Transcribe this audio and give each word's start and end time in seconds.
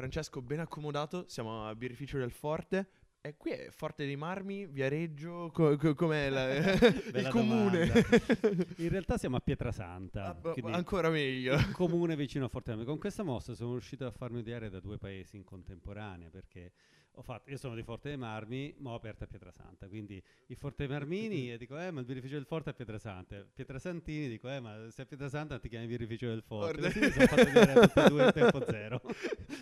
Francesco, 0.00 0.40
ben 0.40 0.60
accomodato, 0.60 1.26
siamo 1.28 1.66
a 1.68 1.74
Birrificio 1.74 2.16
del 2.16 2.30
Forte. 2.30 2.88
E 3.20 3.36
qui 3.36 3.50
è 3.50 3.68
Forte 3.68 4.06
dei 4.06 4.16
Marmi, 4.16 4.64
Viareggio, 4.66 5.50
co- 5.52 5.76
co- 5.76 5.94
com'è 5.94 6.30
la- 6.30 6.54
il 7.20 7.28
comune? 7.28 7.92
In 8.78 8.88
realtà 8.88 9.18
siamo 9.18 9.36
a 9.36 9.40
Pietrasanta, 9.40 10.28
Ah, 10.28 10.32
bo- 10.34 10.52
quindi 10.52 10.72
ancora 10.72 11.10
meglio. 11.10 11.54
un 11.54 11.70
comune 11.72 12.16
vicino 12.16 12.46
a 12.46 12.48
Forte 12.48 12.68
dei 12.70 12.76
Marmi. 12.76 12.90
Con 12.90 12.98
questa 12.98 13.22
mossa 13.22 13.52
sono 13.54 13.72
riuscito 13.72 14.06
a 14.06 14.10
farmi 14.10 14.38
odiare 14.38 14.70
da 14.70 14.80
due 14.80 14.96
paesi 14.96 15.36
in 15.36 15.44
contemporanea 15.44 16.30
perché 16.30 16.72
ho 17.14 17.22
fatto, 17.22 17.50
io 17.50 17.56
sono 17.58 17.74
di 17.74 17.82
Forte 17.82 18.08
dei 18.08 18.16
Marmi, 18.16 18.74
ma 18.78 18.90
ho 18.90 18.94
aperto 18.94 19.24
a 19.24 19.26
Pietrasanta, 19.26 19.88
quindi 19.88 20.22
i 20.46 20.54
Forte 20.54 20.86
dei 20.86 20.96
Marmini 20.96 21.50
e 21.52 21.58
dico, 21.58 21.78
eh, 21.78 21.90
ma 21.90 22.00
il 22.00 22.06
birrificio 22.06 22.34
del 22.36 22.46
Forte 22.46 22.70
è 22.70 22.72
a 22.72 22.76
Pietrasanta. 22.76 23.46
Pietrasantini 23.52 24.28
dico, 24.28 24.48
eh, 24.50 24.60
ma 24.60 24.88
se 24.90 25.02
a 25.02 25.06
Pietrasanta 25.06 25.58
ti 25.58 25.68
chiami 25.68 25.86
birrificio 25.86 26.28
del 26.28 26.42
Forte. 26.42 26.80
Così 26.80 27.00
mi 27.00 27.10
sono 27.10 27.26
fatto 27.26 27.44
dire 27.44 27.74
tutte 27.74 28.04
e 28.04 28.08
due 28.08 28.24
in 28.24 28.32
tempo 28.32 28.64
zero. 28.70 29.00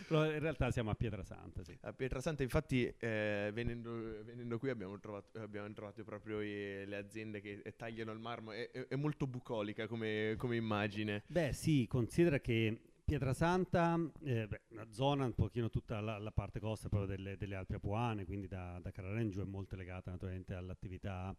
Però 0.07 0.25
in 0.31 0.39
realtà 0.39 0.71
siamo 0.71 0.91
a 0.91 0.95
Pietrasanta, 0.95 1.63
sì. 1.65 1.77
A 1.81 1.93
Pietrasanta, 1.93 2.43
infatti, 2.43 2.85
eh, 2.99 3.51
venendo, 3.53 4.23
venendo 4.25 4.59
qui 4.59 4.71
abbiamo 4.71 4.99
trovato, 5.01 5.39
abbiamo 5.41 5.73
trovato 5.73 6.05
proprio 6.05 6.41
i- 6.41 6.85
le 6.87 6.97
aziende 6.97 7.41
che 7.41 7.61
eh, 7.65 7.77
tagliano 7.77 8.13
il 8.13 8.19
marmo. 8.19 8.53
È, 8.53 8.71
è- 8.71 8.87
è 8.89 8.95
molto 8.97 9.27
bucolica 9.27 9.87
come, 9.87 10.35
come 10.39 10.57
immagine. 10.57 11.25
Beh, 11.27 11.53
sì, 11.53 11.87
considera 11.89 12.39
che 12.41 12.88
Pietrasanta, 13.09 13.99
eh, 14.23 14.47
beh, 14.47 14.61
una 14.73 14.87
zona 14.91 15.25
un 15.25 15.33
pochino 15.33 15.71
tutta 15.71 15.99
la, 15.99 16.19
la 16.19 16.31
parte 16.31 16.61
costa 16.61 16.91
proprio 16.91 17.09
delle, 17.17 17.39
delle 17.39 17.55
Alpi 17.55 17.73
Apuane, 17.73 18.27
quindi 18.27 18.49
da, 18.49 18.79
da 18.83 18.91
Carrara 18.91 19.23
in 19.23 19.31
giù 19.31 19.41
è 19.41 19.47
molto 19.47 19.77
legata 19.77 20.11
naturalmente 20.11 20.53
all'attività 20.53 21.35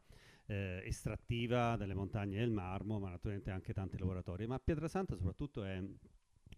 eh, 0.47 0.81
estrattiva 0.83 1.75
delle 1.75 1.93
montagne 1.93 2.39
del 2.39 2.49
marmo, 2.49 2.97
ma 2.97 3.11
naturalmente 3.11 3.51
anche 3.51 3.71
tanti 3.71 3.99
laboratori. 3.99 4.47
Ma 4.47 4.57
Pietrasanta 4.57 5.15
soprattutto 5.15 5.63
è 5.63 5.79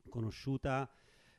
conosciuta 0.07 0.89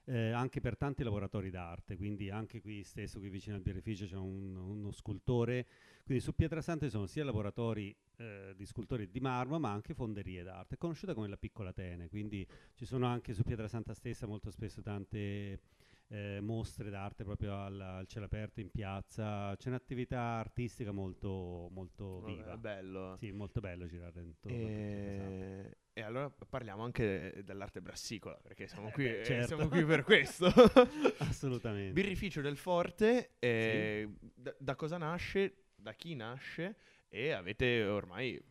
eh, 0.05 0.33
anche 0.33 0.61
per 0.61 0.77
tanti 0.77 1.03
lavoratori 1.03 1.49
d'arte, 1.49 1.97
quindi 1.97 2.29
anche 2.29 2.61
qui 2.61 2.85
stesso, 2.85 3.21
qui 3.21 3.31
vicino 3.31 3.57
al 3.57 3.63
birrificio 3.63 4.05
c'è 4.05 4.17
un- 4.17 4.55
uno 4.55 4.91
scultore, 4.91 5.67
quindi 6.05 6.23
su 6.23 6.35
Pietrasanta 6.35 6.85
ci 6.85 6.91
sono 6.91 7.07
sia 7.07 7.25
laboratori 7.25 7.97
eh, 8.23 8.55
di 8.57 8.65
scultori 8.65 9.11
di 9.11 9.21
marmo, 9.21 9.59
ma 9.59 9.71
anche 9.73 9.95
fonderie 9.95 10.43
d'arte, 10.45 10.77
è 10.77 10.79
conosciuta 10.79 11.15
come 11.15 11.29
la 11.29 11.37
piccola 11.37 11.71
Atene, 11.71 12.09
quindi 12.09 12.47
ci 12.75 12.85
sono 12.85 13.07
anche 13.07 13.35
su 13.35 13.43
Pietrasanta 13.43 13.95
stessa 13.95 14.27
molto 14.27 14.51
spesso 14.51 14.81
tante 14.81 15.61
eh, 16.09 16.41
mostre 16.41 16.91
d'arte 16.91 17.25
proprio 17.25 17.57
al, 17.57 17.81
al 17.81 18.07
cielo 18.07 18.27
aperto 18.27 18.61
in 18.61 18.71
piazza, 18.71 19.57
c'è 19.57 19.69
un'attività 19.69 20.21
artistica 20.21 20.93
molto, 20.93 21.69
molto 21.73 22.21
Vabbè, 22.21 22.35
viva. 22.35 22.57
bello. 22.59 23.17
Sì, 23.17 23.33
molto 23.33 23.61
bello 23.61 23.87
girare 23.87 24.21
intorno 24.21 24.57
a 24.57 24.61
Pietrasanta. 24.61 25.45
E, 25.45 25.77
e 25.95 26.03
allora 26.03 26.31
parliamo 26.31 26.85
anche 26.85 27.43
dell'arte 27.45 27.81
brassicola, 27.81 28.39
perché 28.43 28.69
siamo 28.69 28.89
Eh 28.89 28.93
qui, 28.93 29.07
eh, 29.07 29.25
certo. 29.25 29.47
siamo 29.47 29.69
qui 29.69 29.85
per 29.85 30.05
questo. 30.05 30.47
Assolutamente. 31.19 31.93
Birrificio 31.93 32.41
del 32.43 32.57
Forte, 32.57 33.37
eh, 33.39 34.09
da, 34.35 34.55
da 34.59 34.75
cosa 34.77 34.99
nasce, 34.99 35.65
da 35.75 35.95
chi 35.95 36.15
nasce 36.15 36.77
e 37.15 37.33
avete 37.33 37.85
ormai 37.85 38.43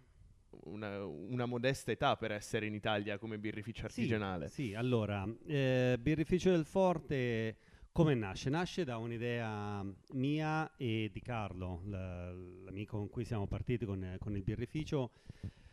una, 0.66 1.04
una 1.04 1.46
modesta 1.48 1.92
età 1.92 2.16
per 2.16 2.32
essere 2.32 2.68
in 2.68 2.76
Italia 2.76 3.18
come 3.18 3.40
birrificio 3.40 3.80
Sì, 3.88 4.02
artigianale. 4.02 4.50
Sì, 4.50 4.76
allora, 4.76 5.28
eh, 5.48 5.98
Birrificio 6.00 6.52
del 6.52 6.66
Forte 6.66 7.58
come 7.92 8.14
nasce? 8.14 8.52
Nasce 8.52 8.84
da 8.84 8.98
un'idea 8.98 9.84
mia 10.12 10.76
e 10.78 11.10
di 11.12 11.22
Carlo, 11.22 11.82
la- 11.86 12.32
l'amico 12.32 12.98
con 12.98 13.10
cui 13.10 13.26
siamo 13.26 13.48
partiti 13.48 13.84
con, 13.86 14.16
con 14.20 14.36
il 14.36 14.44
birrificio. 14.44 15.12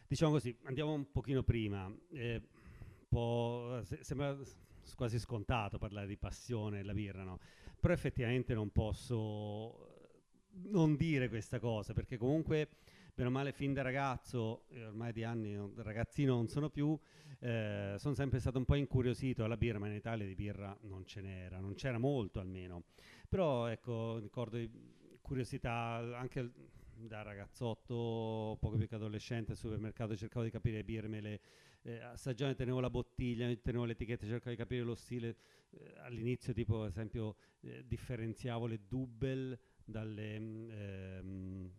Diciamo 0.08 0.33
così, 0.33 0.56
andiamo 0.62 0.95
un 0.95 1.12
pochino 1.12 1.42
prima. 1.42 1.92
eh, 2.12 2.41
po', 3.06 3.80
se- 3.84 4.02
sembra 4.02 4.36
quasi 4.97 5.19
scontato 5.19 5.78
parlare 5.78 6.06
di 6.06 6.17
passione 6.17 6.83
la 6.83 6.95
birra, 6.95 7.23
no? 7.23 7.39
Però 7.78 7.92
effettivamente 7.92 8.55
non 8.55 8.70
posso 8.70 9.97
non 10.64 10.97
dire 10.97 11.28
questa 11.28 11.59
cosa, 11.59 11.92
perché 11.92 12.17
comunque, 12.17 12.69
bene 13.14 13.28
o 13.28 13.33
male, 13.33 13.53
fin 13.53 13.73
da 13.73 13.83
ragazzo, 13.83 14.64
ormai 14.86 15.13
di 15.13 15.24
anni 15.24 15.57
ragazzino 15.77 16.35
non 16.35 16.48
sono 16.48 16.70
più, 16.70 16.98
eh, 17.41 17.95
sono 17.98 18.14
sempre 18.14 18.41
stato 18.41 18.58
un 18.58 18.64
po' 18.64 18.74
incuriosito 18.74 19.45
alla 19.45 19.57
birra, 19.57 19.79
ma 19.79 19.89
in 19.89 19.95
Italia 19.95 20.27
di 20.27 20.35
birra 20.35 20.77
non 20.83 21.05
ce 21.07 21.20
n'era, 21.20 21.58
non 21.58 21.74
c'era 21.74 21.98
molto 21.98 22.41
almeno. 22.41 22.85
Però 23.29 23.67
ecco, 23.67 24.18
ricordo 24.18 24.58
curiosità 25.20 26.17
anche 26.17 26.51
da 26.95 27.23
ragazzotto, 27.23 28.57
poco 28.61 28.77
più 28.77 28.89
che 28.89 28.97
adolescente, 28.97 29.52
al 29.52 29.58
supermercato 29.58 30.17
cercavo 30.17 30.45
di 30.45 30.51
capire 30.51 30.77
le 30.77 30.85
birre, 30.85 31.08
me 31.08 31.20
le 31.20 31.41
eh, 31.83 32.01
assaggiavo, 32.01 32.55
tenevo 32.55 32.80
la 32.80 32.91
bottiglia, 32.91 33.55
tenevo 33.55 33.85
l'etichetta, 33.85 34.27
cercavo 34.27 34.51
di 34.51 34.57
capire 34.57 34.83
lo 34.83 34.95
stile. 34.95 35.36
Eh, 35.70 35.95
all'inizio, 35.98 36.52
tipo, 36.52 36.83
ad 36.83 36.89
esempio, 36.89 37.36
eh, 37.61 37.85
differenziavo 37.86 38.67
le 38.67 38.80
double 38.89 39.58
dalle... 39.88 40.38
mm, 40.40 40.70
ehm, 40.70 41.70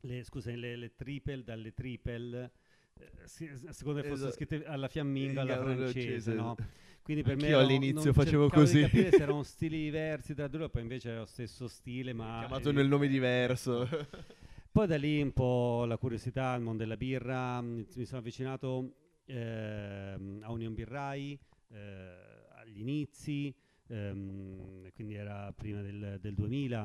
le, 0.00 0.24
scusa, 0.24 0.50
le, 0.54 0.76
le 0.76 0.94
triple 0.96 1.42
dalle 1.44 1.72
triple. 1.74 2.52
eh, 2.94 3.26
seconda 3.72 4.00
che 4.00 4.06
fossero 4.06 4.30
Esatto. 4.30 4.30
scritte 4.30 4.64
alla 4.64 4.88
fiamminga, 4.88 5.42
alla 5.42 5.56
francese, 5.56 6.34
no? 6.34 6.58
Quindi 7.02 7.22
per 7.22 7.36
me 7.36 7.48
Anch'io 7.48 7.58
ero- 7.58 7.58
all'inizio 7.58 8.12
facevo 8.12 8.50
così. 8.50 8.88
se 8.90 9.22
erano 9.22 9.42
stili 9.44 9.78
diversi 9.84 10.34
tra 10.34 10.48
loro, 10.50 10.68
poi 10.70 10.82
invece 10.82 11.10
era 11.10 11.20
lo 11.20 11.26
stesso 11.26 11.68
stile, 11.68 12.12
ma 12.12 12.48
Chiamato 12.48 12.72
eh, 12.72 12.72
nel 12.72 12.88
nome 12.88 13.08
diverso. 13.08 13.88
poi 14.70 14.86
da 14.86 14.96
lì 14.96 15.20
un 15.20 15.32
po' 15.32 15.84
la 15.86 15.98
curiosità 15.98 16.52
al 16.52 16.62
mondo 16.62 16.82
della 16.82 16.96
birra, 16.96 17.60
mh, 17.60 17.86
mi 17.94 18.04
sono 18.06 18.20
avvicinato 18.20 18.94
ehm, 19.26 20.40
a 20.42 20.50
Union 20.50 20.74
Birrai 20.74 21.38
eh, 21.68 22.16
agli 22.54 22.80
inizi, 22.80 23.54
ehm, 23.92 24.90
quindi 24.94 25.14
era 25.14 25.52
prima 25.52 25.80
del, 25.82 26.18
del 26.20 26.34
2000, 26.34 26.84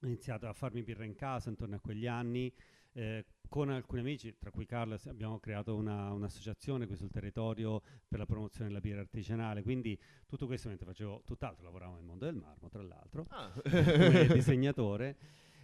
ho 0.00 0.06
iniziato 0.06 0.46
a 0.46 0.52
farmi 0.52 0.82
birra 0.82 1.04
in 1.04 1.14
casa 1.14 1.48
intorno 1.48 1.76
a 1.76 1.80
quegli 1.80 2.06
anni. 2.06 2.52
eh, 2.94 3.24
con 3.48 3.70
alcuni 3.70 4.00
amici, 4.00 4.34
tra 4.38 4.50
cui 4.50 4.66
Carlo, 4.66 4.96
s- 4.96 5.06
abbiamo 5.06 5.38
creato 5.38 5.76
una- 5.76 6.10
un'associazione 6.12 6.86
qui 6.86 6.96
sul 6.96 7.10
territorio 7.10 7.80
per 8.08 8.18
la 8.18 8.26
promozione 8.26 8.68
della 8.68 8.80
birra 8.80 9.00
artigianale. 9.00 9.62
Quindi 9.62 9.96
tutto 10.26 10.46
questo 10.46 10.68
mentre 10.68 10.86
facevo 10.86 11.22
tutt'altro, 11.24 11.64
lavoravo 11.64 11.94
nel 11.94 12.02
mondo 12.02 12.24
del 12.24 12.34
marmo, 12.34 12.68
tra 12.68 12.82
l'altro 12.82 13.26
Ah. 13.28 13.52
come 13.62 14.26
disegnatore 14.32 15.16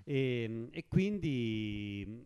e, 0.04 0.68
e 0.70 0.84
quindi 0.86 2.24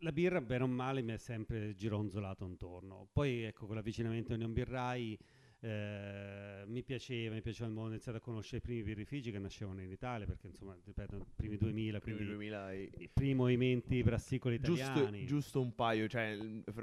la 0.00 0.12
birra 0.12 0.40
bene 0.40 0.64
o 0.64 0.66
male 0.66 1.02
mi 1.02 1.12
è 1.12 1.18
sempre 1.18 1.74
gironzolato 1.74 2.44
intorno 2.44 3.08
poi 3.12 3.42
ecco 3.44 3.66
con 3.66 3.76
l'avvicinamento 3.76 4.32
a 4.32 4.34
Union 4.36 4.52
Birrai 4.52 5.16
eh, 5.60 6.62
mi 6.66 6.82
piaceva, 6.82 7.34
mi 7.34 7.40
piaceva 7.42 7.66
il 7.68 7.72
mondo, 7.74 7.90
ho 7.90 7.92
iniziato 7.92 8.18
a 8.18 8.20
conoscere 8.20 8.58
i 8.58 8.60
primi 8.60 8.82
birrifici 8.82 9.30
che 9.30 9.38
nascevano 9.38 9.80
in 9.82 9.90
Italia 9.90 10.26
perché 10.26 10.46
insomma, 10.48 10.76
ripeto, 10.84 11.16
i 11.16 11.22
primi 11.34 11.56
2000, 11.56 12.00
Primi 12.00 12.18
quindi 12.18 12.32
2000 12.32 12.72
e- 12.72 12.90
i 12.98 13.08
primi 13.12 13.34
movimenti 13.34 14.02
brassicoli 14.02 14.54
Giusto, 14.60 14.86
italiani. 14.88 15.26
giusto 15.26 15.60
un 15.60 15.74
paio, 15.74 16.06
cioè 16.08 16.36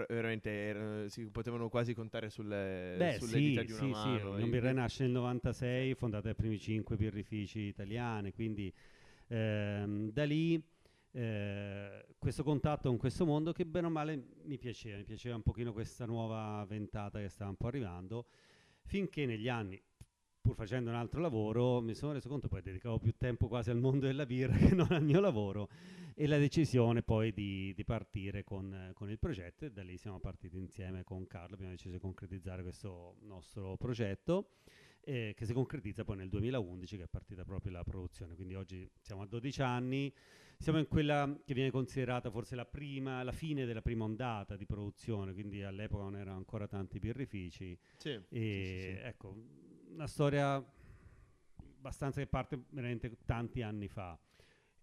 veramente 0.07 0.49
erano- 0.49 1.07
si 1.07 1.25
potevano 1.25 1.69
quasi 1.69 1.93
contare 1.93 2.29
sulle, 2.29 2.95
Beh, 2.97 3.17
sulle 3.19 3.37
sì, 3.37 3.49
dita 3.49 3.63
di 3.63 3.71
una 3.71 3.81
sì, 3.81 3.89
mano. 3.91 4.17
sì, 4.17 4.25
I- 4.25 4.29
Union 4.33 4.49
Birrai 4.49 4.73
nasce 4.73 5.03
nel 5.03 5.11
96, 5.13 5.95
fondata 5.95 6.23
dai 6.23 6.35
primi 6.35 6.59
cinque 6.59 6.95
birrifici 6.97 7.59
italiani, 7.59 8.31
quindi 8.33 8.73
ehm, 9.27 10.11
da 10.11 10.23
lì 10.25 10.61
eh, 11.11 12.05
questo 12.17 12.43
contatto 12.43 12.89
con 12.89 12.97
questo 12.97 13.25
mondo 13.25 13.51
che 13.53 13.65
bene 13.65 13.87
o 13.87 13.89
male 13.89 14.21
mi 14.43 14.57
piaceva, 14.57 14.97
mi 14.97 15.03
piaceva 15.05 15.35
un 15.35 15.43
pochino 15.43 15.71
questa 15.73 16.05
nuova 16.05 16.63
ventata 16.67 17.19
che 17.19 17.29
stava 17.29 17.49
un 17.51 17.55
po' 17.57 17.67
arrivando, 17.67 18.25
finché 18.85 19.25
negli 19.25 19.49
anni, 19.49 19.81
pur 20.41 20.55
facendo 20.55 20.89
un 20.89 20.95
altro 20.95 21.19
lavoro, 21.19 21.81
mi 21.81 21.95
sono 21.95 22.13
reso 22.13 22.29
conto 22.29 22.47
poi 22.47 22.61
dedicavo 22.61 22.99
più 22.99 23.15
tempo 23.17 23.47
quasi 23.47 23.71
al 23.71 23.79
mondo 23.79 24.05
della 24.05 24.25
birra 24.25 24.55
che 24.57 24.73
non 24.73 24.87
al 24.91 25.03
mio 25.03 25.19
lavoro 25.19 25.69
e 26.13 26.27
la 26.27 26.37
decisione 26.37 27.01
poi 27.01 27.33
di, 27.33 27.73
di 27.73 27.83
partire 27.83 28.43
con, 28.43 28.91
con 28.93 29.09
il 29.09 29.19
progetto 29.19 29.65
e 29.65 29.71
da 29.71 29.83
lì 29.83 29.97
siamo 29.97 30.19
partiti 30.19 30.57
insieme 30.57 31.03
con 31.03 31.27
Carlo, 31.27 31.55
abbiamo 31.55 31.71
deciso 31.71 31.91
di 31.91 31.99
concretizzare 31.99 32.61
questo 32.61 33.15
nostro 33.21 33.75
progetto 33.75 34.51
eh, 35.05 35.33
che 35.35 35.45
si 35.45 35.53
concretizza 35.53 36.03
poi 36.03 36.17
nel 36.17 36.29
2011 36.29 36.97
che 36.97 37.03
è 37.03 37.07
partita 37.07 37.45
proprio 37.45 37.71
la 37.71 37.83
produzione, 37.83 38.35
quindi 38.35 38.55
oggi 38.55 38.89
siamo 38.99 39.21
a 39.21 39.27
12 39.27 39.61
anni, 39.61 40.13
siamo 40.57 40.79
in 40.79 40.87
quella 40.87 41.39
che 41.45 41.53
viene 41.53 41.69
considerata 41.69 42.31
forse 42.31 42.55
la 42.55 42.65
prima, 42.65 43.21
la 43.23 43.31
fine 43.31 43.65
della 43.65 43.81
prima 43.81 44.03
ondata 44.03 44.55
di 44.57 44.65
produzione, 44.65 45.33
quindi 45.33 45.61
all'epoca 45.63 46.03
non 46.03 46.15
erano 46.17 46.37
ancora 46.37 46.67
tanti 46.67 46.99
birrifici 46.99 47.77
Sì, 47.97 48.09
e 48.09 48.21
sì, 48.29 48.87
sì, 48.89 48.97
sì. 48.97 49.05
ecco, 49.05 49.35
una 49.93 50.07
storia 50.07 50.55
abbastanza 51.77 52.19
che 52.19 52.27
parte 52.27 52.63
veramente 52.69 53.15
tanti 53.25 53.61
anni 53.61 53.87
fa. 53.87 54.17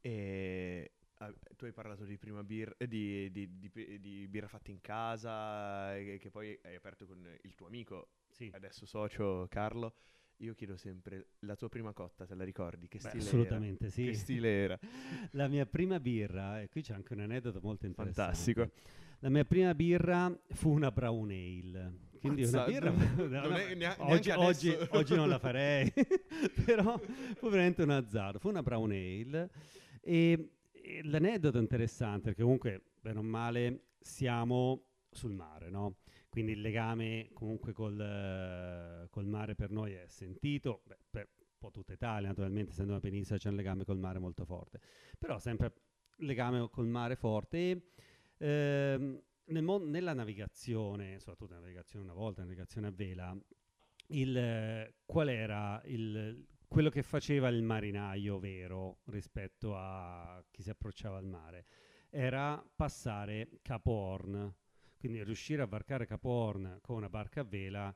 E, 0.01 0.93
ah, 1.25 1.35
tu 1.57 1.65
hai 1.65 1.73
parlato 1.73 2.05
di 2.05 2.17
prima 2.19 2.43
birra, 2.43 2.75
eh, 2.79 2.87
di, 2.89 3.31
di- 3.31 3.59
di 3.59 3.71
di 4.01 4.27
birra 4.29 4.49
fatta 4.49 4.71
in 4.71 4.81
casa, 4.81 5.97
eh, 5.97 6.19
che 6.21 6.31
poi 6.31 6.59
hai 6.63 6.75
aperto 6.75 7.07
con 7.07 7.27
il 7.43 7.55
tuo 7.55 7.67
amico, 7.67 8.09
Sì. 8.31 8.51
adesso 8.53 8.87
socio 8.87 9.47
Carlo. 9.49 9.95
Io 10.39 10.55
chiedo 10.55 10.77
sempre, 10.77 11.29
la 11.41 11.55
tua 11.55 11.69
prima 11.69 11.93
cotta, 11.93 12.27
te 12.27 12.35
la 12.35 12.43
ricordi? 12.43 12.89
Che 12.89 12.99
Beh, 13.01 13.09
stile 13.11 13.23
assolutamente 13.25 13.85
era? 13.85 13.93
sì. 13.93 14.05
Che 14.07 14.15
stile 14.15 14.49
era? 14.49 14.79
La 15.33 15.47
mia 15.47 15.67
prima 15.67 16.01
birra, 16.01 16.61
e 16.61 16.69
qui 16.69 16.83
c'è 16.83 16.95
anche 16.95 17.13
un 17.13 17.21
aneddoto 17.21 17.61
molto 17.63 17.87
interessante. 17.87 18.53
Fantastico. 18.53 18.71
La 19.21 19.29
mia 19.29 19.45
prima 19.45 19.73
birra 19.73 20.37
fu 20.49 20.71
una 20.71 20.91
brown 20.91 21.31
ale, 21.31 21.93
quindi 22.19 22.43
Mazza, 22.43 22.57
una 22.63 22.67
birra... 22.73 22.91
non- 22.91 23.29
non 23.31 23.53
è 23.55 23.75
nea- 23.77 23.95
oggi, 24.01 24.09
neanche 24.09 24.33
oggi- 24.33 24.69
adesso. 24.71 24.97
oggi 24.97 25.15
non 25.15 25.29
la 25.29 25.39
farei, 25.39 25.93
però 26.65 26.99
fu 27.37 27.49
veramente 27.49 27.83
un 27.83 27.91
azzardo. 27.91 28.41
Fu 28.41 28.49
una 28.49 28.63
brown 28.63 28.91
ale 28.91 29.49
e, 30.01 30.51
l'aneddoto 31.05 31.59
interessante, 31.59 32.25
perché 32.27 32.43
comunque, 32.43 32.83
bene 33.01 33.19
o 33.19 33.23
male, 33.23 33.89
siamo 34.01 34.85
sul 35.11 35.33
mare, 35.33 35.71
no? 35.71 35.99
Quindi 36.29 36.53
il 36.53 36.61
legame 36.61 37.31
comunque 37.35 37.73
col, 37.73 39.07
col 39.11 39.27
mare 39.27 39.55
per 39.55 39.71
noi 39.71 39.93
è 39.93 40.07
sentito, 40.07 40.83
beh, 40.87 40.99
per 41.11 41.29
po' 41.63 41.71
tutta 41.71 41.93
Italia 41.93 42.29
naturalmente, 42.29 42.73
essendo 42.73 42.91
una 42.91 43.01
penisola 43.01 43.39
c'è 43.39 43.49
un 43.49 43.55
legame 43.55 43.85
col 43.85 43.99
mare 43.99 44.19
molto 44.19 44.45
forte, 44.45 44.81
però 45.17 45.39
sempre 45.39 45.73
legame 46.19 46.69
col 46.71 46.89
mare 46.89 47.15
forte 47.15 47.57
e 47.59 47.83
ehm, 48.39 49.23
nel 49.45 49.63
mon- 49.63 49.89
nella 49.89 50.13
navigazione, 50.13 51.19
soprattutto 51.21 51.53
nella 51.53 51.67
navigazione 51.67 52.05
una 52.05 52.15
volta, 52.15 52.43
navigazione 52.43 52.89
a 52.89 52.91
vela, 52.91 53.37
il, 54.09 54.95
qual 55.05 55.29
era 55.29 55.81
il, 55.85 56.45
quello 56.73 56.89
che 56.89 57.03
faceva 57.03 57.49
il 57.49 57.63
marinaio 57.63 58.39
vero 58.39 59.01
rispetto 59.05 59.77
a 59.77 60.43
chi 60.51 60.63
si 60.63 60.71
approcciava 60.71 61.19
al 61.19 61.27
mare? 61.27 61.67
Era 62.09 62.65
passare 62.75 63.59
Capo 63.61 63.91
Horn, 63.91 64.55
quindi 64.97 65.23
riuscire 65.23 65.61
a 65.61 65.67
varcare 65.67 66.07
Capo 66.07 66.31
Horn 66.31 66.79
con 66.81 66.97
una 66.97 67.11
barca 67.11 67.43
a 67.43 67.45
vela. 67.45 67.95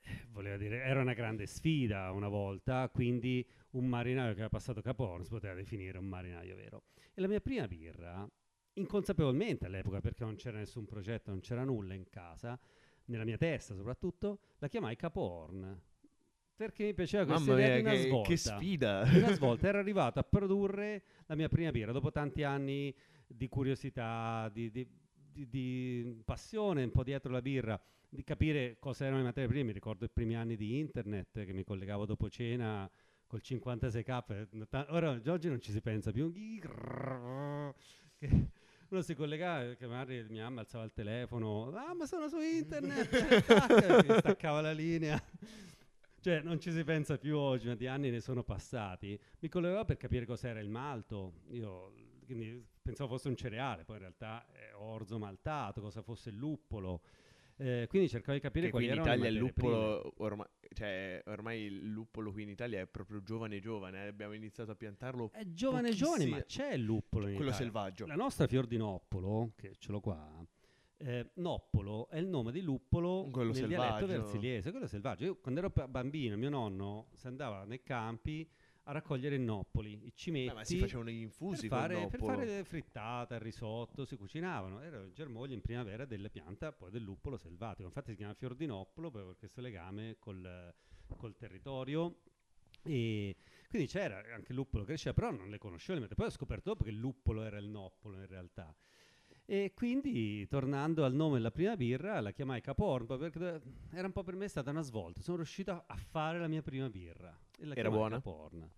eh, 0.00 0.26
Voleva 0.30 0.56
dire, 0.56 0.82
era 0.82 1.00
una 1.00 1.12
grande 1.12 1.46
sfida 1.46 2.10
una 2.10 2.26
volta, 2.26 2.88
quindi 2.88 3.48
un 3.70 3.86
marinaio 3.86 4.30
che 4.30 4.40
aveva 4.40 4.48
passato 4.48 4.82
Capo 4.82 5.06
Horn 5.06 5.22
si 5.22 5.30
poteva 5.30 5.54
definire 5.54 5.96
un 5.96 6.06
marinaio 6.06 6.56
vero. 6.56 6.82
E 7.14 7.20
la 7.20 7.28
mia 7.28 7.40
prima 7.40 7.68
birra, 7.68 8.28
inconsapevolmente 8.72 9.66
all'epoca, 9.66 10.00
perché 10.00 10.24
non 10.24 10.34
c'era 10.34 10.58
nessun 10.58 10.86
progetto, 10.86 11.30
non 11.30 11.38
c'era 11.38 11.62
nulla 11.62 11.94
in 11.94 12.08
casa, 12.10 12.58
nella 13.04 13.24
mia 13.24 13.36
testa 13.36 13.76
soprattutto, 13.76 14.40
la 14.58 14.66
chiamai 14.66 14.96
Capo 14.96 15.20
Horn. 15.20 15.82
Perché 16.54 16.84
mi 16.84 16.94
piaceva 16.94 17.24
questa 17.24 17.44
Mamma 17.50 17.60
idea 17.60 17.74
mia, 17.74 17.76
di 17.76 17.82
una 17.82 17.92
che, 17.92 18.08
svolta. 18.08 18.28
che 18.28 18.36
sfida. 18.36 19.04
Di 19.04 19.18
una 19.18 19.32
svolta 19.32 19.68
ero 19.68 19.78
arrivato 19.78 20.18
a 20.20 20.22
produrre 20.22 21.02
la 21.26 21.34
mia 21.34 21.48
prima 21.48 21.70
birra 21.70 21.92
dopo 21.92 22.10
tanti 22.12 22.42
anni 22.44 22.94
di 23.26 23.48
curiosità, 23.48 24.48
di, 24.52 24.70
di- 24.70 24.86
di- 25.32 25.48
di 25.48 26.20
passione 26.24 26.84
un 26.84 26.90
po' 26.90 27.02
dietro 27.02 27.32
la 27.32 27.40
birra, 27.42 27.80
di 28.08 28.22
capire 28.22 28.76
cosa 28.78 29.04
erano 29.04 29.18
le 29.20 29.24
materie 29.24 29.48
prime. 29.48 29.64
Mi 29.64 29.72
ricordo 29.72 30.04
i 30.04 30.10
primi 30.10 30.36
anni 30.36 30.56
di 30.56 30.78
internet 30.78 31.44
che 31.44 31.52
mi 31.52 31.64
collegavo 31.64 32.04
dopo 32.06 32.28
cena 32.28 32.88
col 33.26 33.40
56k. 33.42 34.66
ta- 34.68 34.86
Ora 34.90 35.18
oggi 35.26 35.48
non 35.48 35.60
ci 35.60 35.72
si 35.72 35.80
pensa 35.80 36.12
più. 36.12 36.30
Che 38.18 38.48
uno 38.90 39.00
si 39.00 39.14
collegava, 39.14 39.72
che 39.74 39.86
magari 39.86 40.26
mia 40.28 40.44
mamma 40.44 40.60
alzava 40.60 40.84
il 40.84 40.92
telefono, 40.92 41.72
ah 41.74 41.94
ma 41.94 42.04
sono 42.06 42.28
su 42.28 42.38
internet, 42.38 44.06
mi 44.06 44.18
staccava 44.18 44.60
la 44.60 44.72
linea. 44.72 45.20
Cioè, 46.22 46.40
non 46.40 46.60
ci 46.60 46.70
si 46.70 46.84
pensa 46.84 47.18
più 47.18 47.36
oggi, 47.36 47.66
ma 47.66 47.74
di 47.74 47.88
anni 47.88 48.08
ne 48.08 48.20
sono 48.20 48.44
passati. 48.44 49.18
Mi 49.40 49.48
collegavo 49.48 49.84
per 49.84 49.96
capire 49.96 50.24
cos'era 50.24 50.60
il 50.60 50.68
malto. 50.68 51.40
Io 51.48 51.92
pensavo 52.80 53.10
fosse 53.10 53.26
un 53.26 53.34
cereale, 53.34 53.84
poi 53.84 53.96
in 53.96 54.02
realtà 54.02 54.46
è 54.52 54.70
orzo 54.76 55.18
maltato, 55.18 55.80
cosa 55.80 56.00
fosse 56.00 56.30
il 56.30 56.36
luppolo. 56.36 57.02
Eh, 57.56 57.86
quindi 57.88 58.08
cercavo 58.08 58.34
di 58.34 58.40
capire 58.40 58.66
Che 58.66 58.70
quali 58.70 58.86
qui 58.86 58.94
in 58.94 59.00
erano 59.00 59.20
le 59.20 59.28
Italia 59.28 59.38
il 59.38 59.44
materie 59.44 59.68
luppolo, 59.68 60.14
ormai, 60.18 60.46
cioè, 60.72 61.22
ormai 61.26 61.60
il 61.62 61.90
luppolo 61.90 62.30
qui 62.30 62.42
in 62.44 62.48
Italia 62.50 62.80
è 62.80 62.86
proprio 62.86 63.20
giovane 63.22 63.58
giovane, 63.60 64.04
eh, 64.04 64.06
abbiamo 64.06 64.32
iniziato 64.32 64.70
a 64.70 64.74
piantarlo 64.76 65.30
È 65.32 65.44
giovane 65.52 65.90
giovane, 65.90 66.26
ma 66.26 66.42
c'è 66.42 66.72
il 66.74 66.82
luppolo 66.82 67.26
in 67.26 67.34
quello 67.34 67.50
Italia. 67.50 67.66
selvaggio. 67.66 68.06
La 68.06 68.14
nostra 68.14 68.46
fior 68.46 68.66
di 68.66 68.76
noppolo, 68.76 69.52
che 69.56 69.74
ce 69.76 69.90
l'ho 69.90 70.00
qua, 70.00 70.44
eh, 71.04 71.30
noppolo 71.34 72.08
è 72.08 72.18
il 72.18 72.26
nome 72.26 72.52
di 72.52 72.60
luppolo 72.60 73.28
Quello 73.30 73.52
nel 73.52 73.66
dialetto 73.66 74.06
selvaggio. 74.06 74.22
versiliese, 74.22 74.70
quello 74.70 74.86
selvaggio. 74.86 75.24
Io 75.24 75.36
quando 75.36 75.60
ero 75.60 75.72
bambino, 75.88 76.36
mio 76.36 76.50
nonno 76.50 77.08
si 77.14 77.26
andava 77.26 77.64
nei 77.64 77.82
campi 77.82 78.48
a 78.84 78.92
raccogliere 78.92 79.36
i 79.36 79.38
noppoli, 79.38 80.06
i 80.06 80.12
cimetti. 80.14 80.50
Eh, 80.50 80.54
ma 80.54 80.64
si 80.64 80.78
facevano 80.78 81.10
gli 81.10 81.20
infusi 81.20 81.68
per 81.68 81.78
fare, 81.78 82.06
per 82.08 82.20
fare 82.20 82.64
frittata, 82.64 83.38
risotto, 83.38 84.04
si 84.04 84.16
cucinavano. 84.16 84.80
Erano 84.80 85.06
i 85.06 85.12
germogli 85.12 85.52
in 85.52 85.60
primavera 85.60 86.04
delle 86.04 86.30
piante 86.30 86.72
poi 86.72 86.90
del 86.90 87.02
luppolo 87.02 87.36
selvatico. 87.36 87.86
Infatti 87.86 88.10
si 88.10 88.16
chiama 88.16 88.34
fior 88.34 88.54
di 88.54 88.66
noppolo 88.66 89.10
proprio 89.10 89.30
per 89.30 89.38
questo 89.38 89.60
legame 89.60 90.16
col, 90.18 90.74
col 91.16 91.36
territorio. 91.36 92.22
E 92.84 93.36
quindi 93.68 93.86
c'era 93.86 94.18
anche 94.34 94.50
il 94.50 94.56
luppolo 94.56 94.84
cresceva, 94.84 95.14
però 95.14 95.30
non 95.30 95.48
le 95.48 95.58
conoscevo. 95.58 96.06
Poi 96.14 96.26
ho 96.26 96.30
scoperto 96.30 96.70
dopo 96.70 96.84
che 96.84 96.90
il 96.90 96.96
luppolo 96.96 97.42
era 97.42 97.58
il 97.58 97.68
noppolo 97.68 98.18
in 98.18 98.26
realtà. 98.26 98.74
E 99.44 99.72
quindi, 99.74 100.46
tornando 100.48 101.04
al 101.04 101.14
nome 101.14 101.34
della 101.36 101.50
prima 101.50 101.76
birra, 101.76 102.20
la 102.20 102.30
chiamai 102.30 102.60
Caporn 102.60 103.06
proprio 103.06 103.30
perché 103.30 103.60
era 103.92 104.06
un 104.06 104.12
po' 104.12 104.22
per 104.22 104.34
me 104.36 104.48
stata 104.48 104.70
una 104.70 104.82
svolta. 104.82 105.20
Sono 105.20 105.38
riuscito 105.38 105.72
a- 105.72 105.84
a 105.86 105.96
fare 105.96 106.38
la 106.38 106.48
mia 106.48 106.62
prima 106.62 106.88
birra. 106.88 107.36
E 107.58 107.64
la 107.66 107.74
Era 107.74 107.90
buona? 107.90 108.16
Caporn. 108.16 108.70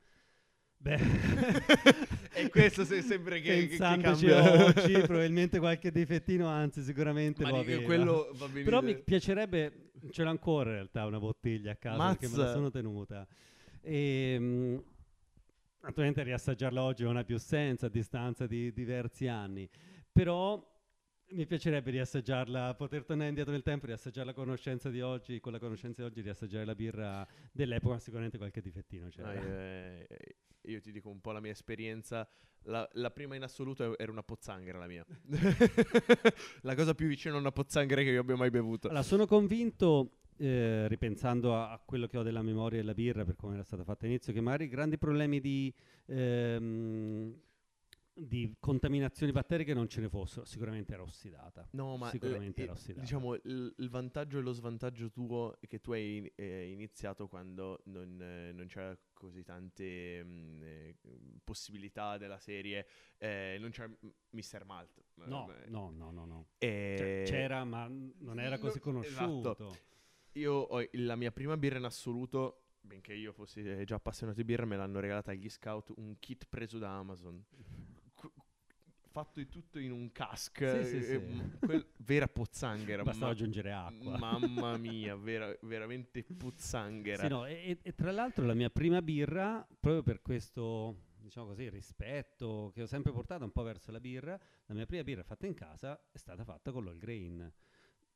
Beh, 0.84 0.98
E 2.34 2.50
questo 2.50 2.84
se- 2.84 3.00
sembra 3.02 3.36
che- 3.38 3.68
che- 3.68 3.76
cambia. 3.78 4.64
oggi, 4.66 4.92
probabilmente 5.06 5.58
qualche 5.58 5.90
difettino, 5.92 6.46
anzi, 6.48 6.82
sicuramente 6.82 7.42
Ma 7.42 7.50
lo 7.50 7.58
aveva. 7.60 8.32
Però 8.64 8.82
mi 8.82 8.96
piacerebbe, 8.98 9.90
ce 10.10 10.24
l'ho 10.24 10.30
ancora 10.30 10.70
in 10.70 10.74
realtà 10.76 11.06
una 11.06 11.18
bottiglia 11.20 11.72
a 11.72 11.76
casa 11.76 12.08
perché 12.08 12.28
me 12.28 12.36
la 12.36 12.42
Mazza. 12.42 12.52
sono 12.54 12.70
tenuta. 12.70 13.26
E, 13.80 14.36
mm, 14.38 14.76
naturalmente 15.82 16.22
riassaggiarla 16.22 16.82
oggi 16.82 17.04
non 17.04 17.16
ha 17.16 17.24
più 17.24 17.38
senso 17.38 17.86
a 17.86 17.88
distanza 17.88 18.46
di 18.46 18.72
diversi 18.72 19.26
anni, 19.26 19.66
però 20.14 20.64
mi 21.30 21.44
piacerebbe 21.44 21.90
riassaggiarla, 21.90 22.74
poter 22.74 23.04
tornare 23.04 23.30
indietro 23.30 23.52
nel 23.52 23.64
tempo, 23.64 23.86
riassaggiare 23.86 24.26
la 24.26 24.32
conoscenza 24.32 24.90
di 24.90 25.00
oggi, 25.00 25.40
con 25.40 25.50
la 25.50 25.58
conoscenza 25.58 26.02
di 26.02 26.08
oggi 26.08 26.20
riassaggiare 26.20 26.64
la 26.64 26.76
birra 26.76 27.26
dell'epoca, 27.50 27.98
sicuramente 27.98 28.38
qualche 28.38 28.60
difettino 28.60 29.08
c'era. 29.08 29.30
Ah, 29.30 29.34
eh, 29.34 30.06
io 30.62 30.80
ti 30.80 30.92
dico 30.92 31.10
un 31.10 31.20
po' 31.20 31.32
la 31.32 31.40
mia 31.40 31.50
esperienza. 31.50 32.28
La, 32.66 32.88
la 32.92 33.10
prima 33.10 33.34
in 33.34 33.42
assoluto 33.42 33.98
era 33.98 34.12
una 34.12 34.22
pozzanghera 34.22 34.78
la 34.78 34.86
mia. 34.86 35.04
la 36.62 36.74
cosa 36.76 36.94
più 36.94 37.08
vicina 37.08 37.34
a 37.34 37.38
una 37.38 37.50
pozzanghera 37.50 38.02
che 38.02 38.10
io 38.10 38.20
abbia 38.20 38.36
mai 38.36 38.50
bevuto. 38.50 38.86
Allora, 38.86 39.02
sono 39.02 39.26
convinto, 39.26 40.20
eh, 40.36 40.86
ripensando 40.86 41.56
a, 41.56 41.72
a 41.72 41.82
quello 41.84 42.06
che 42.06 42.18
ho 42.18 42.22
della 42.22 42.42
memoria 42.42 42.78
della 42.78 42.94
birra, 42.94 43.24
per 43.24 43.34
come 43.34 43.54
era 43.54 43.64
stata 43.64 43.82
fatta 43.82 44.04
all'inizio, 44.04 44.32
che 44.32 44.40
magari 44.40 44.68
grandi 44.68 44.96
problemi 44.96 45.40
di, 45.40 45.74
ehm, 46.06 47.36
di 48.16 48.54
contaminazioni 48.60 49.32
batteriche 49.32 49.74
non 49.74 49.88
ce 49.88 50.00
ne 50.00 50.08
fossero. 50.08 50.44
Sicuramente 50.44 50.92
era 50.92 51.02
ossidata. 51.02 51.66
No, 51.72 51.96
ma 51.96 52.10
Sicuramente 52.10 52.60
eh, 52.60 52.64
era 52.64 52.72
ossidata. 52.72 53.00
diciamo 53.00 53.34
il, 53.34 53.74
il 53.76 53.88
vantaggio 53.90 54.38
e 54.38 54.42
lo 54.42 54.52
svantaggio 54.52 55.10
tuo 55.10 55.56
è 55.60 55.66
che 55.66 55.80
tu 55.80 55.92
hai 55.92 56.30
eh, 56.36 56.70
iniziato 56.70 57.26
quando 57.26 57.80
non, 57.86 58.20
eh, 58.22 58.52
non 58.52 58.66
c'era 58.66 58.96
così 59.12 59.42
tante 59.42 60.22
mm, 60.24 60.62
eh, 60.62 60.96
possibilità 61.42 62.16
della 62.16 62.38
serie, 62.38 62.86
eh, 63.18 63.56
non 63.58 63.70
c'era 63.70 63.92
Mr. 64.30 64.64
Malt. 64.64 65.02
No, 65.14 65.50
Eh, 65.52 65.68
no, 65.68 65.90
no, 65.90 66.10
no, 66.10 66.24
no. 66.24 66.46
e- 66.58 66.94
Cioè, 66.96 67.22
c'era, 67.26 67.64
ma 67.64 67.86
non 67.88 68.38
era 68.38 68.58
così 68.58 68.76
No, 68.78 68.82
conosciuto. 68.84 69.16
esatto. 69.50 69.78
Io 70.34 70.52
ho 70.52 70.88
la 70.92 71.16
mia 71.16 71.30
prima 71.32 71.56
birra 71.56 71.78
in 71.78 71.84
assoluto, 71.84 72.62
benché 72.80 73.14
io 73.14 73.32
fossi 73.32 73.60
eh, 73.60 73.84
già 73.84 73.94
appassionato 73.96 74.36
di 74.38 74.44
birra, 74.44 74.64
me 74.66 74.76
l'hanno 74.76 74.98
regalata 75.00 75.30
agli 75.30 75.48
scout 75.48 75.92
un 75.96 76.16
kit 76.18 76.46
preso 76.48 76.78
da 76.78 76.90
Amazon. 76.96 77.42
Fatto 79.14 79.38
di 79.38 79.48
tutto 79.48 79.78
in 79.78 79.92
un 79.92 80.10
cask. 80.10 80.58
Sì, 80.58 80.96
eh, 80.96 81.02
sì. 81.04 81.16
m- 81.18 81.58
quel- 81.60 81.86
vera 81.98 82.26
pozzanghera. 82.26 83.04
Bastava 83.04 83.26
ma- 83.26 83.30
aggiungere 83.32 83.70
acqua. 83.72 84.18
Mamma 84.18 84.76
mia, 84.76 85.14
vera- 85.14 85.56
veramente 85.62 86.24
puzzanghera. 86.24 87.22
Sì, 87.22 87.28
no, 87.28 87.46
e, 87.46 87.52
e- 87.64 87.78
e 87.80 87.94
tra 87.94 88.10
l'altro 88.10 88.44
la 88.44 88.54
mia 88.54 88.70
prima 88.70 89.00
birra, 89.02 89.64
proprio 89.78 90.02
per 90.02 90.20
questo, 90.20 91.02
diciamo 91.16 91.46
così, 91.46 91.68
rispetto 91.68 92.72
che 92.74 92.82
ho 92.82 92.86
sempre 92.86 93.12
portato 93.12 93.44
un 93.44 93.52
po' 93.52 93.62
verso 93.62 93.92
la 93.92 94.00
birra, 94.00 94.36
la 94.66 94.74
mia 94.74 94.84
prima 94.84 95.04
birra 95.04 95.22
fatta 95.22 95.46
in 95.46 95.54
casa 95.54 95.96
è 96.10 96.18
stata 96.18 96.42
fatta 96.42 96.72
con 96.72 96.84
l'all 96.84 96.98
grain. 96.98 97.52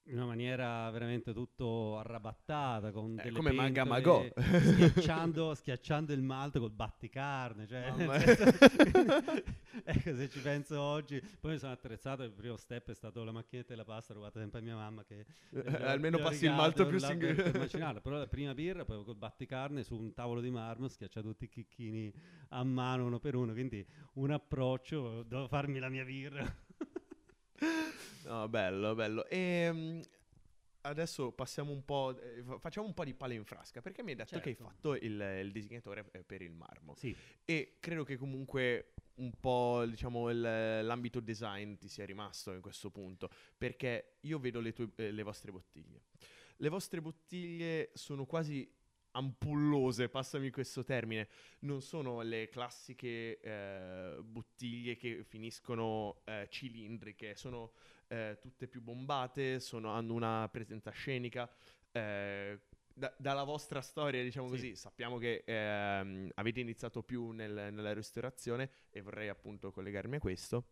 In 0.09 0.17
una 0.17 0.25
maniera 0.25 0.89
veramente 0.91 1.35
tutto 1.35 1.99
arrabattata, 1.99 2.91
con 2.93 3.21
Eh, 3.23 3.31
come 3.31 3.53
Manga 3.53 3.85
Magò. 3.85 4.25
schiacciando, 4.35 5.53
schiacciando 5.55 6.15
il 6.15 6.23
malto 6.23 6.61
col 6.61 6.71
batticarne. 6.71 7.67
Cioè, 7.67 7.93
ecco, 9.85 10.15
se 10.17 10.29
ci 10.31 10.41
penso 10.41 10.81
oggi, 10.81 11.21
poi 11.39 11.53
mi 11.53 11.59
sono 11.59 11.73
attrezzato, 11.73 12.23
il 12.23 12.31
primo 12.33 12.57
step 12.57 12.89
è 12.91 12.95
stato 12.95 13.23
la 13.23 13.33
macchinetta 13.33 13.69
della 13.75 13.85
pasta 13.85 14.15
rubata 14.15 14.39
sempre 14.41 14.61
a 14.61 14.63
mia 14.63 14.77
mamma 14.77 15.05
che 15.05 15.27
Eh, 15.51 15.61
gli 15.61 15.75
ho- 15.75 15.87
Almeno 15.87 16.19
passi 16.19 16.47
il 16.47 16.53
malto 16.53 16.87
più 16.87 16.99
macinarla. 17.59 18.01
però 18.01 18.17
la 18.17 18.27
prima 18.27 18.55
birra 18.55 18.87
poi 18.87 19.05
col 19.05 19.15
batticarne 19.15 19.83
su 19.83 19.95
un 19.95 20.15
tavolo 20.15 20.41
di 20.41 20.49
marmo 20.51 20.89
schiacciato 20.89 21.29
tutti 21.29 21.45
i 21.45 21.49
chicchini 21.49 22.11
a 22.51 22.65
mano 22.65 23.05
uno 23.05 23.19
per 23.19 23.35
uno 23.35 23.53
quindi 23.53 23.87
un 24.15 24.31
approccio 24.31 25.23
devo 25.25 25.49
farmi 25.49 25.79
la 25.79 25.91
mia 25.91 26.05
birra 26.05 26.47
No, 28.29 28.47
bello, 28.47 28.95
bello. 28.95 29.27
E 29.27 30.03
adesso 30.83 31.33
passiamo 31.33 31.73
un 31.73 31.83
po'. 31.83 32.15
eh, 32.21 32.43
fa- 32.43 32.59
facciamo 32.59 32.87
un 32.87 32.93
po' 32.93 33.05
di 33.05 33.15
pale 33.15 33.35
in 33.35 33.45
frasca. 33.45 33.81
Perché 33.81 34.03
mi 34.03 34.11
hai 34.11 34.17
detto 34.17 34.39
che 34.39 34.51
hai 34.51 34.55
Certo. 34.55 34.65
fatto 34.71 34.95
il, 34.97 35.19
il 35.43 35.51
disegnatore 35.51 36.05
eh, 36.13 36.23
per 36.25 36.43
il 36.43 36.53
marmo. 36.53 36.95
sì 36.97 37.17
E 37.47 37.79
credo 37.81 38.05
che 38.05 38.17
comunque 38.19 38.93
un 39.15 39.33
po', 39.41 39.83
diciamo, 39.89 40.29
il- 40.29 40.41
l'ambito 40.41 41.21
design 41.21 41.77
ti 41.77 41.89
sia 41.89 42.05
rimasto 42.05 42.53
in 42.53 42.61
questo 42.61 42.91
punto. 42.91 43.31
Perché 43.57 44.19
io 44.21 44.39
vedo 44.39 44.61
le, 44.61 44.73
tue, 44.75 44.91
eh, 44.97 45.11
le 45.11 45.23
vostre 45.23 45.51
bottiglie. 45.51 46.03
le 46.61 46.69
vostre 46.69 47.01
bottiglie 47.01 47.91
sono 47.95 48.27
quasi 48.27 48.71
ampullose, 49.13 50.09
passami 50.11 50.51
questo 50.51 50.85
termine, 50.85 51.29
non 51.61 51.81
sono 51.81 52.21
le 52.23 52.49
classiche 52.51 53.41
eh, 53.41 54.17
bottiglie 54.23 54.97
che 54.97 55.25
finiscono 55.25 56.21
eh, 56.25 56.47
cilindriche, 56.51 57.35
sono 57.35 57.73
eh, 58.09 58.39
tutte 58.41 58.67
più 58.67 58.83
bombate, 58.83 59.61
sono, 59.61 59.91
hanno 59.91 60.15
una 60.15 60.49
presenza 60.51 60.91
scenica. 60.91 61.51
Eh, 61.93 62.61
da, 62.99 63.15
dalla 63.17 63.45
vostra 63.45 63.81
storia, 63.81 64.23
diciamo 64.23 64.49
sì. 64.49 64.53
così, 64.53 64.77
sappiamo 64.77 65.19
che 65.19 65.45
ehm, 65.47 66.31
avete 66.35 66.61
iniziato 66.61 67.03
più 67.03 67.31
nel, 67.31 67.73
nella 67.73 67.93
ristorazione 67.93 68.71
e 68.91 69.01
vorrei 69.01 69.29
appunto 69.29 69.71
collegarmi 69.71 70.17
a 70.17 70.19
questo. 70.19 70.67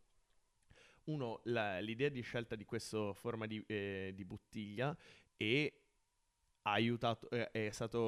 Uno, 1.04 1.40
la, 1.44 1.78
l'idea 1.78 2.08
di 2.08 2.20
scelta 2.20 2.56
di 2.56 2.64
questa 2.64 3.12
forma 3.12 3.46
di, 3.46 3.62
eh, 3.68 4.12
di 4.12 4.24
bottiglia 4.24 4.96
e 5.36 5.82
aiutato, 6.62 7.30
eh, 7.30 7.50
è 7.52 7.70
stata 7.70 7.98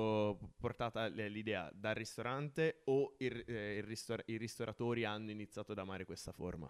portata 0.57 1.07
l'idea 1.07 1.71
dal 1.73 1.95
ristorante 1.95 2.81
o 2.87 3.15
il, 3.19 3.45
eh, 3.47 3.77
il 3.77 3.85
ristor- 3.85 4.25
i 4.27 4.37
ristoratori 4.37 5.05
hanno 5.05 5.31
iniziato 5.31 5.73
ad 5.73 5.79
amare 5.79 6.05
questa 6.05 6.33
forma? 6.33 6.69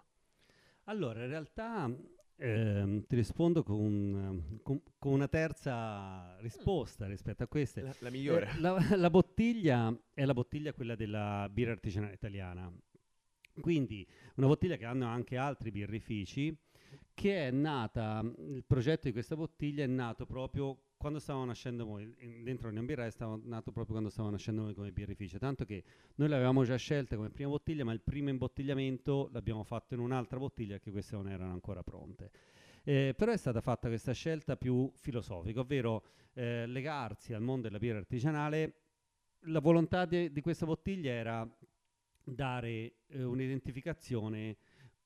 Allora, 0.83 1.23
in 1.23 1.29
realtà 1.29 1.91
eh, 2.39 3.03
ti 3.05 3.15
rispondo 3.15 3.63
con, 3.63 4.59
con, 4.63 4.81
con, 4.97 5.11
una 5.11 5.27
terza 5.27 6.37
risposta 6.39 7.05
mm. 7.05 7.09
rispetto 7.09 7.43
a 7.43 7.47
queste. 7.47 7.81
La, 7.81 7.93
la 7.99 8.09
migliore. 8.09 8.49
Eh, 8.49 8.59
la, 8.59 8.95
la, 8.95 9.09
bottiglia 9.09 9.93
è 10.13 10.23
la 10.23 10.33
bottiglia 10.33 10.73
quella 10.73 10.95
della 10.95 11.49
birra 11.51 11.71
artigianale 11.71 12.13
italiana. 12.13 12.71
Quindi 13.59 14.07
una 14.35 14.47
bottiglia 14.47 14.77
che 14.77 14.85
hanno 14.85 15.05
anche 15.05 15.35
altri 15.35 15.69
birrifici, 15.69 16.55
che 17.13 17.47
è 17.47 17.51
nata, 17.51 18.23
il 18.23 18.63
progetto 18.65 19.07
di 19.07 19.11
questa 19.11 19.35
bottiglia 19.35 19.83
è 19.83 19.87
nato 19.87 20.25
proprio 20.25 20.88
quando 20.99 21.19
stavamo 21.19 21.45
nascendo 21.45 21.85
noi, 21.85 22.13
dentro 22.43 22.67
Union 22.67 22.85
Birra 22.85 23.05
è 23.05 23.09
stato 23.09 23.39
nato 23.45 23.71
proprio 23.71 23.93
quando 23.93 24.09
stavamo 24.09 24.33
nascendo 24.33 24.63
noi 24.63 24.73
come 24.73 24.91
birrificio, 24.91 25.37
tanto 25.37 25.63
che 25.63 25.81
noi 26.15 26.27
l'avevamo 26.27 26.65
già 26.65 26.75
scelta 26.75 27.15
come 27.15 27.29
prima 27.29 27.49
bottiglia, 27.49 27.85
ma 27.85 27.93
il 27.93 28.01
primo 28.01 28.27
imbottigliamento 28.27 29.29
l'abbiamo 29.31 29.63
fatto 29.63 29.93
in 29.93 30.01
un'altra 30.01 30.37
bottiglia 30.37 30.77
che 30.77 30.91
queste 30.91 31.15
non 31.15 31.29
erano 31.29 31.53
ancora 31.53 31.83
pronte. 31.83 32.31
Eh, 32.83 33.13
però 33.15 33.31
è 33.31 33.37
stata 33.37 33.61
fatta 33.61 33.87
questa 33.87 34.11
scelta 34.11 34.57
più 34.57 34.91
filosofica, 34.93 35.61
ovvero 35.61 36.03
eh, 36.33 36.67
legarsi 36.67 37.31
al 37.33 37.43
mondo 37.43 37.67
della 37.67 37.79
birra 37.79 37.99
artigianale. 37.99 38.73
La 39.43 39.61
volontà 39.61 40.03
de- 40.03 40.33
di 40.33 40.41
questa 40.41 40.65
bottiglia 40.65 41.13
era 41.13 41.49
dare 42.21 42.95
eh, 43.07 43.23
un'identificazione 43.23 44.57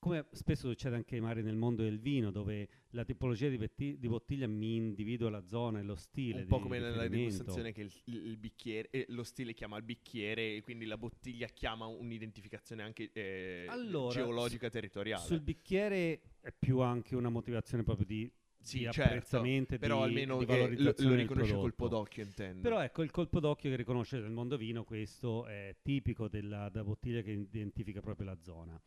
come 0.03 0.25
spesso 0.31 0.67
succede 0.67 0.97
anche 0.97 1.17
magari 1.21 1.43
nel 1.43 1.55
mondo 1.55 1.81
del 1.81 1.97
vino, 1.97 2.29
dove 2.29 2.67
la 2.89 3.05
tipologia 3.05 3.47
di, 3.47 3.57
betti- 3.57 3.97
di 3.97 4.09
bottiglia 4.09 4.47
mi 4.47 4.75
individua 4.75 5.29
la 5.29 5.45
zona 5.47 5.79
e 5.79 5.83
lo 5.83 5.95
stile. 5.95 6.41
Un 6.41 6.47
po' 6.47 6.59
come 6.59 6.77
nella 6.77 7.07
degustazione 7.07 7.71
che 7.71 7.83
il, 7.83 7.91
il 8.03 8.35
bicchiere, 8.35 8.89
eh, 8.89 9.05
lo 9.09 9.23
stile 9.23 9.53
chiama 9.53 9.77
il 9.77 9.83
bicchiere 9.83 10.57
e 10.57 10.61
quindi 10.61 10.83
la 10.83 10.97
bottiglia 10.97 11.47
chiama 11.47 11.85
un'identificazione 11.85 12.83
anche 12.83 13.11
eh, 13.13 13.65
allora, 13.69 14.13
geologica 14.13 14.69
territoriale. 14.69 15.23
Sul 15.23 15.39
bicchiere 15.39 16.19
è 16.41 16.51
più 16.51 16.79
anche 16.79 17.15
una 17.15 17.29
motivazione 17.29 17.83
proprio 17.83 18.05
di 18.05 18.29
sì, 18.59 18.79
di 18.79 18.83
certo, 18.91 19.01
apprezzamento 19.03 19.77
però 19.77 19.99
di, 19.99 20.03
almeno 20.03 20.37
di 20.37 20.45
lo, 20.81 20.93
lo 20.97 21.15
riconosce 21.15 21.53
colpo 21.53 21.89
d'occhio 21.89 22.23
intendo 22.23 22.61
però 22.61 22.81
ecco 22.81 23.03
il 23.03 23.11
colpo 23.11 23.41
d'occhio 23.41 23.69
che 23.69 23.75
riconosce 23.75 24.19
nel 24.19 24.31
mondo 24.31 24.55
vino 24.55 24.85
questo 24.85 25.45
è 25.47 25.75
tipico 25.81 26.29
della, 26.29 26.69
della 26.69 26.85
bottiglia 26.85 27.21
che 27.21 27.31
identifica 27.31 27.99
proprio 27.99 28.27
la 28.27 28.37
zona 28.41 28.81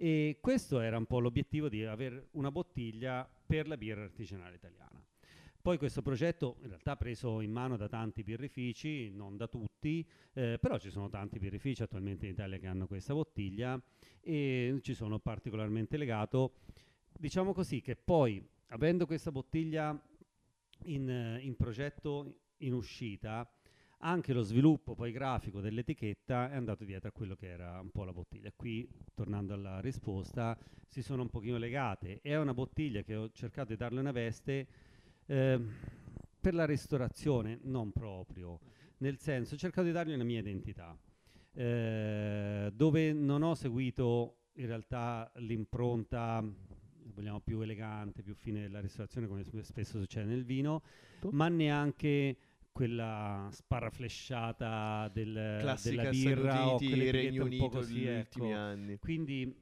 e 0.00 0.38
questo 0.40 0.78
era 0.78 0.96
un 0.96 1.06
po' 1.06 1.18
l'obiettivo 1.18 1.68
di 1.68 1.84
avere 1.84 2.28
una 2.32 2.52
bottiglia 2.52 3.28
per 3.46 3.66
la 3.66 3.76
birra 3.76 4.04
artigianale 4.04 4.54
italiana. 4.54 5.02
Poi 5.60 5.76
questo 5.76 6.02
progetto 6.02 6.56
in 6.62 6.68
realtà 6.68 6.96
preso 6.96 7.40
in 7.40 7.50
mano 7.50 7.76
da 7.76 7.88
tanti 7.88 8.22
birrifici, 8.22 9.10
non 9.10 9.36
da 9.36 9.48
tutti, 9.48 10.06
eh, 10.34 10.56
però 10.60 10.78
ci 10.78 10.90
sono 10.90 11.08
tanti 11.08 11.40
birrifici 11.40 11.82
attualmente 11.82 12.26
in 12.26 12.32
Italia 12.32 12.58
che 12.58 12.68
hanno 12.68 12.86
questa 12.86 13.12
bottiglia 13.12 13.80
e 14.20 14.78
ci 14.82 14.94
sono 14.94 15.18
particolarmente 15.18 15.96
legato. 15.96 16.60
Diciamo 17.18 17.52
così 17.52 17.80
che 17.80 17.96
poi, 17.96 18.40
avendo 18.68 19.04
questa 19.04 19.32
bottiglia 19.32 20.00
in, 20.84 21.38
in 21.40 21.56
progetto 21.56 22.42
in 22.58 22.72
uscita, 22.72 23.50
anche 23.98 24.32
lo 24.32 24.42
sviluppo 24.42 24.94
poi 24.94 25.10
grafico 25.10 25.60
dell'etichetta 25.60 26.50
è 26.50 26.54
andato 26.54 26.84
dietro 26.84 27.08
a 27.08 27.12
quello 27.12 27.34
che 27.34 27.48
era 27.48 27.80
un 27.80 27.90
po' 27.90 28.04
la 28.04 28.12
bottiglia. 28.12 28.52
Qui, 28.54 28.88
tornando 29.14 29.54
alla 29.54 29.80
risposta, 29.80 30.56
si 30.86 31.02
sono 31.02 31.22
un 31.22 31.28
pochino 31.28 31.56
legate. 31.56 32.20
È 32.22 32.36
una 32.36 32.54
bottiglia 32.54 33.02
che 33.02 33.16
ho 33.16 33.30
cercato 33.32 33.68
di 33.68 33.76
darle 33.76 34.00
una 34.00 34.12
veste 34.12 34.66
eh, 35.26 35.60
per 36.40 36.54
la 36.54 36.64
ristorazione, 36.64 37.58
non 37.62 37.90
proprio, 37.92 38.60
nel 38.98 39.18
senso 39.18 39.54
ho 39.54 39.58
cercato 39.58 39.86
di 39.86 39.92
dargli 39.92 40.14
una 40.14 40.24
mia 40.24 40.38
identità, 40.38 40.96
eh, 41.52 42.70
dove 42.72 43.12
non 43.12 43.42
ho 43.42 43.54
seguito 43.54 44.36
in 44.54 44.66
realtà 44.66 45.30
l'impronta 45.36 46.42
vogliamo 47.14 47.40
più 47.40 47.60
elegante, 47.60 48.22
più 48.22 48.34
fine 48.34 48.60
della 48.60 48.80
ristorazione, 48.80 49.26
come 49.26 49.42
spesso 49.62 49.98
succede 49.98 50.26
nel 50.26 50.44
vino, 50.44 50.82
ma 51.30 51.48
neanche 51.48 52.36
quella 52.78 53.48
sparaflesciata 53.50 55.10
del, 55.12 55.32
della 55.82 56.08
birra 56.10 56.68
o 56.68 56.76
quelle 56.76 57.40
un 57.40 57.56
po' 57.56 57.68
così, 57.70 58.06
ecco. 58.06 58.52
anni. 58.52 58.98
Quindi 58.98 59.52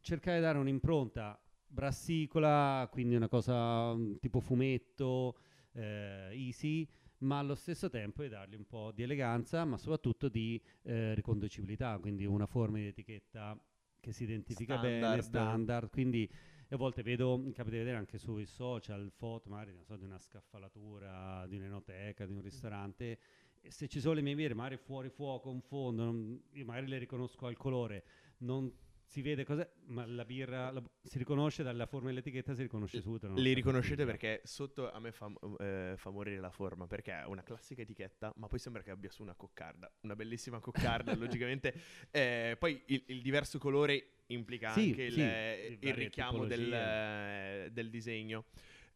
cercare 0.00 0.38
di 0.38 0.42
dare 0.42 0.58
un'impronta 0.58 1.40
brassicola, 1.64 2.88
quindi 2.90 3.14
una 3.14 3.28
cosa 3.28 3.92
um, 3.92 4.18
tipo 4.18 4.40
fumetto, 4.40 5.38
eh, 5.74 6.30
easy, 6.32 6.84
ma 7.18 7.38
allo 7.38 7.54
stesso 7.54 7.88
tempo 7.88 8.22
di 8.22 8.30
dargli 8.30 8.56
un 8.56 8.66
po' 8.66 8.90
di 8.92 9.04
eleganza, 9.04 9.64
ma 9.64 9.76
soprattutto 9.76 10.28
di 10.28 10.60
eh, 10.82 11.14
riconducibilità, 11.14 11.96
quindi 12.00 12.26
una 12.26 12.46
forma 12.46 12.78
di 12.78 12.86
etichetta 12.86 13.56
che 14.00 14.10
si 14.10 14.24
identifica 14.24 14.76
standard. 14.76 15.00
bene, 15.00 15.22
standard, 15.22 15.90
quindi 15.90 16.28
e 16.68 16.74
a 16.74 16.78
volte 16.78 17.02
vedo, 17.02 17.40
capita 17.54 17.70
di 17.70 17.78
vedere 17.78 17.96
anche 17.96 18.18
sui 18.18 18.46
social 18.46 19.10
foto 19.14 19.48
magari 19.48 19.72
so, 19.84 19.96
di 19.96 20.04
una 20.04 20.18
scaffalatura, 20.18 21.46
di 21.46 21.56
un'enoteca, 21.56 22.26
di 22.26 22.32
un 22.32 22.42
ristorante. 22.42 23.18
E 23.60 23.70
se 23.70 23.88
ci 23.88 24.00
sono 24.00 24.14
le 24.14 24.22
mie 24.22 24.34
birre, 24.34 24.54
magari 24.54 24.76
fuori 24.76 25.08
fuoco, 25.08 25.50
un 25.50 25.60
fondo, 25.60 26.04
non, 26.04 26.40
io 26.52 26.64
magari 26.64 26.88
le 26.88 26.98
riconosco 26.98 27.46
al 27.46 27.56
colore, 27.56 28.04
non 28.38 28.72
si 29.06 29.22
vede 29.22 29.44
cos'è, 29.44 29.68
ma 29.86 30.04
la 30.04 30.24
birra 30.24 30.70
la, 30.72 30.82
si 31.02 31.18
riconosce 31.18 31.62
dalla 31.62 31.86
forma 31.86 32.08
dell'etichetta, 32.08 32.54
si 32.54 32.62
riconosce 32.62 33.00
subito. 33.00 33.32
Li 33.32 33.52
riconoscete 33.52 34.04
perché 34.04 34.40
sotto 34.44 34.90
a 34.90 34.98
me 34.98 35.12
fa, 35.12 35.32
eh, 35.58 35.94
fa, 35.96 36.10
morire 36.10 36.40
la 36.40 36.50
forma, 36.50 36.86
perché 36.86 37.12
è 37.12 37.24
una 37.24 37.42
classica 37.42 37.82
etichetta, 37.82 38.32
ma 38.36 38.48
poi 38.48 38.58
sembra 38.58 38.82
che 38.82 38.90
abbia 38.90 39.10
su 39.10 39.22
una 39.22 39.34
coccarda, 39.34 39.90
una 40.00 40.16
bellissima 40.16 40.58
coccarda, 40.58 41.14
logicamente. 41.16 41.72
Eh, 42.10 42.56
poi 42.58 42.82
il, 42.86 43.04
il, 43.06 43.22
diverso 43.22 43.58
colore 43.58 44.15
implica 44.28 44.72
sì, 44.72 44.88
anche 44.88 45.10
sì, 45.10 45.20
il, 45.20 45.78
il 45.80 45.94
richiamo 45.94 46.44
del, 46.44 46.72
eh, 46.72 47.68
del 47.72 47.90
disegno. 47.90 48.44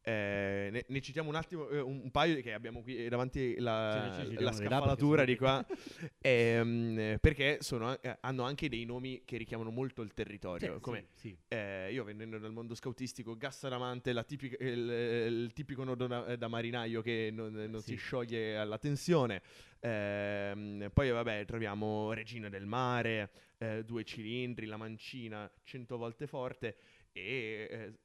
Eh, 0.02 0.70
ne, 0.72 0.84
ne, 0.88 1.00
citiamo 1.02 1.28
un 1.28 1.34
attimo 1.34 1.68
eh, 1.68 1.78
un, 1.78 2.10
paio 2.10 2.40
che 2.40 2.54
abbiamo 2.54 2.80
qui 2.80 3.06
davanti 3.08 3.58
la, 3.58 4.24
sì, 4.24 4.32
la 4.38 4.52
scaffalatura 4.52 5.24
di 5.24 5.36
qua. 5.36 5.64
ehm, 6.18 7.18
perché 7.20 7.58
sono, 7.60 8.00
eh, 8.00 8.16
hanno 8.20 8.44
anche 8.44 8.70
dei 8.70 8.86
nomi 8.86 9.22
che 9.26 9.36
richiamano 9.36 9.70
molto 9.70 10.00
il 10.00 10.14
territorio 10.14 10.74
sì, 10.74 10.80
come 10.80 11.08
sì, 11.12 11.36
eh, 11.48 11.92
io 11.92 12.02
venendo 12.04 12.38
dal 12.38 12.50
mondo 12.50 12.74
scautistico 12.74 13.36
Gassaramante 13.36 14.14
tipica, 14.24 14.56
il, 14.64 14.88
il, 14.88 15.52
tipico 15.52 15.84
nodo 15.84 16.06
da, 16.06 16.34
da 16.34 16.48
marinaio 16.48 17.02
che 17.02 17.28
non, 17.30 17.52
non 17.52 17.82
si 17.82 17.96
scioglie 17.96 18.56
alla 18.56 18.78
tensione. 18.78 19.42
Ehm, 19.80 20.90
poi 20.94 21.10
vabbè 21.10 21.44
troviamo 21.44 22.12
Regina 22.14 22.48
del 22.48 22.64
Mare 22.64 23.30
eh, 23.60 23.84
due 23.84 24.04
cilindri 24.04 24.66
la 24.66 24.78
mancina 24.78 25.50
cento 25.62 25.98
volte 25.98 26.26
forte 26.26 26.76
e 27.12 27.68
eh, 27.70 27.98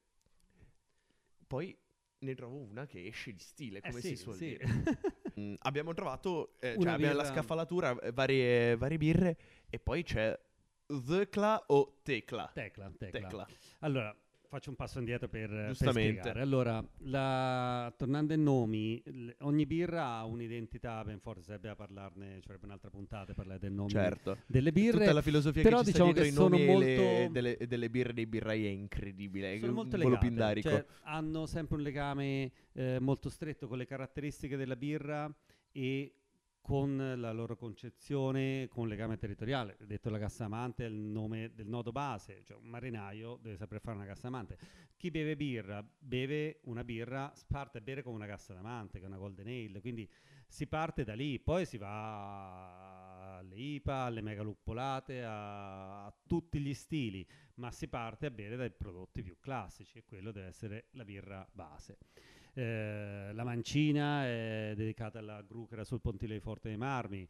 poi 1.48 1.78
ne 2.20 2.36
trovo 2.36 2.58
una 2.58 2.86
che 2.86 3.06
esce 3.06 3.34
di 3.34 3.40
stile, 3.40 3.82
come 3.82 4.00
eh 4.00 4.02
sì, 4.02 4.08
si 4.10 4.16
suol 4.16 4.36
sì. 4.36 4.46
dire. 4.48 4.66
mm, 5.40 5.54
abbiamo 5.60 5.94
trovato, 5.94 6.58
eh, 6.60 6.76
cioè 6.80 6.92
abbiamo 6.92 7.16
la 7.16 7.26
scaffalatura, 7.26 7.98
eh, 8.00 8.12
varie, 8.12 8.76
varie 8.76 8.98
birre 8.98 9.38
e 9.70 9.80
poi 9.80 10.04
c'è 10.04 10.38
Tecla 10.86 11.64
o 11.68 12.00
Tecla? 12.04 12.52
Tecla, 12.54 12.92
tecla. 12.98 13.20
tecla. 13.20 13.48
Allora, 13.80 14.16
faccio 14.48 14.70
un 14.70 14.76
passo 14.76 15.00
indietro 15.00 15.28
per, 15.28 15.50
per 15.50 15.76
spiegare. 15.76 16.42
Allora, 16.42 16.84
la, 17.00 17.94
tornando 17.98 18.34
ai 18.34 18.40
nomi, 18.40 19.02
l- 19.06 19.30
ogni 19.42 19.66
birra 19.66 20.06
ha 20.16 20.26
un'identità 20.26 21.04
ben 21.04 21.20
forte, 21.20 21.44
sarebbe 21.44 21.70
a 21.70 21.76
parlarne, 21.76 22.40
ci 22.40 22.48
vorrebbe 22.48 22.66
un'altra 22.66 22.90
puntata 22.90 23.34
parlare 23.34 23.60
del 23.60 23.74
nome 23.74 23.90
certo. 23.90 24.38
delle 24.46 24.72
birre. 24.72 25.00
Tutta 25.00 25.14
la 25.14 25.22
filosofia 25.22 25.62
però 25.62 25.80
che 25.80 25.92
diciamo 25.92 26.12
che 26.12 26.32
sono 26.32 26.58
molto 26.58 26.80
le, 26.80 27.30
delle, 27.32 27.58
delle, 27.68 27.90
birre 27.90 28.14
dei 28.14 28.26
birrai 28.26 28.66
è 28.66 28.70
incredibile, 28.70 29.60
sono 29.60 29.72
è 29.72 29.76
molto 29.76 29.98
legate, 29.98 30.62
cioè, 30.62 30.86
hanno 31.04 31.46
sempre 31.46 31.76
un 31.76 31.82
legame 31.82 32.52
eh, 32.74 33.00
molto 33.00 33.30
stretto 33.30 33.68
con 33.68 33.78
le 33.78 33.86
caratteristiche 33.86 34.58
della 34.58 34.76
birra 34.76 35.32
e 35.72 36.14
con 36.66 36.98
la 36.98 37.32
loro 37.32 37.56
concezione, 37.56 38.68
con 38.70 38.88
legame 38.88 39.18
territoriale. 39.18 39.78
Detto 39.82 40.10
la 40.10 40.18
cassamante 40.18 40.84
è 40.84 40.88
il 40.88 40.96
nome 40.96 41.52
del 41.54 41.68
nodo 41.68 41.92
base, 41.92 42.42
cioè 42.44 42.58
un 42.58 42.66
marinaio 42.66 43.38
deve 43.40 43.56
saper 43.56 43.80
fare 43.80 43.98
una 43.98 44.08
cassamante. 44.08 44.58
Chi 44.98 45.12
beve 45.12 45.36
birra, 45.36 45.88
beve 46.00 46.62
una 46.64 46.84
birra, 46.84 47.32
parte 47.46 47.78
a 47.78 47.82
bere 47.82 48.02
con 48.02 48.16
una 48.16 48.26
cassamante, 48.26 48.98
che 48.98 49.06
è 49.06 49.08
una 49.08 49.20
golden 49.20 49.46
ale, 49.46 49.80
quindi 49.80 50.10
si 50.48 50.66
parte 50.66 51.04
da 51.04 51.14
lì, 51.14 51.40
poi 51.40 51.68
si 51.68 51.78
va 51.78 53.38
alle 53.38 53.56
IPA, 53.58 53.98
alle 53.98 54.22
megaluppolate, 54.22 55.24
a, 55.24 56.06
a 56.06 56.16
tutti 56.26 56.60
gli 56.60 56.74
stili, 56.74 57.24
ma 57.58 57.70
si 57.70 57.88
parte 57.88 58.26
a 58.26 58.32
bere 58.32 58.56
dai 58.56 58.72
prodotti 58.72 59.22
più 59.22 59.38
classici 59.40 60.00
e 60.00 60.04
quello 60.04 60.32
deve 60.32 60.48
essere 60.48 60.88
la 60.94 61.06
birra 61.06 61.48
base. 61.52 62.00
Eh, 62.58 63.32
la 63.34 63.44
mancina 63.44 64.24
è 64.26 64.72
dedicata 64.78 65.20
alla 65.20 65.42
gru 65.42 65.68
che 65.68 65.74
era 65.74 65.84
sul 65.84 66.00
pontile 66.00 66.36
di 66.36 66.40
Forte 66.40 66.70
dei 66.70 66.78
Marmi, 66.78 67.28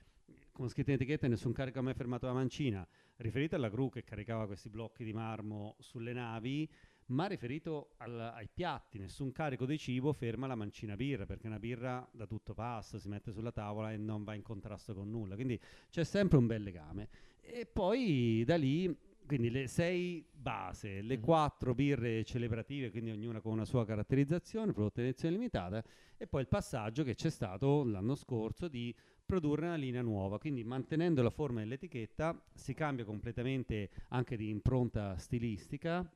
con 0.52 0.70
scritto 0.70 0.92
in 0.92 0.98
etichetta 0.98 1.28
nessun 1.28 1.52
carico 1.52 1.80
ha 1.80 1.82
mai 1.82 1.96
fermato 1.96 2.28
la 2.28 2.34
mancina, 2.34 2.88
riferita 3.16 3.56
alla 3.56 3.70
gru 3.70 3.90
che 3.90 4.04
caricava 4.04 4.46
questi 4.46 4.70
blocchi 4.70 5.04
di 5.04 5.14
marmo 5.14 5.78
sulle 5.80 6.14
navi, 6.14 6.70
ma 7.08 7.26
riferito 7.26 7.96
al, 7.98 8.20
ai 8.20 8.48
piatti, 8.54 9.00
nessun 9.00 9.32
carico 9.32 9.66
di 9.66 9.80
cibo 9.80 10.14
ferma 10.14 10.46
la 10.46 10.54
mancina 10.54 10.96
birra, 10.96 11.26
perché 11.26 11.48
una 11.48 11.60
birra 11.60 12.08
da 12.12 12.28
tutto 12.28 12.54
passa, 12.54 13.00
si 13.00 13.08
mette 13.08 13.32
sulla 13.32 13.52
tavola 13.52 13.92
e 13.92 13.98
non 13.98 14.24
va 14.24 14.36
in 14.36 14.44
contrasto 14.44 14.94
con 14.94 15.10
nulla, 15.10 15.34
quindi 15.34 15.60
c'è 15.90 16.04
sempre 16.04 16.38
un 16.38 16.46
bel 16.46 16.62
legame. 16.62 17.10
E 17.42 17.66
poi 17.66 18.44
da 18.46 18.58
lì 18.58 18.96
quindi 19.26 19.50
le 19.50 19.68
sei 19.68 20.26
base, 20.32 21.02
le 21.02 21.20
quattro 21.20 21.74
birre 21.74 22.24
celebrative, 22.24 22.92
quindi 22.92 23.12
ognuna 23.12 23.42
con 23.42 23.54
una 23.54 23.66
sua 23.66 23.86
caratterizzazione, 23.86 24.74
prodotte 24.74 25.02
in 25.02 25.08
edizione 25.08 25.36
limitata, 25.36 25.84
e 26.18 26.28
poi 26.28 26.42
il 26.42 26.48
passaggio 26.48 27.04
che 27.04 27.16
c'è 27.16 27.30
stato 27.30 27.84
l'anno 27.84 28.16
scorso 28.16 28.68
di 28.68 28.96
produrre 29.26 29.66
una 29.66 29.76
linea 29.76 30.02
nuova, 30.02 30.38
quindi 30.38 30.64
mantenendo 30.64 31.24
la 31.24 31.32
forma 31.32 31.62
dell'etichetta 31.62 32.40
si 32.54 32.74
cambia 32.74 33.06
completamente 33.06 33.90
anche 34.10 34.38
di 34.38 34.50
impronta 34.50 35.18
stilistica 35.18 36.08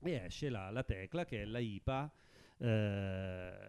e 0.00 0.12
esce 0.12 0.48
la, 0.48 0.70
la 0.70 0.84
tecla 0.84 1.24
che 1.24 1.42
è 1.42 1.44
la 1.44 1.58
IPA 1.58 2.12
eh, 2.58 3.66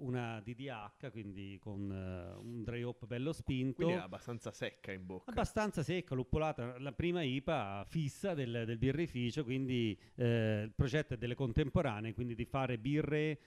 una 0.00 0.40
DDH, 0.40 1.10
quindi 1.10 1.58
con 1.60 1.90
uh, 1.90 2.40
un 2.40 2.62
dry 2.62 2.82
hop 2.82 3.06
bello 3.06 3.32
spinto. 3.32 3.76
Quindi 3.76 3.94
è 3.94 3.98
abbastanza 3.98 4.50
secca 4.50 4.92
in 4.92 5.06
bocca. 5.06 5.30
Abbastanza 5.30 5.82
secca, 5.82 6.14
luppolata, 6.14 6.78
la 6.78 6.92
prima 6.92 7.22
IPA 7.22 7.84
fissa 7.88 8.34
del, 8.34 8.64
del 8.66 8.78
birrificio, 8.78 9.44
quindi 9.44 9.98
eh, 10.16 10.62
il 10.64 10.72
progetto 10.74 11.14
è 11.14 11.16
delle 11.16 11.34
contemporanee, 11.34 12.14
quindi 12.14 12.34
di 12.34 12.44
fare 12.44 12.78
birre 12.78 13.38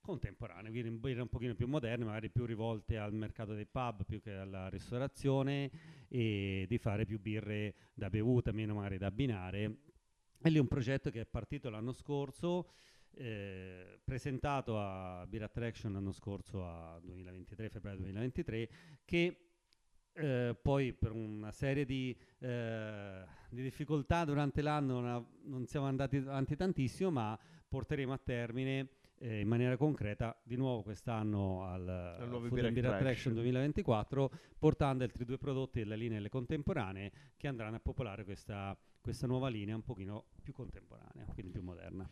contemporanee, 0.00 0.70
birre 0.70 1.22
un 1.22 1.28
pochino 1.28 1.54
più 1.54 1.66
moderne, 1.66 2.04
magari 2.04 2.28
più 2.28 2.44
rivolte 2.44 2.98
al 2.98 3.14
mercato 3.14 3.54
dei 3.54 3.64
pub 3.64 4.04
più 4.04 4.20
che 4.20 4.34
alla 4.34 4.68
ristorazione 4.68 5.70
e 6.08 6.66
di 6.68 6.78
fare 6.78 7.06
più 7.06 7.18
birre 7.18 7.74
da 7.94 8.10
bevuta, 8.10 8.52
meno 8.52 8.74
magari 8.74 8.98
da 8.98 9.06
abbinare. 9.06 9.76
E 10.42 10.50
lì 10.50 10.58
è 10.58 10.60
un 10.60 10.68
progetto 10.68 11.10
che 11.10 11.22
è 11.22 11.24
partito 11.24 11.70
l'anno 11.70 11.92
scorso 11.92 12.68
eh, 13.16 13.98
presentato 14.04 14.78
a 14.78 15.26
Beer 15.26 15.44
Attraction 15.44 15.92
l'anno 15.92 16.12
scorso 16.12 16.64
a 16.64 16.98
2023, 17.00 17.68
febbraio 17.68 17.96
2023, 17.98 18.68
che 19.04 19.38
eh, 20.12 20.56
poi 20.60 20.92
per 20.92 21.12
una 21.12 21.50
serie 21.50 21.84
di, 21.84 22.16
eh, 22.38 23.24
di 23.48 23.62
difficoltà 23.62 24.24
durante 24.24 24.62
l'anno 24.62 25.00
non, 25.00 25.26
non, 25.44 25.66
siamo 25.66 25.86
andati 25.86 26.16
avanti 26.16 26.56
tantissimo, 26.56 27.10
ma 27.10 27.38
porteremo 27.68 28.12
a 28.12 28.18
termine 28.18 28.88
eh, 29.18 29.40
in 29.40 29.48
maniera 29.48 29.76
concreta 29.76 30.38
di 30.42 30.56
nuovo 30.56 30.82
quest'anno 30.82 31.64
al, 31.64 31.88
al 31.88 32.28
Food 32.28 32.70
Beer 32.70 32.86
Attraction 32.86 33.34
2024, 33.34 34.30
portando 34.58 35.04
altri 35.04 35.24
due 35.24 35.38
prodotti 35.38 35.80
della 35.80 35.96
linea 35.96 36.16
delle 36.16 36.28
contemporanee 36.28 37.12
che 37.36 37.48
andranno 37.48 37.76
a 37.76 37.80
popolare 37.80 38.24
questa, 38.24 38.76
questa 39.00 39.26
nuova 39.26 39.48
linea 39.48 39.74
un 39.74 39.82
pochino 39.82 40.26
più 40.42 40.52
contemporanea, 40.52 41.24
quindi 41.32 41.52
più 41.52 41.62
moderna. 41.62 42.08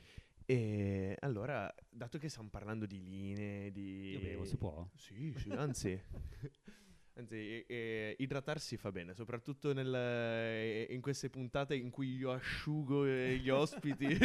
E 0.53 1.17
allora, 1.21 1.75
dato 1.89 2.19
che 2.19 2.29
stiamo 2.29 2.51
parlando 2.51 2.85
di 2.85 3.03
linee, 3.03 3.73
di... 3.73 4.11
Io 4.11 4.21
bevo, 4.21 4.45
si 4.45 4.59
può? 4.59 4.87
Sì, 4.95 5.35
sì, 5.39 5.51
anzi... 5.51 5.99
Anzi, 7.15 7.63
eh, 7.67 8.17
idratarsi 8.19 8.79
fa 8.79 8.91
bene, 8.91 9.13
soprattutto 9.13 9.75
nel, 9.75 10.91
in 10.91 11.03
queste 11.03 11.29
puntate 11.29 11.77
in 11.77 11.91
cui 11.91 12.17
io 12.17 12.33
asciugo 12.33 13.05
eh, 13.05 13.37
gli 13.37 13.51
ospiti. 13.51 14.07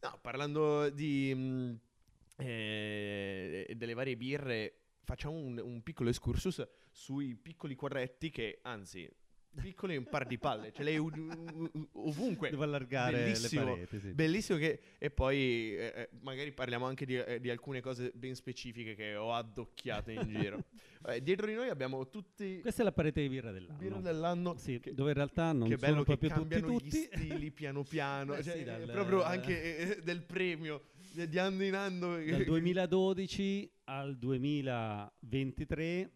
no, 0.00 0.18
parlando 0.20 0.88
di, 0.90 1.34
mh, 1.34 1.40
mm, 1.40 1.74
eh, 2.36 3.72
delle 3.76 3.94
varie 3.94 4.16
birre, 4.16 4.74
facciamo 5.02 5.34
un, 5.34 5.58
un 5.58 5.82
piccolo 5.82 6.08
excursus 6.08 6.64
sui 6.92 7.34
piccoli 7.34 7.74
corretti 7.74 8.30
che, 8.30 8.60
anzi, 8.62 9.10
piccoli 9.60 9.96
un 9.96 10.04
par 10.04 10.26
di 10.26 10.38
palle, 10.38 10.72
ce 10.72 10.82
l'hai 10.82 10.96
ovunque. 10.96 12.50
Devo 12.50 12.62
allargare 12.62 13.24
bellissimo, 13.24 13.64
le 13.64 13.70
pareti, 13.70 14.00
sì. 14.00 14.12
Bellissimo 14.12 14.58
che... 14.58 14.80
E 14.98 15.10
poi 15.10 15.76
eh, 15.76 15.92
eh, 15.94 16.08
magari 16.20 16.52
parliamo 16.52 16.86
anche 16.86 17.04
di, 17.04 17.16
eh, 17.16 17.40
di, 17.40 17.50
alcune 17.50 17.80
cose 17.80 18.12
ben 18.14 18.34
specifiche 18.34 18.94
che 18.94 19.16
ho 19.16 19.32
addocchiato 19.32 20.10
in 20.10 20.26
giro. 20.28 20.64
Eh, 21.02 21.22
dietro 21.22 21.46
di 21.46 21.54
noi 21.54 21.70
abbiamo 21.70 22.10
tutti... 22.10 22.60
Questa 22.60 22.82
è 22.82 22.84
la 22.84 22.92
parete 22.92 23.22
di 23.22 23.30
birra 23.30 23.50
dell'anno. 23.50 23.78
Birra 23.78 24.00
dell'anno. 24.00 24.58
Sì, 24.58 24.80
che, 24.80 24.92
dove 24.92 25.12
in 25.12 25.16
realtà 25.16 25.50
non 25.52 25.66
che 25.66 25.78
sono 25.78 25.92
bello 25.92 26.04
proprio 26.04 26.28
che 26.28 26.34
cambiano 26.34 26.66
tutti, 26.66 26.84
gli 26.84 26.90
stili 26.90 27.50
piano 27.56 27.84
piano. 27.84 28.34
Beh, 28.34 28.42
cioè, 28.42 28.58
sì, 28.58 28.64
dal, 28.64 28.82
proprio 28.82 29.22
anche 29.22 29.96
eh, 29.96 30.02
del 30.02 30.20
premio 30.20 30.82
di 31.12 31.38
anno 31.38 31.64
in 31.64 31.74
anno. 31.74 32.22
Dal 32.22 32.44
2012 32.44 33.72
al 33.84 34.18
2023 34.18 36.10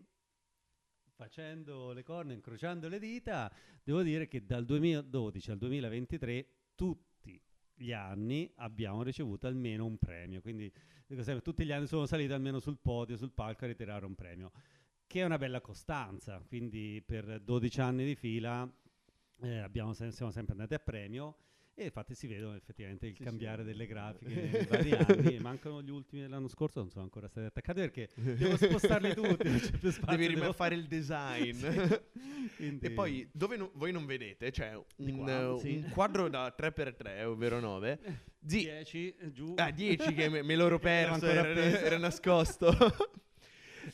facendo 1.15 1.93
le 1.93 2.03
corna, 2.03 2.33
incrociando 2.33 2.89
le 2.89 2.99
dita, 2.99 3.51
devo 3.83 4.03
dire 4.03 4.27
che 4.29 4.45
dal 4.45 4.65
2012 4.65 5.51
al 5.51 5.59
2023 5.59 6.47
tutti 6.75 7.41
gli 7.75 7.93
anni 7.93 8.53
abbiamo 8.57 9.03
ricevuto 9.03 9.47
almeno 9.47 9.85
un 9.85 9.99
premio, 9.99 10.41
quindi 10.41 10.73
tutti 11.43 11.65
gli 11.65 11.73
anni 11.73 11.87
sono 11.87 12.07
salito 12.07 12.35
almeno 12.35 12.59
sul 12.59 12.79
podio, 12.79 13.17
sul 13.17 13.33
palco 13.33 13.65
a 13.65 13.69
ritirare 13.69 14.05
un 14.05 14.15
premio, 14.15 14.53
che 15.07 15.21
è 15.21 15.25
una 15.25 15.39
bella 15.39 15.61
costanza, 15.61 16.43
quindi 16.47 17.03
per 17.05 17.41
12 17.41 17.81
anni 17.81 18.05
di 18.05 18.15
fila 18.15 18.69
eh, 19.41 19.59
abbiamo, 19.59 19.93
siamo 19.93 20.31
sempre 20.31 20.53
andati 20.53 20.75
a 20.75 20.79
premio 20.79 21.37
e 21.77 21.85
infatti 21.85 22.15
si 22.15 22.27
vedono 22.27 22.55
effettivamente 22.55 23.07
il 23.07 23.17
sì, 23.17 23.25
cambiare 23.25 23.63
sì. 23.63 23.69
delle 23.69 23.87
grafiche 23.87 24.67
vari 24.71 24.93
anni. 24.93 25.39
Mancano 25.41 25.83
gli 25.83 25.91
ultimi 25.91 26.23
dell'anno 26.23 26.49
scorso, 26.49 26.81
non 26.81 26.91
sono 26.91 27.05
ancora 27.05 27.27
stati 27.29 27.47
attaccati 27.47 27.81
perché 27.81 28.09
devo 28.15 28.57
spostarli 28.57 29.13
tutti. 29.15 29.49
Non 29.49 29.59
c'è 29.59 29.77
più 29.77 29.91
spazio, 29.91 30.17
Devi 30.17 30.35
devo... 30.35 30.53
fare 30.53 30.75
il 30.75 30.87
design. 30.87 31.59
Quindi... 32.57 32.87
E 32.87 32.91
poi, 32.91 33.29
dove 33.33 33.57
no, 33.57 33.71
voi 33.75 33.93
non 33.93 34.07
vedete, 34.07 34.51
c'è 34.51 34.75
un, 34.97 35.17
qua, 35.19 35.59
sì. 35.59 35.83
un 35.85 35.91
quadro 35.91 36.29
da 36.29 36.55
3x3, 36.57 37.25
ovvero 37.25 37.59
9. 37.59 37.99
10 38.39 39.17
giù. 39.33 39.55
Ah, 39.57 39.71
10 39.71 40.15
che 40.15 40.29
me, 40.29 40.43
me 40.43 40.55
l'ero 40.55 40.79
perso, 40.81 41.27
era, 41.27 41.49
era 41.49 41.99
nascosto 41.99 42.71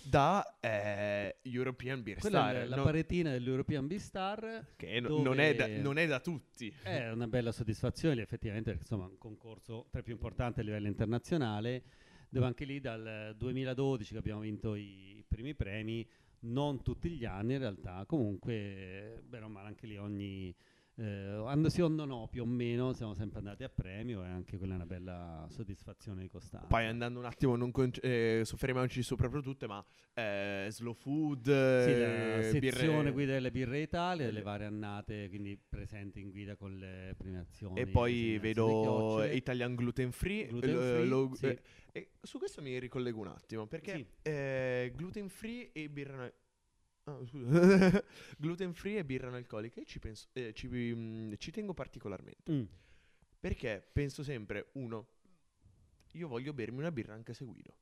da 0.03 0.59
eh, 0.61 1.39
European 1.43 2.03
Beer 2.03 2.19
Quella 2.19 2.41
Star. 2.41 2.55
È 2.57 2.67
la 2.67 2.77
no? 2.77 2.83
paretina 2.83 3.31
dell'European 3.31 3.87
Beer 3.87 4.01
Star. 4.01 4.67
Che 4.77 5.01
no, 5.01 5.23
non, 5.23 5.41
è 5.41 5.55
da, 5.55 5.67
non, 5.67 5.99
è 5.99 6.07
da, 6.07 6.21
tutti. 6.21 6.73
È 6.83 7.11
una 7.11 7.27
bella 7.27 7.53
soddisfazione, 7.53 8.23
effettivamente, 8.23 8.71
perché 8.71 8.87
insomma 8.89 9.07
è 9.07 9.11
un 9.11 9.19
concorso 9.19 9.87
tra 9.91 10.01
i 10.01 10.03
più 10.03 10.13
importanti 10.13 10.61
a 10.61 10.63
livello 10.63 10.87
internazionale, 10.87 11.83
dove 12.29 12.47
anche 12.47 12.65
lì 12.65 12.81
dal 12.81 13.35
2012 13.37 14.13
che 14.13 14.19
abbiamo 14.19 14.41
vinto 14.41 14.75
i, 14.75 15.19
i 15.19 15.25
primi 15.27 15.55
premi, 15.55 16.07
non 16.41 16.83
tutti 16.83 17.11
gli 17.11 17.25
anni 17.25 17.55
in 17.55 17.59
realtà, 17.59 18.05
comunque, 18.07 19.23
bene 19.27 19.45
o 19.45 19.49
male, 19.49 19.69
anche 19.69 19.87
lì 19.87 19.97
ogni 19.97 20.55
eh, 21.01 21.71
sì 21.71 21.81
o 21.81 21.89
no, 21.89 22.29
più 22.31 22.43
o 22.43 22.47
meno 22.47 22.93
siamo 22.93 23.15
sempre 23.15 23.39
andati 23.39 23.65
a 23.65 23.71
premio 23.71 24.23
e 24.23 24.29
anche 24.29 24.59
quella 24.59 24.75
è 24.75 24.77
una 24.77 24.87
bella 24.87 25.47
soddisfazione 25.49 26.21
di 26.21 26.29
costanza. 26.29 26.67
Poi 26.67 26.85
andando 26.85 27.19
un 27.19 27.25
attimo, 27.25 27.57
non 27.57 27.71
con- 27.71 27.91
eh, 28.03 28.43
soffermiamoci 28.45 29.03
su 29.03 29.17
proprio 29.17 29.41
tutte, 29.41 29.67
ma 29.67 29.85
eh, 30.13 30.67
slow 30.71 30.93
food, 30.93 31.45
sì, 31.45 31.99
la 31.99 32.39
eh, 32.39 32.49
sezione 32.51 32.99
birre... 33.03 33.13
guida 33.13 33.33
delle 33.33 33.51
birre 33.51 33.81
Italia, 33.81 34.27
delle 34.27 34.43
varie 34.43 34.67
annate, 34.67 35.29
quindi 35.29 35.57
presenti 35.57 36.21
in 36.21 36.31
guida 36.31 36.57
con 36.57 36.77
le 36.77 37.15
premiazioni. 37.17 37.81
E 37.81 37.87
poi 37.87 38.39
vedo 38.39 39.25
Italian 39.25 39.75
Gluten 39.75 40.13
Free. 40.13 40.47
Gluten 40.49 40.77
free 40.77 41.05
lo, 41.07 41.31
sì. 41.35 41.59
eh, 41.93 42.11
su 42.21 42.39
questo 42.39 42.61
mi 42.61 42.79
ricollego 42.79 43.21
un 43.21 43.29
attimo, 43.29 43.67
perché 43.67 43.95
sì. 43.95 44.07
Eh, 44.23 44.93
gluten 44.95 45.29
free 45.29 45.71
e 45.73 45.89
birra 45.89 46.31
Oh, 47.11 47.27
gluten 48.39 48.73
free 48.73 48.99
e 48.99 49.05
birra 49.05 49.29
analcolica. 49.29 49.81
Io 49.81 49.87
ci, 49.87 49.99
penso, 49.99 50.29
eh, 50.33 50.53
ci, 50.53 50.69
mh, 50.69 50.99
mm, 50.99 51.33
ci, 51.39 51.51
tengo 51.51 51.75
particolarmente. 51.75 52.53
Mm. 52.53 52.65
Perché 53.41 53.89
penso 53.93 54.23
sempre, 54.23 54.69
uno, 54.73 55.09
io 56.13 56.29
voglio 56.29 56.53
bermi 56.53 56.79
una 56.79 56.93
birra 56.93 57.15
anche 57.15 57.35
se 57.35 57.45
guido. 57.45 57.75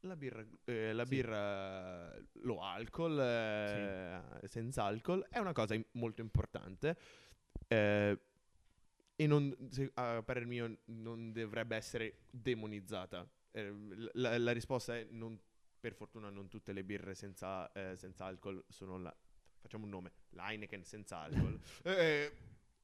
La 0.00 0.14
birra, 0.14 0.44
eh, 0.64 0.92
la 0.92 1.04
sì. 1.04 1.14
birra 1.14 2.14
low 2.42 2.60
alcol, 2.60 3.18
eh, 3.18 4.22
sì. 4.40 4.48
senza 4.48 4.84
alcol, 4.84 5.26
è 5.30 5.38
una 5.38 5.52
cosa 5.52 5.74
im- 5.74 5.86
molto 5.92 6.20
importante. 6.20 6.96
Eh, 7.66 8.18
e 9.16 9.26
non, 9.26 9.54
se, 9.70 9.90
a 9.94 10.22
parer 10.22 10.44
mio 10.44 10.78
non 10.86 11.32
dovrebbe 11.32 11.76
essere 11.76 12.18
demonizzata. 12.30 13.26
Eh, 13.50 13.72
la, 14.12 14.36
la 14.38 14.52
risposta 14.52 14.96
è 14.96 15.06
non 15.10 15.38
per 15.86 15.94
fortuna 15.94 16.30
non 16.30 16.48
tutte 16.48 16.72
le 16.72 16.82
birre 16.82 17.14
senza, 17.14 17.70
eh, 17.70 17.94
senza 17.94 18.24
alcol 18.24 18.64
sono 18.66 18.98
la... 18.98 19.16
facciamo 19.60 19.84
un 19.84 19.90
nome, 19.90 20.10
la 20.30 20.50
Heineken 20.50 20.82
senza 20.82 21.18
alcol, 21.18 21.60
eh, 21.84 22.32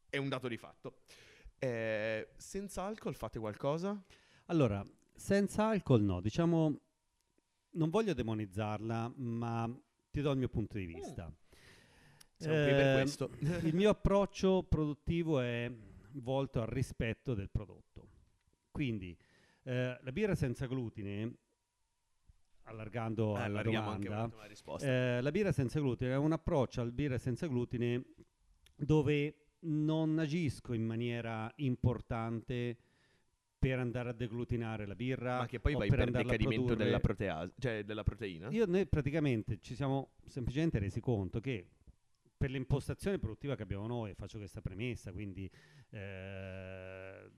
è 0.08 0.18
un 0.18 0.28
dato 0.28 0.46
di 0.46 0.56
fatto. 0.56 0.98
Eh, 1.58 2.28
senza 2.36 2.84
alcol 2.84 3.16
fate 3.16 3.40
qualcosa? 3.40 4.00
Allora, 4.46 4.84
senza 5.16 5.66
alcol 5.66 6.02
no, 6.02 6.20
diciamo, 6.20 6.80
non 7.70 7.90
voglio 7.90 8.14
demonizzarla, 8.14 9.14
ma 9.16 9.68
ti 10.08 10.20
do 10.20 10.30
il 10.30 10.38
mio 10.38 10.48
punto 10.48 10.78
di 10.78 10.86
vista. 10.86 11.26
Mm. 11.26 11.34
Siamo 12.36 12.62
qui 12.62 12.72
per 12.72 13.02
questo. 13.02 13.30
il 13.66 13.74
mio 13.74 13.90
approccio 13.90 14.62
produttivo 14.62 15.40
è 15.40 15.68
volto 16.12 16.60
al 16.60 16.68
rispetto 16.68 17.34
del 17.34 17.50
prodotto. 17.50 18.10
Quindi, 18.70 19.16
eh, 19.64 19.98
la 20.00 20.12
birra 20.12 20.36
senza 20.36 20.66
glutine 20.66 21.41
allargando 22.72 23.36
eh, 23.36 23.42
alla 23.42 23.62
domanda, 23.62 24.30
eh, 24.80 25.20
la 25.20 25.30
birra 25.30 25.52
senza 25.52 25.78
glutine 25.80 26.12
è 26.12 26.16
un 26.16 26.32
approccio 26.32 26.80
al 26.80 26.92
birra 26.92 27.18
senza 27.18 27.46
glutine 27.46 28.02
dove 28.74 29.36
non 29.60 30.18
agisco 30.18 30.72
in 30.72 30.84
maniera 30.84 31.50
importante 31.56 32.76
per 33.58 33.78
andare 33.78 34.08
a 34.08 34.12
deglutinare 34.12 34.86
la 34.86 34.96
birra. 34.96 35.38
Ma 35.38 35.46
che 35.46 35.60
poi 35.60 35.74
vai 35.74 35.88
per, 35.88 35.98
per 35.98 36.10
decadimento 36.10 36.74
della, 36.74 36.98
protease, 36.98 37.52
cioè 37.58 37.84
della 37.84 38.02
proteina? 38.02 38.48
Io 38.50 38.66
noi 38.66 38.86
praticamente 38.86 39.60
ci 39.60 39.76
siamo 39.76 40.14
semplicemente 40.26 40.80
resi 40.80 41.00
conto 41.00 41.40
che 41.40 41.68
per 42.36 42.50
l'impostazione 42.50 43.20
produttiva 43.20 43.54
che 43.54 43.62
abbiamo 43.62 43.86
noi, 43.86 44.14
faccio 44.14 44.38
questa 44.38 44.60
premessa, 44.60 45.12
quindi 45.12 45.48
eh, 45.90 47.30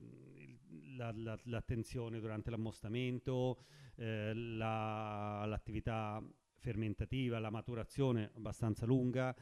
la, 0.95 1.11
la, 1.15 1.37
l'attenzione 1.43 2.19
durante 2.19 2.49
l'ammostamento, 2.49 3.59
eh, 3.95 4.33
la, 4.33 5.45
l'attività 5.45 6.21
fermentativa, 6.57 7.39
la 7.39 7.49
maturazione 7.49 8.31
abbastanza 8.35 8.85
lunga, 8.85 9.35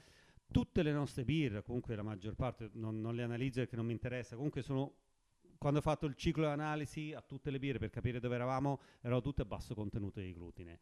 tutte 0.51 0.83
le 0.83 0.91
nostre 0.91 1.23
birre, 1.23 1.63
comunque 1.63 1.95
la 1.95 2.03
maggior 2.03 2.35
parte, 2.35 2.69
non, 2.73 2.99
non 2.99 3.15
le 3.15 3.23
analizzo 3.23 3.59
perché 3.59 3.75
non 3.75 3.85
mi 3.85 3.93
interessa, 3.93 4.35
comunque 4.35 4.61
sono 4.61 4.95
quando 5.57 5.79
ho 5.79 5.83
fatto 5.83 6.07
il 6.07 6.15
ciclo 6.15 6.43
di 6.43 6.51
analisi 6.51 7.13
a 7.13 7.21
tutte 7.21 7.49
le 7.49 7.57
birre 7.57 7.79
per 7.79 7.89
capire 7.89 8.19
dove 8.19 8.35
eravamo, 8.35 8.81
erano 8.99 9.21
tutte 9.21 9.43
a 9.43 9.45
basso 9.45 9.73
contenuto 9.73 10.19
di 10.19 10.33
glutine. 10.33 10.79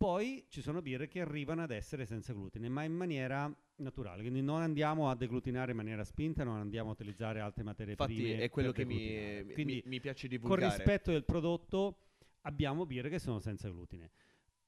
Poi 0.00 0.46
ci 0.48 0.62
sono 0.62 0.80
birre 0.80 1.08
che 1.08 1.20
arrivano 1.20 1.60
ad 1.60 1.70
essere 1.70 2.06
senza 2.06 2.32
glutine, 2.32 2.70
ma 2.70 2.84
in 2.84 2.94
maniera 2.94 3.54
naturale, 3.76 4.22
quindi 4.22 4.40
non 4.40 4.62
andiamo 4.62 5.10
a 5.10 5.14
deglutinare 5.14 5.72
in 5.72 5.76
maniera 5.76 6.04
spinta, 6.04 6.42
non 6.42 6.56
andiamo 6.56 6.88
a 6.88 6.92
utilizzare 6.92 7.40
altre 7.40 7.64
materie 7.64 7.92
Infatti 7.92 8.14
prime. 8.14 8.28
Infatti 8.28 8.44
è 8.44 8.48
quello 8.48 8.72
che 8.72 8.86
mi, 8.86 9.44
mi, 9.62 9.82
mi, 9.84 10.00
piace 10.00 10.26
divulgare. 10.26 10.62
Con 10.62 10.70
rispetto 10.70 11.12
del 11.12 11.24
prodotto 11.24 11.98
abbiamo 12.40 12.86
birre 12.86 13.10
che 13.10 13.18
sono 13.18 13.40
senza 13.40 13.68
glutine, 13.68 14.12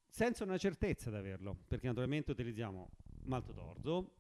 senza 0.07 0.45
una 0.45 0.59
certezza 0.59 1.09
di 1.09 1.17
averlo, 1.17 1.57
perché 1.67 1.87
naturalmente 1.87 2.31
utilizziamo 2.33 2.91
malto 3.23 3.53
d'orzo 3.53 4.17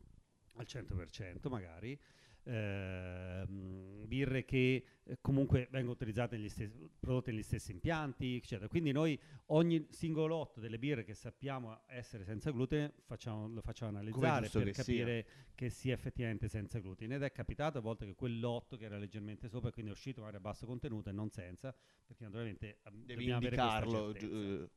al 0.55 0.67
100% 0.67 1.51
magari, 1.51 2.01
eh, 2.45 3.45
birre 3.47 4.45
che 4.45 4.85
eh, 5.05 5.19
comunque 5.21 5.69
vengono 5.71 5.93
utilizzate 5.93 6.37
negli 6.37 6.49
stessi, 6.49 6.91
prodotte 6.99 7.31
negli 7.31 7.43
stessi 7.43 7.73
impianti, 7.73 8.37
eccetera. 8.37 8.69
Quindi 8.69 8.93
noi 8.93 9.19
ogni 9.47 9.87
singolo 9.91 10.27
lotto 10.27 10.61
delle 10.61 10.79
birre 10.79 11.05
che 11.05 11.15
sappiamo 11.15 11.83
essere 11.87 12.25
senza 12.25 12.51
glutine 12.51 12.93
facciamo, 13.07 13.49
lo 13.49 13.61
facciamo 13.61 13.91
analizzare 13.91 14.49
per 14.49 14.65
che 14.65 14.73
capire 14.73 15.25
sia. 15.25 15.45
che 15.55 15.71
sia 15.71 15.95
effettivamente 15.95 16.49
senza 16.49 16.79
glutine. 16.79 17.15
Ed 17.15 17.23
è 17.23 17.33
capitato 17.33 17.79
a 17.79 17.81
volte 17.81 18.07
che 18.07 18.15
quel 18.15 18.39
lotto 18.39 18.77
che 18.77 18.85
era 18.85 18.99
leggermente 18.99 19.49
sopra, 19.49 19.71
quindi 19.71 19.91
è 19.91 19.95
uscito 19.95 20.21
magari 20.21 20.39
a 20.39 20.41
basso 20.41 20.67
contenuto 20.67 21.11
e 21.11 21.13
non 21.13 21.31
senza, 21.31 21.75
perché 22.07 22.25
naturalmente 22.25 22.79
devi 22.93 23.31
indicarlo. 23.31 24.13
Gi- 24.13 24.69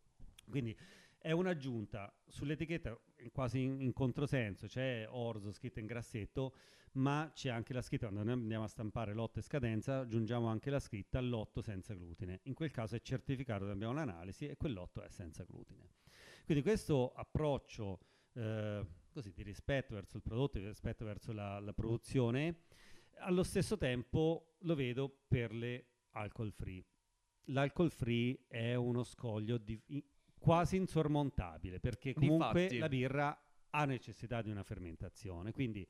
quindi 0.47 0.77
è 1.25 1.31
un'aggiunta 1.31 2.15
sull'etichetta 2.27 2.95
quasi 3.31 3.63
in, 3.63 3.81
in 3.81 3.93
controsenso, 3.93 4.67
c'è 4.67 5.07
orzo 5.09 5.51
scritto 5.51 5.79
in 5.79 5.87
grassetto, 5.87 6.53
ma 6.93 7.31
c'è 7.33 7.49
anche 7.49 7.73
la 7.73 7.81
scritta, 7.81 8.05
quando 8.09 8.23
noi 8.23 8.39
andiamo 8.39 8.65
a 8.65 8.67
stampare 8.67 9.11
lotto 9.15 9.39
e 9.39 9.41
scadenza, 9.41 10.01
aggiungiamo 10.01 10.45
anche 10.45 10.69
la 10.69 10.79
scritta 10.79 11.19
lotto 11.19 11.63
senza 11.63 11.95
glutine. 11.95 12.41
In 12.43 12.53
quel 12.53 12.69
caso 12.69 12.95
è 12.95 13.01
certificato 13.01 13.65
che 13.65 13.71
abbiamo 13.71 13.93
l'analisi 13.93 14.45
e 14.45 14.55
quel 14.55 14.73
lotto 14.73 15.01
è 15.01 15.09
senza 15.09 15.43
glutine. 15.45 15.93
Quindi 16.45 16.61
questo 16.61 17.11
approccio 17.13 18.01
eh, 18.33 18.85
così, 19.11 19.33
di 19.33 19.41
rispetto 19.41 19.95
verso 19.95 20.17
il 20.17 20.21
prodotto, 20.21 20.59
di 20.59 20.67
rispetto 20.67 21.05
verso 21.05 21.33
la, 21.33 21.59
la 21.59 21.73
produzione, 21.73 22.65
allo 23.21 23.41
stesso 23.41 23.77
tempo 23.77 24.57
lo 24.59 24.75
vedo 24.75 25.23
per 25.27 25.51
le 25.51 25.87
alcol 26.11 26.51
free. 26.51 26.85
L'alcol 27.45 27.89
free 27.89 28.45
è 28.47 28.75
uno 28.75 29.03
scoglio 29.03 29.57
di, 29.57 29.81
quasi 30.37 30.75
insormontabile 30.77 31.79
perché 31.79 32.13
comunque 32.13 32.63
Infatti. 32.63 32.77
la 32.77 32.89
birra 32.89 33.39
ha 33.71 33.85
necessità 33.85 34.41
di 34.41 34.49
una 34.49 34.63
fermentazione. 34.63 35.51
Quindi 35.51 35.87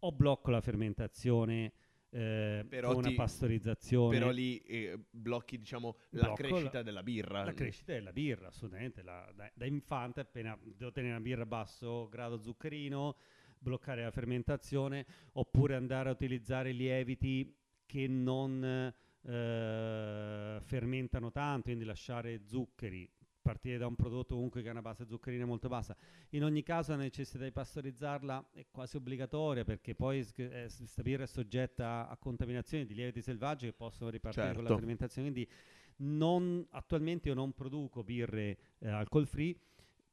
o 0.00 0.12
blocco 0.12 0.50
la 0.50 0.60
fermentazione 0.60 1.72
eh, 2.10 2.66
con 2.82 2.96
una 2.96 3.12
pastorizzazione. 3.14 4.18
Però 4.18 4.30
lì 4.30 4.58
eh, 4.58 4.98
blocchi, 5.10 5.58
diciamo, 5.58 5.96
la 6.10 6.32
crescita 6.34 6.78
la, 6.78 6.82
della 6.82 7.02
birra. 7.02 7.44
La 7.44 7.54
crescita 7.54 7.92
della 7.92 8.12
birra, 8.12 8.48
assolutamente. 8.48 9.02
La, 9.02 9.30
da, 9.34 9.50
da, 9.54 9.64
infante, 9.64 10.20
appena 10.20 10.58
devo 10.62 10.92
tenere 10.92 11.14
una 11.14 11.22
birra 11.22 11.42
a 11.42 11.46
basso 11.46 12.08
grado 12.08 12.40
zuccherino, 12.40 13.16
bloccare 13.58 14.02
la 14.02 14.10
fermentazione, 14.10 15.06
oppure 15.32 15.74
andare 15.74 16.10
a 16.10 16.12
utilizzare 16.12 16.72
lieviti 16.72 17.56
che 17.86 18.06
non 18.08 18.92
eh, 19.22 20.58
fermentano 20.60 21.30
tanto, 21.30 21.62
quindi 21.62 21.84
lasciare 21.84 22.42
zuccheri 22.44 23.08
partire 23.42 23.76
da 23.76 23.86
un 23.86 23.96
prodotto 23.96 24.34
comunque 24.34 24.62
che 24.62 24.68
ha 24.68 24.70
una 24.70 24.80
base 24.80 25.06
zuccherina 25.06 25.44
molto 25.44 25.68
bassa. 25.68 25.94
In 26.30 26.44
ogni 26.44 26.62
caso 26.62 26.92
la 26.92 26.98
necessità 26.98 27.44
di 27.44 27.52
pastorizzarla 27.52 28.50
è 28.52 28.66
quasi 28.70 28.96
obbligatoria 28.96 29.64
perché 29.64 29.94
poi 29.94 30.24
questa 30.32 31.00
eh, 31.00 31.02
birra 31.02 31.24
è 31.24 31.26
soggetta 31.26 32.08
a 32.08 32.16
contaminazioni 32.16 32.86
di 32.86 32.94
lieviti 32.94 33.20
selvaggi 33.20 33.66
che 33.66 33.72
possono 33.72 34.08
ripartire 34.08 34.46
certo. 34.46 34.62
con 34.62 34.70
la 34.70 34.76
fermentazione. 34.76 35.30
Quindi 35.30 35.50
non, 35.96 36.66
attualmente 36.70 37.28
io 37.28 37.34
non 37.34 37.52
produco 37.52 38.02
birre 38.02 38.56
eh, 38.78 38.88
alcol 38.88 39.26
free. 39.26 39.54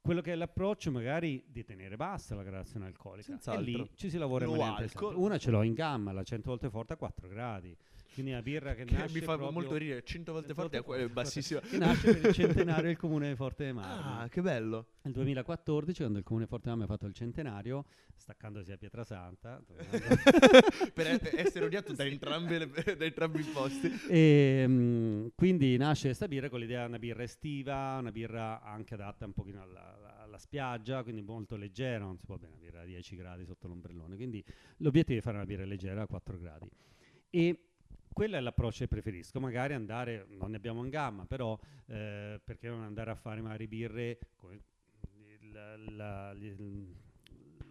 Quello 0.01 0.21
che 0.21 0.31
è 0.31 0.35
l'approccio 0.35 0.91
magari 0.91 1.43
di 1.47 1.63
tenere 1.63 1.95
bassa 1.95 2.33
la 2.33 2.43
gradazione 2.43 2.85
alcolica. 2.85 3.27
Senz'altro. 3.27 3.61
E 3.61 3.65
lì 3.65 3.89
ci 3.95 4.09
si 4.09 4.17
lavora 4.17 4.45
in 4.45 4.51
maniera 4.55 4.87
Una 5.15 5.37
ce 5.37 5.51
l'ho 5.51 5.61
in 5.61 5.73
gamma, 5.73 6.11
la 6.11 6.23
100 6.23 6.49
volte 6.49 6.69
forte 6.69 6.93
a 6.93 6.95
4 6.95 7.27
gradi. 7.27 7.77
Quindi 8.13 8.31
una 8.31 8.41
birra 8.41 8.73
che, 8.73 8.85
che 8.85 8.93
nasce 8.93 9.19
mi 9.19 9.21
fa 9.21 9.37
molto 9.37 9.75
ridere, 9.75 10.03
100 10.03 10.31
volte 10.31 10.53
forte 10.53 10.77
è 10.77 11.07
bassissima. 11.07 11.59
Che 11.59 11.77
nasce 11.77 12.13
per 12.13 12.25
il 12.25 12.33
centenario 12.33 12.83
del 12.85 12.97
comune 12.97 13.29
di 13.29 13.35
Forte 13.35 13.63
dei 13.63 13.73
Marmi. 13.73 14.23
Ah, 14.23 14.27
che 14.27 14.41
bello. 14.41 14.87
Nel 15.03 15.13
2014, 15.13 16.01
quando 16.01 16.17
il 16.17 16.23
comune 16.23 16.45
di 16.45 16.49
Forte 16.49 16.67
dei 16.67 16.77
Marmi 16.77 16.91
ha 16.91 16.95
fatto 16.95 17.07
il 17.07 17.13
centenario, 17.13 17.85
staccandosi 18.17 18.71
a 18.71 18.77
Pietrasanta, 18.77 19.63
per 20.93 21.19
essere 21.35 21.65
odiato 21.65 21.93
da, 21.93 22.05
entrambi, 22.05 22.57
da 22.57 23.05
entrambi 23.05 23.39
i 23.39 23.43
posti. 23.43 23.91
E, 24.09 24.63
um, 24.67 25.31
quindi 25.35 25.77
nasce 25.77 26.07
questa 26.07 26.27
birra 26.27 26.49
con 26.49 26.59
l'idea 26.59 26.81
di 26.81 26.87
una 26.89 26.99
birra 26.99 27.23
estiva, 27.23 27.97
una 27.99 28.11
birra 28.11 28.61
anche 28.61 28.95
adatta 28.95 29.25
un 29.25 29.33
pochino 29.33 29.61
alla, 29.61 30.23
alla 30.23 30.37
spiaggia, 30.37 31.03
quindi 31.03 31.21
molto 31.21 31.55
leggera, 31.55 32.03
non 32.03 32.17
si 32.17 32.25
può 32.25 32.37
bere 32.37 32.51
una 32.51 32.61
birra 32.61 32.81
a 32.81 32.85
10 32.85 33.15
gradi 33.15 33.45
sotto 33.45 33.67
l'ombrellone, 33.67 34.15
quindi 34.15 34.43
l'obiettivo 34.77 35.19
è 35.19 35.21
fare 35.21 35.37
una 35.37 35.45
birra 35.45 35.65
leggera 35.65 36.01
a 36.01 36.07
4 36.07 36.37
gradi. 36.37 36.69
E 37.31 37.68
quello 38.19 38.35
è 38.35 38.41
l'approccio 38.41 38.79
che 38.79 38.89
preferisco, 38.89 39.39
magari 39.39 39.73
andare, 39.73 40.25
non 40.31 40.51
ne 40.51 40.57
abbiamo 40.57 40.83
in 40.83 40.89
gamma, 40.89 41.25
però 41.25 41.57
eh, 41.85 42.37
perché 42.43 42.67
non 42.67 42.83
andare 42.83 43.11
a 43.11 43.15
fare 43.15 43.39
magari 43.39 43.65
birre 43.65 44.19
come 44.35 44.59
la, 45.53 45.77
la, 45.77 46.33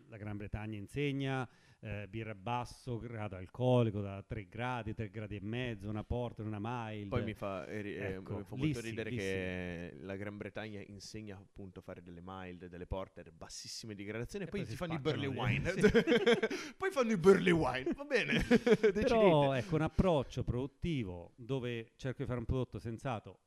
la, 0.08 0.16
Gran 0.16 0.36
Bretagna 0.36 0.76
insegna, 0.76 1.48
eh, 1.80 2.06
birra 2.08 2.34
basso 2.34 2.98
grado 2.98 3.36
alcolico 3.36 4.00
da 4.00 4.22
3 4.22 4.48
gradi, 4.48 4.94
3 4.94 5.10
gradi 5.10 5.36
e 5.36 5.40
mezzo, 5.40 5.88
una 5.88 6.04
porter, 6.04 6.44
una 6.44 6.58
mild. 6.60 7.08
Poi 7.08 7.22
mi 7.22 7.34
fa, 7.34 7.66
eh, 7.66 8.14
ecco, 8.16 8.36
mi 8.38 8.44
fa 8.44 8.56
molto 8.56 8.80
ridere 8.80 9.10
che 9.10 9.90
sì. 9.92 10.04
la 10.04 10.16
Gran 10.16 10.36
Bretagna 10.36 10.82
insegna 10.86 11.36
appunto 11.36 11.80
a 11.80 11.82
fare 11.82 12.02
delle 12.02 12.20
mild, 12.22 12.66
delle 12.66 12.86
porter 12.86 13.30
bassissime 13.32 13.94
di 13.94 14.04
gradazione 14.04 14.46
e, 14.46 14.48
poi, 14.48 14.60
poi 14.60 14.68
si 14.68 14.76
fanno 14.76 14.94
i 14.94 14.98
burley 14.98 15.28
wine. 15.28 15.66
Sì. 15.78 15.90
poi 16.76 16.90
fanno 16.90 17.12
i 17.12 17.16
burley 17.16 17.52
wine, 17.52 17.92
va 17.94 18.04
bene. 18.04 18.42
Però 18.92 19.52
ecco 19.52 19.74
un 19.76 19.82
approccio 19.82 20.42
produttivo 20.42 21.32
dove 21.36 21.92
cerco 21.96 22.22
di 22.22 22.28
fare 22.28 22.38
un 22.40 22.46
prodotto 22.46 22.78
sensato 22.78 23.40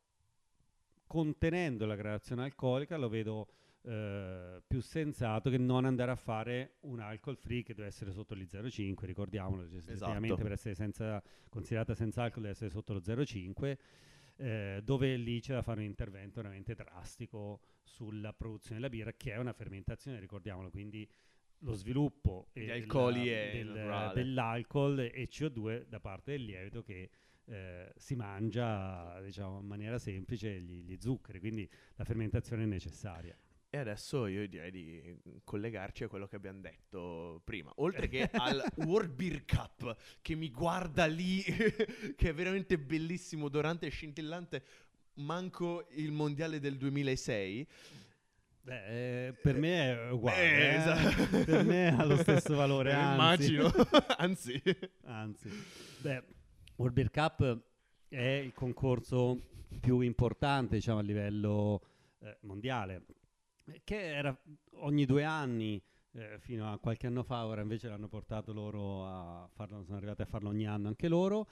contenendo 1.12 1.86
la 1.86 1.96
gradazione 1.96 2.44
alcolica 2.44 2.96
lo 2.96 3.10
vedo 3.10 3.48
eh, 3.84 4.62
più 4.68 4.80
sensato 4.82 5.50
che 5.50 5.58
non 5.58 5.86
andare 5.86 6.12
a 6.12 6.16
fare 6.16 6.76
un 6.82 7.00
alcol 7.00 7.36
free 7.36 7.64
che 7.64 7.74
deve 7.74 7.88
essere 7.88 8.12
sotto 8.12 8.36
gli 8.36 8.44
0,5, 8.44 9.06
ricordiamolo, 9.06 9.64
esatto. 9.64 10.36
per 10.36 10.52
essere 10.52 10.76
senza, 10.76 11.22
considerata 11.50 11.96
senza 11.96 12.24
alcol 12.24 12.44
deve 12.44 12.54
essere 12.54 12.70
sotto 12.70 12.94
lo 12.94 13.00
0,5. 13.00 13.78
Eh, 14.38 14.82
dove 14.84 15.16
lì 15.18 15.40
c'è 15.40 15.54
da 15.54 15.62
fare 15.62 15.82
un 15.82 15.86
intervento 15.86 16.42
veramente 16.42 16.74
drastico 16.74 17.60
sulla 17.84 18.34
produzione 18.34 18.80
della 18.80 18.90
birra, 18.90 19.14
che 19.14 19.34
è 19.34 19.38
una 19.38 19.54
fermentazione, 19.54 20.20
ricordiamolo, 20.20 20.70
quindi 20.70 21.08
lo 21.64 21.74
sviluppo 21.74 22.48
alcoli 22.54 23.26
del, 23.26 24.12
dell'alcol 24.16 25.00
e 25.00 25.28
CO2 25.30 25.86
da 25.88 26.00
parte 26.00 26.32
del 26.32 26.44
lievito 26.44 26.82
che 26.82 27.10
eh, 27.46 27.92
si 27.96 28.16
mangia 28.16 29.22
diciamo, 29.22 29.60
in 29.60 29.68
maniera 29.68 30.00
semplice 30.00 30.60
gli, 30.60 30.84
gli 30.84 30.98
zuccheri, 31.00 31.40
quindi 31.40 31.70
la 31.96 32.04
fermentazione 32.04 32.64
è 32.64 32.68
necessaria. 32.68 33.38
E 33.74 33.78
adesso 33.78 34.28
io 34.28 34.46
direi 34.50 34.70
di 34.70 35.18
collegarci 35.46 36.04
a 36.04 36.10
quello 36.10 36.28
che 36.28 36.36
abbiamo 36.36 36.60
detto 36.60 37.42
prima. 37.46 37.72
Oltre 37.78 38.10
che 38.10 38.30
al 38.36 38.62
World 38.76 39.14
Beer 39.14 39.46
Cup, 39.46 39.96
che 40.22 40.36
mi 40.36 40.52
guarda 40.52 41.06
lì, 41.06 41.42
che 42.18 42.30
è 42.30 42.34
veramente 42.34 42.78
bellissimo, 42.78 43.46
odorante 43.46 43.86
e 43.86 43.90
scintillante, 43.90 44.62
manco 45.16 45.88
il 45.92 46.12
mondiale 46.12 46.60
del 46.60 46.76
2006. 46.76 47.68
Beh, 48.64 49.28
eh, 49.28 49.34
per 49.42 49.56
me 49.56 49.94
è 49.94 50.12
uguale. 50.12 50.42
Eh, 50.42 50.66
eh. 50.66 50.76
esatto. 50.76 51.44
Per 51.46 51.64
me 51.64 51.98
ha 51.98 52.04
lo 52.04 52.18
stesso 52.18 52.54
valore, 52.54 52.92
Eh, 52.92 52.94
anzi. 52.94 53.54
Immagino, 53.54 53.72
anzi. 54.18 54.62
Anzi, 55.04 55.50
beh, 56.00 56.24
World 56.76 56.94
Beer 56.94 57.10
Cup 57.10 57.58
è 58.10 58.20
il 58.20 58.54
concorso 58.54 59.40
più 59.80 60.02
importante, 60.02 60.76
diciamo, 60.76 61.00
a 61.00 61.04
livello 61.04 61.82
eh, 62.20 62.36
mondiale, 62.42 63.06
che 63.84 64.14
era 64.16 64.36
ogni 64.80 65.06
due 65.06 65.24
anni, 65.24 65.82
eh, 66.14 66.38
fino 66.40 66.72
a 66.72 66.78
qualche 66.80 67.08
anno 67.08 67.24
fa, 67.24 67.46
ora 67.46 67.62
invece 67.62 67.88
l'hanno 67.88 68.08
portato 68.08 68.52
loro 68.54 69.06
a 69.06 69.48
farlo, 69.54 69.84
sono 69.84 69.98
arrivati 69.98 70.22
a 70.22 70.26
farlo 70.26 70.50
ogni 70.50 70.68
anno 70.68 70.88
anche 70.88 71.08
loro. 71.08 71.48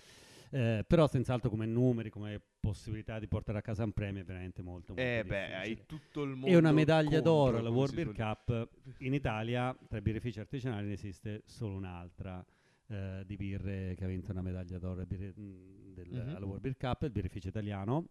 eh, 0.52 0.84
però 0.88 1.08
senz'altro 1.08 1.50
come 1.52 1.68
numeri, 1.68 2.10
come 2.10 2.42
possibilità 2.60 3.20
di 3.20 3.28
portare 3.28 3.60
a 3.60 3.62
casa 3.62 3.84
un 3.84 3.92
premio 3.92 4.22
è 4.22 4.26
veramente 4.26 4.64
molto 4.64 4.94
molto 4.96 5.08
Eh 5.08 5.24
beh, 5.24 5.54
hai 5.54 5.86
tutto 5.86 6.24
il 6.24 6.32
mondo 6.32 6.48
E 6.48 6.56
una 6.56 6.72
medaglia 6.72 7.22
contro, 7.22 7.32
d'oro 7.32 7.58
alla 7.60 7.70
World 7.70 7.94
Beer 7.94 8.12
Cup 8.14 8.70
in 8.98 9.14
Italia, 9.14 9.78
tra 9.88 10.00
i 10.00 10.02
birrifici 10.02 10.40
artigianali 10.40 10.88
ne 10.88 10.94
esiste 10.94 11.44
solo 11.46 11.76
un'altra 11.76 12.44
eh, 12.88 13.22
di 13.28 13.36
birre 13.38 13.94
che 13.96 14.04
ha 14.04 14.08
vinto 14.08 14.32
una 14.32 14.42
medaglia 14.42 14.80
d'oro 14.80 15.06
birre- 15.06 15.34
mh, 15.36 15.94
del- 15.94 16.08
Mhm. 16.10 16.36
alla 16.36 16.46
World 16.48 16.62
Beer 16.62 16.78
Cup, 16.78 17.04
il 17.04 17.12
birrificio 17.12 17.50
italiano. 17.50 18.08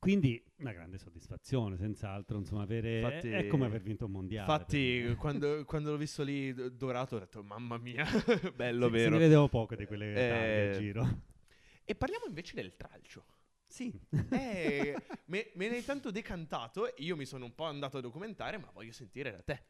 Quindi 0.00 0.42
una 0.56 0.72
grande 0.72 0.96
soddisfazione, 0.96 1.76
senz'altro, 1.76 2.38
insomma, 2.38 2.62
avere, 2.62 3.00
Infatti- 3.00 3.28
è 3.28 3.46
come 3.46 3.66
aver 3.66 3.82
vinto 3.82 4.06
un 4.06 4.12
mondiale. 4.12 4.50
Infatti, 4.50 5.14
quando, 5.18 5.64
quando 5.66 5.90
l'ho 5.90 5.98
visto 5.98 6.22
lì 6.22 6.54
dorato, 6.74 7.16
ho 7.16 7.18
detto, 7.18 7.42
mamma 7.42 7.76
mia, 7.76 8.06
bello, 8.56 8.86
Sì, 8.86 8.92
vero. 8.92 9.10
ne 9.10 9.18
vedevo 9.18 9.48
poco 9.48 9.74
di 9.76 9.84
quelle 9.84 10.14
Eh, 10.14 10.70
al 10.70 10.78
giro. 10.78 11.22
E 11.84 11.94
parliamo 11.94 12.24
invece 12.26 12.54
del 12.54 12.76
tralcio. 12.76 13.26
Sì. 13.66 13.92
Eh, 14.30 14.96
me, 15.26 15.50
me 15.54 15.68
ne 15.68 15.76
hai 15.76 15.84
tanto 15.84 16.10
decantato 16.10 16.86
e 16.96 17.02
io 17.02 17.14
mi 17.14 17.26
sono 17.26 17.44
un 17.44 17.54
po' 17.54 17.64
andato 17.64 17.98
a 17.98 18.00
documentare, 18.00 18.56
ma 18.56 18.70
voglio 18.72 18.92
sentire 18.92 19.30
da 19.30 19.42
te. 19.42 19.64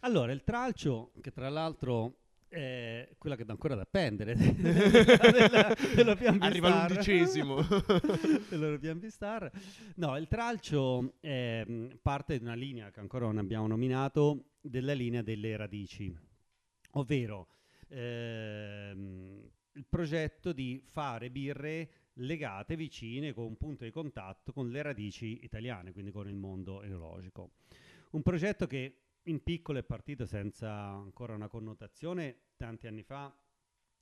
Allora, 0.00 0.30
il 0.30 0.44
tralcio, 0.44 1.10
che 1.20 1.32
tra 1.32 1.48
l'altro 1.48 2.23
è 2.54 3.08
quella 3.18 3.34
che 3.34 3.44
dà 3.44 3.52
ancora 3.52 3.74
da 3.74 3.82
appendere 3.82 4.34
della, 4.38 5.74
della 5.94 6.14
Pian 6.14 6.40
Arriva 6.40 6.86
l'undicesimo. 6.86 7.60
dell'European 8.48 9.10
Star. 9.10 9.50
No, 9.96 10.16
il 10.16 10.28
tralcio 10.28 11.14
mh, 11.20 11.98
parte 12.00 12.38
di 12.38 12.44
una 12.44 12.54
linea 12.54 12.90
che 12.90 13.00
ancora 13.00 13.26
non 13.26 13.38
abbiamo 13.38 13.66
nominato, 13.66 14.50
della 14.60 14.92
linea 14.92 15.22
delle 15.22 15.56
radici, 15.56 16.16
ovvero 16.92 17.48
ehm, 17.88 19.50
il 19.72 19.86
progetto 19.88 20.52
di 20.52 20.80
fare 20.84 21.30
birre 21.30 21.88
legate 22.14 22.76
vicine 22.76 23.32
con 23.32 23.44
un 23.44 23.56
punto 23.56 23.84
di 23.84 23.90
contatto 23.90 24.52
con 24.52 24.70
le 24.70 24.80
radici 24.80 25.40
italiane, 25.42 25.92
quindi 25.92 26.12
con 26.12 26.28
il 26.28 26.36
mondo 26.36 26.82
enologico. 26.82 27.50
Un 28.12 28.22
progetto 28.22 28.68
che 28.68 29.03
in 29.24 29.42
piccolo 29.42 29.78
è 29.78 29.82
partito 29.82 30.26
senza 30.26 30.72
ancora 30.72 31.34
una 31.34 31.48
connotazione 31.48 32.38
tanti 32.56 32.86
anni 32.86 33.02
fa, 33.02 33.34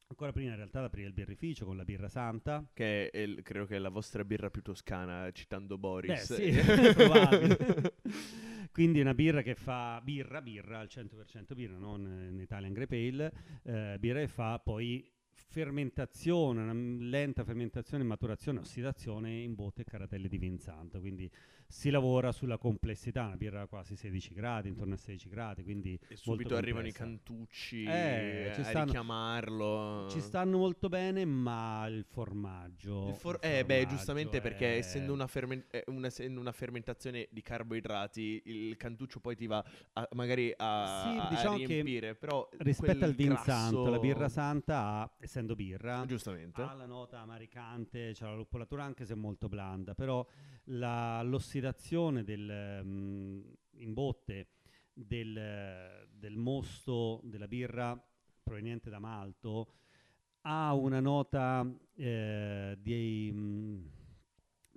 ancora 0.08 0.32
prima 0.32 0.50
in 0.50 0.56
realtà 0.56 0.80
da 0.80 0.86
aprire 0.86 1.06
il 1.08 1.14
birrificio 1.14 1.64
con 1.64 1.76
la 1.76 1.84
birra 1.84 2.08
santa, 2.08 2.66
che 2.72 3.10
è 3.10 3.18
il- 3.18 3.42
credo 3.42 3.66
che 3.66 3.76
è 3.76 3.78
la 3.78 3.88
vostra 3.88 4.24
birra 4.24 4.50
più 4.50 4.62
toscana, 4.62 5.30
citando 5.32 5.78
Boris. 5.78 6.36
Beh, 6.36 6.52
sì. 6.52 6.52
Quindi 8.72 9.00
una 9.00 9.14
birra 9.14 9.42
che 9.42 9.54
fa 9.54 10.00
birra, 10.02 10.40
birra 10.40 10.78
al 10.78 10.88
100% 10.90 11.54
birra, 11.54 11.76
non 11.76 12.28
in 12.30 12.40
Italian 12.40 12.72
Grape 12.72 12.96
Ale, 12.96 13.32
eh, 13.64 13.96
birra 13.98 14.20
che 14.20 14.28
fa 14.28 14.58
poi 14.58 15.10
fermentazione, 15.34 16.62
una 16.62 16.72
lenta 16.72 17.44
fermentazione, 17.44 18.04
maturazione, 18.04 18.60
ossidazione 18.60 19.40
in 19.40 19.54
botte 19.54 19.82
e 19.82 19.84
caratelle 19.84 20.28
di 20.28 20.38
vin 20.38 20.58
santo. 20.58 21.00
Quindi 21.00 21.30
si 21.72 21.88
lavora 21.88 22.32
sulla 22.32 22.58
complessità, 22.58 23.24
una 23.24 23.36
birra 23.36 23.62
a 23.62 23.66
quasi 23.66 23.96
16 23.96 24.34
gradi, 24.34 24.68
intorno 24.68 24.92
a 24.92 24.98
16 24.98 25.28
gradi, 25.30 25.62
quindi 25.62 25.98
E 26.08 26.16
subito 26.16 26.54
arrivano 26.54 26.86
i 26.86 26.92
cantucci 26.92 27.84
Eh, 27.84 28.50
ci 28.54 28.60
a 28.60 28.64
stanno- 28.64 28.84
richiamarlo. 28.84 30.06
Ci 30.10 30.20
stanno 30.20 30.58
molto 30.58 30.90
bene, 30.90 31.24
ma 31.24 31.86
il 31.86 32.04
formaggio... 32.04 33.08
Il 33.08 33.14
for- 33.14 33.38
il 33.42 33.48
eh, 33.48 33.64
beh, 33.64 33.74
formaggio 33.74 33.96
giustamente 33.96 34.40
perché 34.42 34.74
è- 34.74 34.76
essendo 34.76 35.14
una, 35.14 35.26
fermen- 35.26 35.64
eh, 35.70 35.82
una- 35.86 36.08
essendo 36.08 36.40
una 36.40 36.52
fermentazione 36.52 37.26
di 37.30 37.40
carboidrati, 37.40 38.42
il 38.44 38.76
cantuccio 38.76 39.20
poi 39.20 39.34
ti 39.34 39.46
va 39.46 39.64
a- 39.94 40.08
magari 40.12 40.52
a, 40.54 41.02
Sì, 41.04 41.18
a 41.20 41.28
diciamo 41.30 41.56
che 41.56 41.66
riempire, 41.66 42.14
però 42.14 42.46
rispetto 42.58 43.02
al 43.06 43.14
vin 43.14 43.28
grasso- 43.28 43.44
santo, 43.50 43.88
la 43.88 43.98
birra 43.98 44.28
santa 44.28 44.78
ha, 44.78 45.10
essendo 45.20 45.54
birra, 45.54 46.04
Giustamente. 46.04 46.60
ha 46.60 46.74
la 46.74 46.86
nota 46.86 47.20
amaricante, 47.20 48.10
c'è 48.12 48.24
la 48.26 48.34
luppolatura 48.34 48.84
anche 48.84 49.06
se 49.06 49.14
è 49.14 49.16
molto 49.16 49.48
blanda, 49.48 49.94
però 49.94 50.24
la- 50.66 51.22
l'ossidazione 51.22 51.60
del, 52.24 52.80
mm, 52.84 53.40
in 53.76 53.92
botte 53.92 54.48
del, 54.92 56.06
del 56.10 56.36
mosto 56.36 57.20
della 57.24 57.48
birra 57.48 58.00
proveniente 58.42 58.90
da 58.90 58.98
malto 58.98 59.74
ha 60.42 60.74
una 60.74 61.00
nota 61.00 61.66
eh, 61.94 62.76
di 62.80 63.30
mm, 63.32 63.84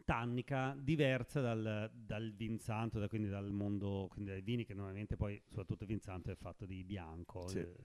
tannica 0.06 0.76
diversa 0.80 1.42
dal, 1.42 1.90
dal 1.94 2.32
vin 2.34 2.60
santo, 2.60 3.00
da- 3.00 3.08
quindi 3.08 3.28
dal 3.28 3.52
mondo, 3.52 4.08
quindi 4.10 4.30
dai 4.30 4.42
vini 4.42 4.64
che 4.64 4.74
normalmente 4.74 5.16
poi, 5.16 5.42
soprattutto 5.48 5.84
il 5.84 5.90
vin 5.90 6.00
santo, 6.00 6.32
è 6.32 6.36
fatto 6.36 6.66
di 6.66 6.84
bianco. 6.84 7.48
Sì. 7.48 7.60
eh. 7.60 7.76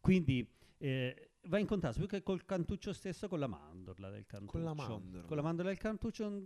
Quindi 0.00 0.46
eh, 0.78 1.30
va 1.42 1.58
in 1.58 1.66
contatto 1.66 1.98
più 1.98 2.08
che 2.08 2.22
col 2.24 2.44
cantuccio 2.44 2.92
stesso 2.92 3.28
con 3.28 3.38
la 3.38 3.46
mandorla 3.46 4.10
del 4.10 4.26
cantuccio. 4.26 4.52
Con 4.52 4.64
la 4.64 4.74
mandorla. 4.74 5.26
Con 5.28 5.36
la 5.36 5.42
mandorla 5.42 5.70
del 5.70 5.80
cantuccio 5.80 6.42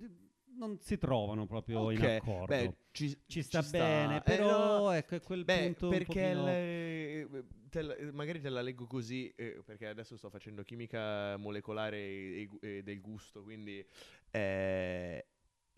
non, 0.57 0.79
si 0.81 0.99
trovano 0.99 1.47
proprio 1.47 1.91
in 1.91 1.99
Ok, 1.99 2.05
accordo. 2.05 2.47
Beh, 2.55 2.77
ci, 2.93 3.23
ci 3.27 3.43
sta 3.43 3.63
sta. 3.63 3.79
bene, 3.79 4.17
Eh, 4.17 4.21
però 4.23 4.79
no, 4.79 4.91
ecco, 4.93 5.15
è 5.17 5.21
quel 5.21 5.45
Beh, 5.45 5.59
punto 5.63 5.87
un 5.87 5.93
perché 5.93 6.05
pochino- 6.35 6.45
le- 6.45 7.29
te 7.69 7.83
la- 7.83 7.97
magari 8.13 8.41
te 8.41 8.49
la 8.49 8.63
leggo 8.63 8.87
così, 8.87 9.33
eh, 9.37 9.63
perché 9.65 9.87
adesso 9.87 10.17
sto 10.17 10.31
facendo 10.31 10.63
chimica 10.63 11.37
molecolare 11.37 11.99
e, 11.99 12.49
e 12.61 12.83
del 12.83 13.01
gusto, 13.01 13.43
quindi 13.43 13.85
eh, 14.31 15.27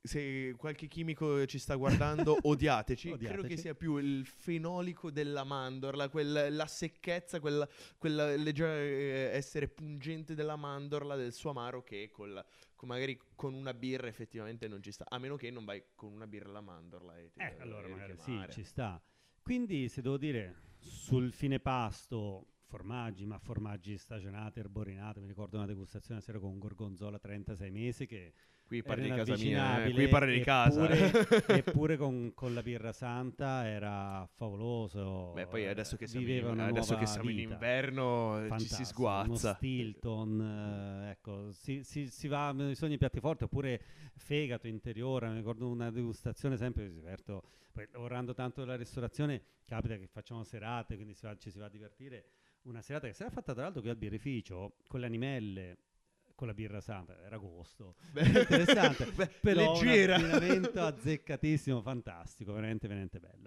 se 0.08 0.54
qualche 0.56 0.88
chimico 0.88 1.46
ci 1.46 1.58
sta 1.58 1.76
guardando, 1.76 2.36
odiateci. 2.42 3.10
Credo 3.10 3.26
che 3.26 3.32
Odiateci. 3.34 3.56
sia 3.58 3.74
più 3.74 3.96
il 3.98 4.26
fenolico 4.26 5.10
della 5.12 5.44
mandorla, 5.44 6.08
quel- 6.08 6.48
la 6.50 6.66
secchezza, 6.66 7.38
quel 7.38 7.68
quel 7.98 8.42
leggero 8.42 8.72
eh, 8.72 9.30
essere 9.32 9.68
pungente 9.68 10.34
della 10.34 10.56
mandorla, 10.56 11.14
del 11.14 11.32
suo 11.32 11.50
amaro, 11.50 11.82
che 11.84 12.10
col, 12.10 12.44
con- 12.74 12.88
magari 12.88 13.20
con 13.36 13.54
una 13.54 13.74
birra 13.74 14.08
effettivamente 14.08 14.66
non 14.66 14.82
ci 14.82 14.90
sta. 14.90 15.04
A 15.08 15.18
meno 15.18 15.36
che 15.36 15.50
non 15.50 15.64
vai 15.64 15.82
con 15.94 16.12
una 16.12 16.26
birra 16.26 16.48
alla 16.48 16.60
mandorla. 16.60 17.16
E 17.18 17.30
ti 17.32 17.40
Eh, 17.40 17.56
allora 17.60 17.86
magari 17.88 18.16
sì, 18.18 18.44
ci 18.50 18.64
sta. 18.64 19.00
Quindi, 19.42 19.88
se 19.88 20.02
devo 20.02 20.16
dire, 20.18 20.56
sul 20.78 21.32
fine 21.32 21.60
pasto, 21.60 22.46
formaggi, 22.68 23.24
ma 23.24 23.38
formaggi 23.38 23.96
stagionati, 23.96 24.58
erborinati, 24.58 25.20
mi 25.20 25.26
ricordo 25.26 25.56
una 25.56 25.66
degustazione 25.66 26.20
sera 26.20 26.38
con 26.38 26.50
un 26.50 26.58
gorgonzola 26.58 27.18
36 27.18 27.70
mesi 27.70 28.06
che 28.06 28.34
Qui 28.68 28.82
parli 28.82 29.04
di 29.04 29.16
casa 29.16 29.34
mia, 29.34 29.84
eh. 29.86 29.92
qui 29.92 30.08
parli 30.08 30.34
di 30.34 30.40
casa. 30.40 30.86
Eppure, 31.48 31.96
con, 31.96 32.34
con 32.34 32.52
la 32.52 32.62
birra 32.62 32.92
santa 32.92 33.66
era 33.66 34.28
favoloso. 34.34 35.32
Beh, 35.32 35.46
poi 35.46 35.66
adesso 35.66 35.96
che 35.96 36.06
siamo, 36.06 36.28
in, 36.28 36.60
adesso 36.60 36.98
che 36.98 37.06
siamo 37.06 37.30
in 37.30 37.38
inverno 37.38 38.38
eh, 38.38 38.42
ci 38.58 38.66
si 38.66 38.68
Fantastico, 38.68 38.84
sguazza. 38.84 39.54
Stilton, 39.54 40.40
eh, 41.06 41.10
ecco, 41.12 41.50
si, 41.52 41.82
si, 41.82 42.08
si 42.08 42.28
va 42.28 42.52
mi 42.52 42.74
sono 42.74 42.92
i 42.92 42.98
piatti 42.98 43.20
forti 43.20 43.44
oppure 43.44 43.80
fegato 44.16 44.66
interiore. 44.66 45.30
Mi 45.30 45.36
ricordo 45.36 45.66
una 45.66 45.90
degustazione 45.90 46.58
sempre, 46.58 46.88
mi 46.88 46.92
diverto, 46.92 47.44
poi 47.72 47.88
lavorando 47.90 48.34
tanto 48.34 48.60
nella 48.60 48.76
ristorazione, 48.76 49.40
capita 49.64 49.96
che 49.96 50.08
facciamo 50.08 50.44
serate, 50.44 50.96
quindi 50.96 51.14
si 51.14 51.24
va- 51.24 51.38
ci 51.38 51.50
si 51.50 51.58
va 51.58 51.64
a 51.64 51.70
divertire. 51.70 52.37
Una 52.62 52.82
serata 52.82 53.06
che 53.06 53.14
si 53.14 53.22
era 53.22 53.30
fatta 53.30 53.52
tra 53.54 53.62
l'altro 53.62 53.80
qui 53.80 53.90
al 53.90 53.96
birrificio 53.96 54.74
con 54.86 55.00
le 55.00 55.06
animelle. 55.06 55.78
Con 56.34 56.46
la 56.46 56.54
birra 56.54 56.80
santa, 56.80 57.20
era 57.24 57.34
agosto. 57.34 57.96
Beh, 58.12 58.24
interessante. 58.26 59.06
beh, 59.10 59.26
Però 59.40 59.72
leggera. 59.72 60.16
un 60.16 60.24
abbinamento 60.30 60.80
azzeccatissimo, 60.82 61.82
fantastico, 61.82 62.52
veramente, 62.52 62.86
veramente 62.86 63.18
bello. 63.18 63.46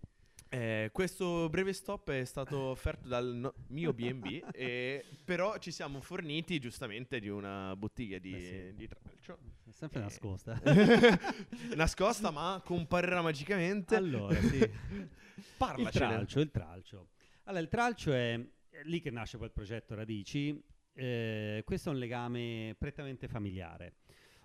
Eh, 0.50 0.90
questo 0.92 1.48
breve 1.48 1.72
stop 1.72 2.10
è 2.12 2.26
stato 2.26 2.58
offerto 2.60 3.08
dal 3.08 3.26
no- 3.34 3.54
mio 3.68 3.94
B&B, 3.94 4.44
e- 4.52 5.06
però 5.24 5.58
ci 5.60 5.72
siamo 5.72 6.02
forniti 6.02 6.60
giustamente 6.60 7.22
di 7.22 7.30
una 7.30 7.74
bottiglia 7.78 8.18
di, 8.20 8.32
Beh, 8.32 8.40
sì. 8.40 8.76
di 8.76 8.88
tralcio. 8.90 9.38
È 9.66 9.72
sempre 9.72 10.00
Eh. 10.00 10.04
nascosta. 10.04 10.62
Nascosta, 11.76 12.32
ma 12.32 12.62
comparirà 12.66 13.22
magicamente. 13.22 13.96
allora, 13.96 14.36
sì. 14.42 14.58
Il 14.58 15.10
Parlacene. 15.56 16.08
tralcio, 16.08 16.40
il 16.42 16.52
tralcio. 16.52 17.08
Allora, 17.44 17.62
il 17.64 17.70
tralcio 17.70 18.12
è, 18.12 18.38
è 18.72 18.84
lì 18.84 19.02
che 19.02 19.12
nasce 19.12 19.38
il 19.38 19.52
progetto 19.52 19.96
Radici, 19.96 20.60
eh, 20.94 21.62
questo 21.66 21.90
è 21.90 21.94
un 21.94 22.00
legame 22.00 22.76
prettamente 22.78 23.28
familiare, 23.28 23.96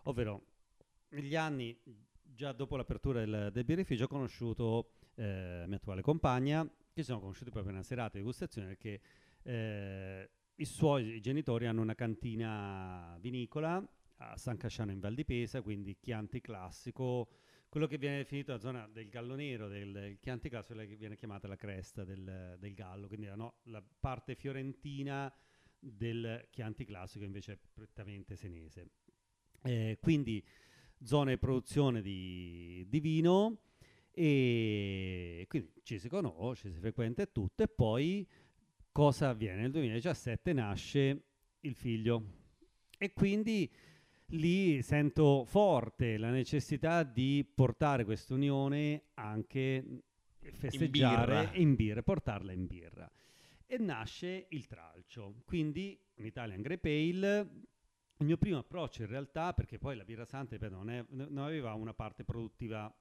ovvero 0.05 0.47
negli 1.11 1.37
anni, 1.37 1.79
già 2.23 2.53
dopo 2.53 2.77
l'apertura 2.77 3.21
del, 3.21 3.51
del 3.53 3.65
birrificio, 3.65 4.05
ho 4.05 4.09
conosciuto 4.09 4.91
eh, 5.15 5.65
mia 5.67 5.77
attuale 5.77 6.03
compagna, 6.03 6.69
che 6.93 7.03
sono 7.03 7.21
conosciuti 7.21 7.51
proprio 7.51 7.71
in 7.73 7.79
una 7.79 7.87
serata 7.87 8.13
di 8.13 8.19
degustazione 8.19 8.67
perché 8.67 9.01
eh, 9.43 10.31
i 10.57 10.65
suoi 10.65 11.21
genitori 11.21 11.67
hanno 11.67 11.83
una 11.83 11.95
cantina 11.95 13.17
vinicola 13.21 13.83
a 14.19 14.37
San 14.37 14.57
Casciano 14.57 14.91
in 14.91 14.99
Val 14.99 15.15
di 15.15 15.25
Pesa, 15.25 15.63
quindi 15.63 15.99
Chianti 16.01 16.41
classico, 16.41 17.29
quello 17.77 17.91
che 17.91 17.99
viene 17.99 18.17
definito 18.17 18.53
la 18.53 18.59
zona 18.59 18.89
del 18.91 19.07
gallo 19.11 19.35
nero, 19.35 19.69
del, 19.69 19.93
del 19.93 20.19
Chianti 20.19 20.49
classico, 20.49 20.79
che 20.79 20.97
viene 20.97 21.15
chiamata 21.15 21.47
la 21.47 21.57
cresta 21.57 22.05
del, 22.05 22.57
del 22.59 22.73
gallo, 22.73 23.07
quindi 23.07 23.27
no, 23.37 23.57
la 23.65 23.85
parte 24.01 24.35
fiorentina 24.35 25.31
del 25.79 26.49
Chianti 26.49 26.87
classico 26.87 27.27
invece 27.27 27.53
è 27.53 27.59
prettamente 27.75 28.35
senese. 28.35 28.93
Eh, 29.63 29.99
quindi 30.01 30.43
zone 31.03 31.33
di 31.33 31.39
produzione 31.39 32.01
di, 32.01 32.87
di 32.89 32.99
vino 32.99 33.59
e 34.11 35.45
quindi 35.47 35.71
ci 35.83 35.99
si 35.99 36.09
conosce, 36.09 36.73
si 36.73 36.79
frequenta 36.79 37.27
tutto 37.27 37.63
e 37.63 37.69
poi 37.69 38.27
cosa 38.91 39.29
avviene? 39.29 39.61
Nel 39.61 39.73
2017 39.73 40.55
nasce 40.55 41.25
il 41.61 41.75
figlio 41.75 42.25
e 42.97 43.13
quindi 43.13 43.71
lì 44.31 44.83
sento 44.83 45.45
forte 45.45 46.19
la 46.19 46.31
necessità 46.31 47.03
di 47.03 47.49
portare 47.55 48.05
questa 48.05 48.35
unione 48.35 49.05
anche 49.15 50.03
festeggiare 50.39 51.51
in 51.55 51.75
birra. 51.75 52.03
portarla 52.03 52.53
in 52.53 52.67
birra. 52.67 53.11
E 53.67 53.79
nasce 53.79 54.47
il 54.51 54.67
tralcio, 54.67 55.43
quindi 55.45 55.99
un 56.17 56.25
Italian 56.25 56.63
Grey 56.63 56.79
Pale. 56.79 57.51
Il 58.19 58.25
mio 58.25 58.39
primo 58.39 58.59
approccio 58.59 59.03
in 59.03 59.09
realtà, 59.09 59.53
perché 59.53 59.79
poi 59.79 59.95
la 59.95 60.05
birra 60.05 60.25
santa 60.25 60.55
ripeto, 60.55 60.75
non, 60.75 60.89
è, 60.89 61.05
non 61.09 61.45
aveva 61.45 61.75
una 61.75 61.93
parte 61.93 62.25
produttiva 62.25 62.93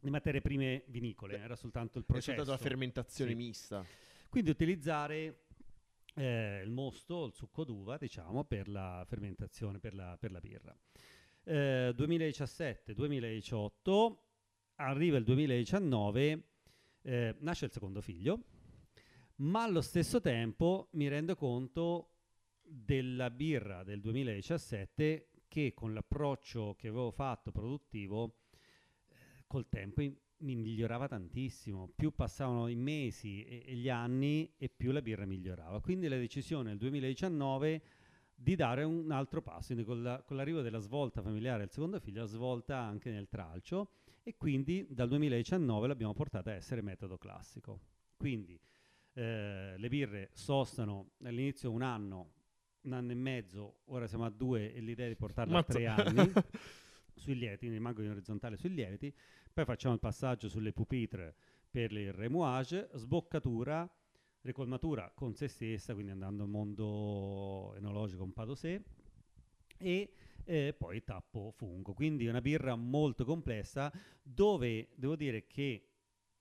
di 0.00 0.08
materie 0.08 0.40
prime 0.40 0.84
vinicole, 0.86 1.38
era 1.38 1.56
soltanto 1.56 1.98
il 1.98 2.04
processo. 2.04 2.30
È 2.30 2.34
soltanto 2.36 2.62
la 2.62 2.68
fermentazione 2.68 3.32
sì. 3.32 3.36
mista. 3.36 3.84
Quindi 4.30 4.48
utilizzare 4.48 5.48
eh, 6.20 6.60
il 6.62 6.70
mosto, 6.70 7.24
il 7.24 7.32
succo 7.32 7.64
d'uva, 7.64 7.96
diciamo, 7.96 8.44
per 8.44 8.68
la 8.68 9.02
fermentazione, 9.06 9.78
per 9.78 9.94
la, 9.94 10.18
per 10.20 10.32
la 10.32 10.40
birra. 10.40 10.76
Eh, 11.44 11.94
2017-2018, 11.96 14.16
arriva 14.76 15.16
il 15.16 15.24
2019, 15.24 16.42
eh, 17.02 17.34
nasce 17.38 17.64
il 17.64 17.70
secondo 17.70 18.02
figlio, 18.02 18.44
ma 19.36 19.62
allo 19.62 19.80
stesso 19.80 20.20
tempo 20.20 20.88
mi 20.92 21.08
rendo 21.08 21.34
conto 21.34 22.08
della 22.62 23.30
birra 23.30 23.82
del 23.82 24.00
2017 24.00 25.30
che 25.48 25.72
con 25.72 25.94
l'approccio 25.94 26.74
che 26.76 26.88
avevo 26.88 27.10
fatto 27.10 27.50
produttivo, 27.50 28.40
eh, 29.08 29.44
col 29.46 29.70
tempo 29.70 30.02
mi 30.40 30.54
migliorava 30.54 31.08
tantissimo, 31.08 31.90
più 31.94 32.12
passavano 32.14 32.68
i 32.68 32.74
mesi 32.74 33.44
e, 33.44 33.62
e, 33.66 33.74
gli 33.74 33.88
anni 33.88 34.52
e 34.56 34.68
più 34.68 34.92
la 34.92 35.02
birra 35.02 35.26
migliorava. 35.26 35.80
Quindi 35.80 36.08
la 36.08 36.16
decisione 36.16 36.70
nel 36.70 36.78
2019 36.78 37.82
di 38.34 38.56
dare 38.56 38.84
un 38.84 39.10
altro 39.10 39.42
passo, 39.42 39.74
quindi 39.74 39.84
con, 39.84 40.02
la, 40.02 40.22
con 40.22 40.36
l'arrivo 40.36 40.62
della 40.62 40.78
svolta 40.78 41.20
familiare 41.20 41.58
del 41.58 41.70
secondo 41.70 42.00
figlio, 42.00 42.22
la 42.22 42.26
svolta 42.26 42.78
anche 42.78 43.10
nel 43.10 43.28
tralcio 43.28 43.90
e 44.22 44.36
quindi 44.36 44.86
dal 44.88 45.08
2019 45.08 45.88
l'abbiamo 45.88 46.14
portata 46.14 46.50
a 46.50 46.54
essere 46.54 46.80
metodo 46.80 47.18
classico. 47.18 47.80
Quindi 48.16 48.58
eh, 49.12 49.74
le 49.76 49.88
birre 49.88 50.30
sostano 50.32 51.12
all'inizio 51.24 51.70
un 51.70 51.82
anno, 51.82 52.32
un 52.82 52.92
anno 52.92 53.12
e 53.12 53.14
mezzo, 53.14 53.80
ora 53.86 54.06
siamo 54.06 54.24
a 54.24 54.30
due 54.30 54.72
e 54.72 54.80
l'idea 54.80 55.06
è 55.06 55.08
di 55.10 55.16
portarla 55.16 55.52
Mazza. 55.52 55.70
a 55.70 55.74
tre 55.74 55.86
anni 55.86 56.32
sui 57.20 57.36
lieviti, 57.36 57.68
rimango 57.68 58.02
in 58.02 58.10
orizzontale 58.10 58.56
sui 58.56 58.74
lieviti, 58.74 59.14
poi 59.52 59.64
facciamo 59.64 59.94
il 59.94 60.00
passaggio 60.00 60.48
sulle 60.48 60.72
pupitre 60.72 61.36
per 61.70 61.92
il 61.92 62.12
remouage, 62.12 62.88
sboccatura, 62.94 63.88
ricolmatura 64.42 65.12
con 65.14 65.34
se 65.34 65.46
stessa, 65.48 65.92
quindi 65.94 66.10
andando 66.10 66.42
al 66.42 66.48
mondo 66.48 67.74
enologico 67.76 68.24
un 68.24 68.32
po' 68.32 68.54
sé, 68.54 68.82
e 69.76 70.12
eh, 70.44 70.74
poi 70.76 71.04
tappo 71.04 71.52
fungo. 71.56 71.92
Quindi 71.92 72.26
una 72.26 72.40
birra 72.40 72.74
molto 72.74 73.24
complessa 73.24 73.92
dove 74.22 74.88
devo 74.94 75.14
dire 75.14 75.46
che 75.46 75.90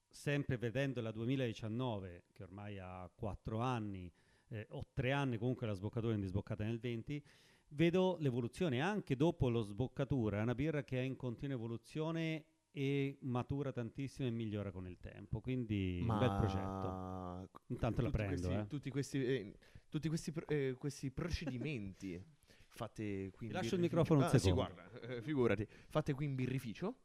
sempre 0.09 0.57
vedendo 0.57 1.01
la 1.01 1.11
2019, 1.11 2.23
che 2.33 2.43
ormai 2.43 2.79
ha 2.79 3.09
4 3.13 3.59
anni, 3.59 4.11
eh, 4.47 4.65
o 4.71 4.87
3 4.93 5.11
anni 5.11 5.37
comunque 5.37 5.67
la 5.67 5.73
sboccatura 5.73 6.15
è 6.15 6.25
sboccata 6.25 6.63
nel 6.63 6.79
20, 6.79 7.23
vedo 7.69 8.17
l'evoluzione 8.19 8.81
anche 8.81 9.15
dopo 9.15 9.49
lo 9.49 9.61
sboccatura. 9.61 10.39
È 10.39 10.41
una 10.41 10.55
birra 10.55 10.83
che 10.83 10.99
è 10.99 11.01
in 11.01 11.15
continua 11.15 11.55
evoluzione 11.55 12.45
e 12.71 13.17
matura 13.21 13.71
tantissimo 13.71 14.27
e 14.27 14.31
migliora 14.31 14.71
con 14.71 14.87
il 14.87 14.97
tempo. 14.99 15.41
Quindi 15.41 16.01
Ma... 16.03 16.13
un 16.13 16.19
bel 16.19 16.37
progetto. 16.37 17.63
Intanto 17.67 18.01
la 18.01 18.09
prendo. 18.09 18.47
Questi, 18.47 18.53
eh. 18.53 18.67
Tutti 18.67 18.89
questi, 18.89 19.25
eh, 19.25 19.57
tutti 19.89 20.07
questi, 20.07 20.33
eh, 20.47 20.75
questi 20.77 21.11
procedimenti 21.11 22.23
fate 22.69 23.31
qui 23.31 23.47
in 23.47 23.53
Lascio 23.53 23.75
il 23.75 23.81
microfono 23.81 24.19
un 24.19 24.25
ah, 24.25 24.37
secondo. 24.37 24.65
Sì, 24.69 24.73
guarda, 24.75 25.01
eh, 25.01 25.21
figurati. 25.21 25.67
Fate 25.87 26.13
qui 26.13 26.25
in 26.25 26.35
birrificio? 26.35 26.95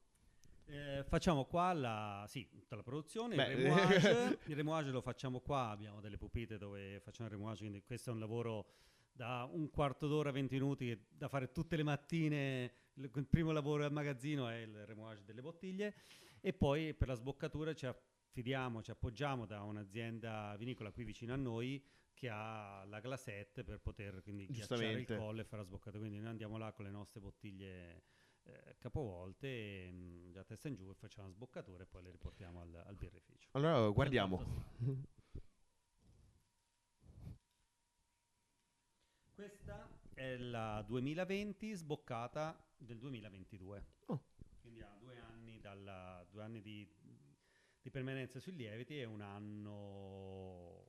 Eh, 0.66 1.04
facciamo 1.06 1.44
qua 1.44 1.72
la, 1.74 2.24
sì, 2.26 2.48
tutta 2.48 2.76
la 2.76 2.82
produzione, 2.82 3.36
Beh, 3.36 3.48
il 3.52 3.56
remouage, 3.56 4.38
il 4.46 4.56
remouage 4.56 4.90
lo 4.90 5.02
facciamo 5.02 5.40
qua, 5.40 5.68
abbiamo 5.68 6.00
delle 6.00 6.16
pupite 6.16 6.56
dove 6.56 7.00
facciamo 7.00 7.28
il 7.28 7.34
remouage, 7.34 7.60
quindi 7.60 7.82
questo 7.82 8.08
è 8.08 8.12
un 8.14 8.18
lavoro 8.18 8.66
da 9.14 9.48
un 9.50 9.70
quarto 9.70 10.08
d'ora, 10.08 10.32
20 10.32 10.54
minuti, 10.54 11.06
da 11.08 11.28
fare 11.28 11.52
tutte 11.52 11.76
le 11.76 11.84
mattine 11.84 12.72
il 12.96 13.26
primo 13.28 13.52
lavoro 13.52 13.84
al 13.84 13.92
magazzino 13.92 14.48
è 14.48 14.56
il 14.56 14.86
remouage 14.86 15.24
delle 15.24 15.40
bottiglie 15.40 15.94
e 16.40 16.52
poi 16.52 16.94
per 16.94 17.08
la 17.08 17.14
sboccatura 17.14 17.74
ci 17.74 17.86
affidiamo, 17.86 18.82
ci 18.82 18.90
appoggiamo 18.90 19.46
da 19.46 19.62
un'azienda 19.62 20.54
vinicola 20.56 20.90
qui 20.92 21.04
vicino 21.04 21.32
a 21.32 21.36
noi 21.36 21.82
che 22.12 22.28
ha 22.28 22.84
la 22.86 23.00
glasette 23.00 23.64
per 23.64 23.80
poter 23.80 24.22
quindi 24.22 24.46
ghiacciare 24.46 24.92
il 24.92 25.06
collo 25.06 25.40
e 25.40 25.44
fare 25.44 25.62
la 25.62 25.68
sboccatura. 25.68 25.98
Quindi 25.98 26.18
noi 26.18 26.30
andiamo 26.30 26.56
là 26.56 26.72
con 26.72 26.84
le 26.84 26.90
nostre 26.90 27.20
bottiglie 27.20 28.02
eh, 28.44 28.76
capovolte, 28.78 29.48
e, 29.48 29.90
mh, 29.90 30.32
da 30.32 30.44
testa 30.44 30.68
in 30.68 30.74
giù 30.74 30.88
e 30.90 30.94
facciamo 30.94 31.28
la 31.28 31.32
sboccatura 31.32 31.82
e 31.82 31.86
poi 31.86 32.02
le 32.02 32.10
riportiamo 32.10 32.60
al, 32.60 32.82
al 32.86 32.96
birrificio. 32.96 33.48
Allora 33.52 33.88
guardiamo. 33.88 34.42
Questa 39.34 39.90
è 40.14 40.36
la 40.36 40.80
2020 40.86 41.74
sboccata 41.74 42.56
del 42.78 42.98
2022. 42.98 43.84
Oh. 44.06 44.22
Quindi 44.60 44.80
ha 44.80 44.96
due 45.00 45.18
anni, 45.18 45.58
dalla, 45.58 46.24
due 46.30 46.40
anni 46.40 46.60
di, 46.60 46.88
di, 47.82 47.90
permanenza 47.90 48.38
sui 48.38 48.54
lieviti 48.54 49.00
e 49.00 49.04
un 49.06 49.22
anno 49.22 50.88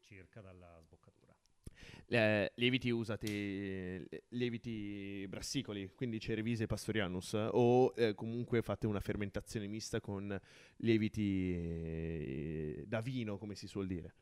circa 0.00 0.40
dalla 0.40 0.80
sboccatura. 0.82 1.32
Eh, 2.08 2.50
lieviti 2.56 2.90
usate 2.90 4.24
lieviti 4.30 5.24
brassicoli, 5.28 5.92
quindi 5.94 6.18
Cerevise 6.18 6.66
Pastorianus, 6.66 7.34
o 7.34 7.92
eh, 7.94 8.14
comunque 8.14 8.62
fate 8.62 8.88
una 8.88 9.00
fermentazione 9.00 9.68
mista 9.68 10.00
con 10.00 10.36
lieviti 10.78 11.54
eh, 11.54 12.84
da 12.84 13.00
vino, 13.00 13.38
come 13.38 13.54
si 13.54 13.68
suol 13.68 13.86
dire? 13.86 14.14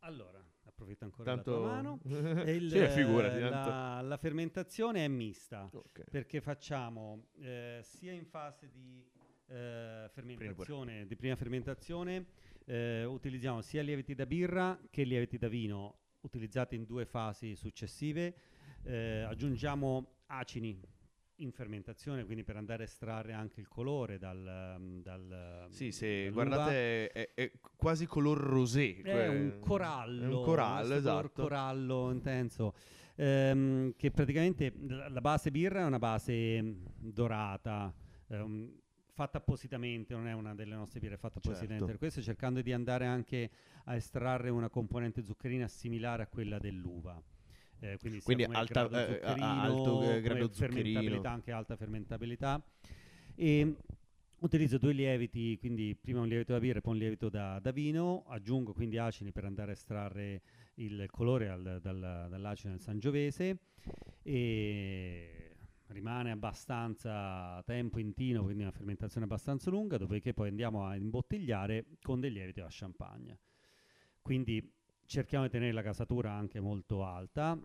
Allora, 0.00 0.43
approfitto 0.84 1.04
ancora 1.04 1.34
tanto... 1.34 1.52
della 1.52 1.66
mano. 1.66 2.00
il, 2.50 2.70
sì, 2.70 2.86
figurati, 2.88 3.40
la, 3.40 4.00
la, 4.02 4.16
fermentazione 4.16 5.04
è 5.04 5.08
mista 5.08 5.68
okay. 5.72 6.04
perché 6.10 6.40
facciamo 6.40 7.26
eh, 7.40 7.80
sia 7.82 8.12
in 8.12 8.26
fase 8.26 8.70
di 8.70 9.04
eh, 9.48 10.08
fermentazione, 10.12 11.06
di 11.06 11.16
prima 11.16 11.36
fermentazione, 11.36 12.26
eh, 12.66 13.04
utilizziamo 13.04 13.60
sia 13.62 13.82
lieviti 13.82 14.14
da 14.14 14.26
birra 14.26 14.78
che 14.90 15.02
lieviti 15.04 15.38
da 15.38 15.48
vino 15.48 15.98
utilizzati 16.20 16.74
in 16.74 16.84
due 16.84 17.04
fasi 17.04 17.56
successive. 17.56 18.34
Eh, 18.82 19.22
aggiungiamo 19.22 20.18
acini 20.26 20.80
in 21.36 21.52
fermentazione, 21.52 22.24
quindi 22.24 22.44
per 22.44 22.56
andare 22.56 22.82
a 22.82 22.86
estrarre 22.86 23.32
anche 23.32 23.60
il 23.60 23.68
colore 23.68 24.18
dal... 24.18 24.76
Mm, 24.78 25.00
dal 25.00 25.66
sì, 25.70 25.90
se 25.90 26.30
guardate 26.30 27.10
è, 27.10 27.30
è, 27.34 27.52
quasi 27.76 28.06
color 28.06 28.38
rosé. 28.38 29.00
È 29.02 29.28
un 29.28 29.58
corallo. 29.60 30.22
È 30.22 30.26
un 30.26 30.44
corallo, 30.44 30.94
esatto. 30.94 31.42
corallo 31.42 32.10
intenso. 32.10 32.74
Ehm, 33.16 33.94
che 33.96 34.10
praticamente 34.10 34.72
la 34.88 35.20
base 35.20 35.50
birra 35.50 35.80
è 35.80 35.84
una 35.84 35.98
base 35.98 36.62
mm, 36.62 36.84
dorata, 36.98 37.92
ehm, 38.28 38.80
fatta 39.12 39.38
appositamente, 39.38 40.14
non 40.14 40.26
è 40.26 40.32
una 40.32 40.54
delle 40.54 40.74
nostre 40.74 40.98
birre, 40.98 41.16
fatta 41.16 41.34
certo. 41.34 41.50
appositamente 41.50 41.86
per 41.86 41.98
questo, 41.98 42.20
cercando 42.20 42.60
di 42.60 42.72
andare 42.72 43.06
anche 43.06 43.50
a 43.84 43.94
estrarre 43.94 44.50
una 44.50 44.68
componente 44.68 45.24
zuccherina 45.24 45.68
similare 45.68 46.24
a 46.24 46.26
quella 46.26 46.58
dell'uva. 46.58 47.22
Eh, 47.84 47.98
quindi, 47.98 48.20
quindi 48.22 48.44
alta, 48.44 48.86
grado 48.88 49.20
eh, 49.20 49.20
alto 49.40 50.20
grado 50.22 50.52
zuccherino. 50.52 50.52
fermentabilità, 50.52 51.30
anche 51.30 51.52
alta 51.52 51.76
fermentabilità. 51.76 52.64
E 53.34 53.76
Utilizzo 54.44 54.76
due 54.76 54.92
lieviti, 54.92 55.56
quindi 55.58 55.96
prima 55.98 56.20
un 56.20 56.28
lievito 56.28 56.52
da 56.52 56.60
birra 56.60 56.76
e 56.76 56.80
poi 56.82 56.92
un 56.92 56.98
lievito 56.98 57.30
da, 57.30 57.58
da 57.60 57.70
vino, 57.70 58.24
aggiungo 58.26 58.74
quindi 58.74 58.98
acini 58.98 59.32
per 59.32 59.46
andare 59.46 59.70
a 59.70 59.72
estrarre 59.72 60.42
il 60.74 61.06
colore 61.10 61.48
al, 61.48 61.78
dal, 61.80 62.26
dall'acido 62.28 62.68
nel 62.68 62.80
sangiovese 62.80 63.58
e 64.22 65.56
rimane 65.86 66.30
abbastanza 66.30 67.62
tempo 67.64 67.98
in 67.98 68.12
tino, 68.12 68.42
quindi 68.42 68.60
una 68.60 68.70
fermentazione 68.70 69.24
abbastanza 69.24 69.70
lunga, 69.70 69.96
dopodiché 69.96 70.34
poi 70.34 70.48
andiamo 70.48 70.84
a 70.84 70.94
imbottigliare 70.94 71.86
con 72.02 72.20
dei 72.20 72.30
lieviti 72.30 72.60
da 72.60 72.68
champagne. 72.68 73.38
Quindi 74.20 74.70
cerchiamo 75.06 75.44
di 75.44 75.50
tenere 75.50 75.72
la 75.72 75.82
casatura 75.82 76.32
anche 76.32 76.60
molto 76.60 77.04
alta, 77.04 77.58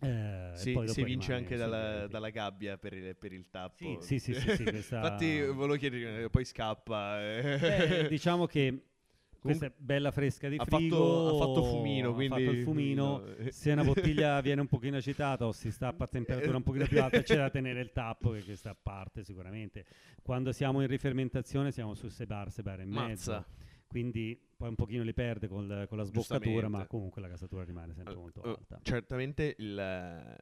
eh, 0.00 0.50
si, 0.54 0.78
si 0.86 1.04
vince 1.04 1.32
anche 1.32 1.56
dalla, 1.56 2.06
dalla, 2.06 2.28
gabbia 2.28 2.76
per 2.76 2.92
il, 2.92 3.16
per 3.16 3.32
il 3.32 3.48
tappo. 3.48 4.00
Sì, 4.00 4.18
sì, 4.18 4.34
sì. 4.34 4.40
sì, 4.40 4.56
sì 4.56 4.64
questa... 4.68 4.96
Infatti, 4.96 5.40
volevo 5.42 5.76
chiedere, 5.76 6.28
poi 6.28 6.44
scappa. 6.44 7.16
Beh, 7.16 8.06
diciamo 8.08 8.44
che 8.44 8.82
questa 9.40 9.66
è 9.66 9.72
bella 9.74 10.10
fresca 10.10 10.48
di 10.48 10.56
ha 10.58 10.64
frigo. 10.64 10.96
Fatto, 10.96 11.28
ha 11.28 11.46
fatto 11.46 11.64
fumino, 11.64 12.12
quindi... 12.12 12.34
Ha 12.34 12.44
fatto 12.44 12.56
il 12.56 12.62
fumino. 12.62 13.24
Se 13.48 13.72
una 13.72 13.84
bottiglia 13.84 14.40
viene 14.42 14.60
un 14.60 14.66
pochino 14.66 14.98
agitata 14.98 15.46
o 15.46 15.52
si 15.52 15.70
stappa 15.70 16.04
a 16.04 16.08
temperatura 16.08 16.58
un 16.58 16.62
pochino 16.62 16.84
più 16.86 17.02
alta, 17.02 17.22
c'è 17.22 17.36
da 17.36 17.48
tenere 17.48 17.80
il 17.80 17.92
tappo, 17.92 18.32
che 18.32 18.42
questa 18.42 18.70
a 18.70 18.76
parte 18.80 19.24
sicuramente. 19.24 19.86
Quando 20.22 20.52
siamo 20.52 20.82
in 20.82 20.88
rifermentazione 20.88 21.72
siamo 21.72 21.94
su 21.94 22.08
6 22.08 22.26
bar, 22.26 22.50
6 22.50 22.64
bar 22.64 22.80
e 22.80 22.84
mezzo. 22.84 23.30
Mazza 23.30 23.46
quindi 23.86 24.38
poi 24.56 24.68
un 24.68 24.74
pochino 24.74 25.02
li 25.02 25.12
perde 25.12 25.48
con, 25.48 25.86
con 25.88 25.98
la 25.98 26.04
sboccatura, 26.04 26.68
ma 26.68 26.86
comunque 26.86 27.20
la 27.20 27.28
casatura 27.28 27.62
rimane 27.64 27.94
sempre 27.94 28.14
uh, 28.14 28.20
molto 28.20 28.42
alta. 28.42 28.76
Uh, 28.76 28.82
certamente 28.82 29.54
il, 29.58 30.38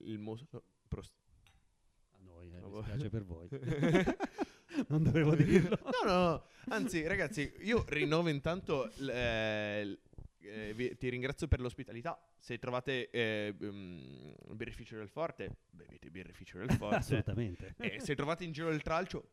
il 0.00 0.18
mostro... 0.18 0.62
Prost- 0.86 1.14
a 2.12 2.18
noi, 2.22 2.52
eh, 2.52 2.60
mi 2.60 2.82
spiace 2.82 3.08
per 3.08 3.24
voi. 3.24 3.48
non 4.88 5.02
dovevo 5.02 5.34
dirlo. 5.34 5.78
no, 5.82 6.12
no, 6.12 6.44
anzi 6.68 7.06
ragazzi, 7.06 7.52
io 7.60 7.84
rinnovo 7.88 8.28
intanto... 8.28 8.90
Eh, 8.92 9.98
eh, 10.46 10.72
vi, 10.74 10.96
ti 10.96 11.08
ringrazio 11.08 11.48
per 11.48 11.60
l'ospitalità. 11.60 12.18
Se 12.38 12.58
trovate 12.58 13.10
eh, 13.10 13.54
um, 13.60 14.34
birrificio 14.52 14.96
del 14.96 15.08
Forte, 15.08 15.56
bevete 15.70 16.10
birrificio 16.10 16.58
del 16.58 16.70
Forte. 16.72 16.96
Assolutamente. 16.96 17.74
E 17.78 18.00
se 18.00 18.14
trovate 18.14 18.44
in 18.44 18.52
giro 18.52 18.70
del 18.70 18.82
tralcio, 18.82 19.30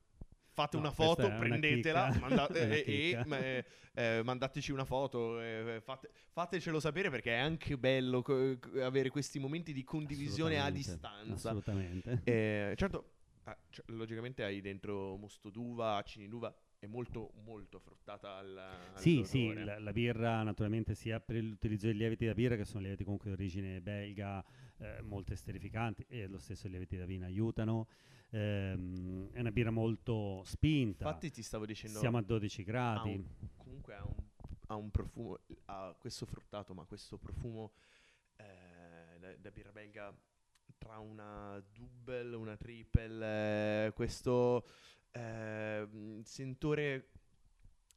fate 0.53 0.77
no, 0.77 0.83
una 0.83 0.91
foto, 0.91 1.27
prendetela 1.27 2.09
una 2.15 2.19
manda- 2.19 2.47
e, 2.49 2.83
e 2.85 3.23
eh, 3.27 3.65
eh, 3.93 4.21
mandateci 4.23 4.71
una 4.71 4.85
foto, 4.85 5.41
eh, 5.41 5.81
fate, 5.83 6.09
fatecelo 6.31 6.79
sapere 6.79 7.09
perché 7.09 7.31
è 7.31 7.39
anche 7.39 7.77
bello 7.77 8.21
co- 8.21 8.57
avere 8.81 9.09
questi 9.09 9.39
momenti 9.39 9.73
di 9.73 9.83
condivisione 9.83 10.59
a 10.59 10.69
distanza. 10.69 11.49
Assolutamente. 11.49 12.21
Eh, 12.23 12.73
certo, 12.77 13.13
ah, 13.45 13.57
cioè, 13.69 13.85
logicamente 13.87 14.43
hai 14.43 14.61
dentro 14.61 15.17
mosto 15.17 15.49
d'uva, 15.49 15.95
acini 15.95 16.27
d'uva, 16.27 16.55
è 16.77 16.85
molto 16.85 17.31
molto 17.43 17.79
fruttata 17.79 18.35
al 18.35 18.91
Sì, 18.95 19.23
sì, 19.23 19.53
la, 19.53 19.79
la, 19.79 19.91
birra 19.91 20.43
naturalmente 20.43 20.93
sia 20.95 21.19
per 21.19 21.41
l'utilizzo 21.41 21.87
dei 21.87 21.95
lieviti 21.95 22.25
da 22.25 22.33
birra 22.33 22.55
che 22.55 22.65
sono 22.65 22.81
lieviti 22.81 23.03
comunque 23.03 23.29
di 23.29 23.35
origine 23.35 23.81
belga, 23.81 24.43
eh, 24.77 25.01
molto 25.01 25.33
esterificanti 25.33 26.05
e 26.09 26.27
lo 26.27 26.37
stesso 26.37 26.67
i 26.67 26.69
lieviti 26.69 26.97
da 26.97 27.05
vino 27.05 27.25
aiutano. 27.25 27.87
Ehm, 28.34 29.29
è 29.31 29.39
una 29.39 29.51
birra 29.51 29.69
molto 29.69 30.41
spinta. 30.43 31.05
Infatti 31.05 31.31
ti 31.31 31.43
stavo 31.43 31.65
dicendo... 31.65 31.99
Siamo 31.99 32.17
a 32.17 32.21
12 32.21 32.63
gradi. 32.63 33.09
Ha 33.09 33.13
un, 33.13 33.25
comunque 33.57 33.95
ha 33.95 34.03
un, 34.03 34.15
ha 34.67 34.75
un, 34.75 34.89
profumo, 34.89 35.39
ha 35.65 35.95
questo 35.99 36.25
fruttato, 36.25 36.73
ma 36.73 36.84
questo 36.86 37.17
profumo 37.17 37.73
eh, 38.38 39.19
da, 39.19 39.36
da, 39.38 39.51
birra 39.51 39.71
belga 39.71 40.15
tra 40.79 40.97
una 40.97 41.63
double, 41.71 42.36
una 42.36 42.57
triple, 42.57 43.86
eh, 43.86 43.93
questo 43.93 44.65
eh, 45.11 45.88
sentore 46.23 47.09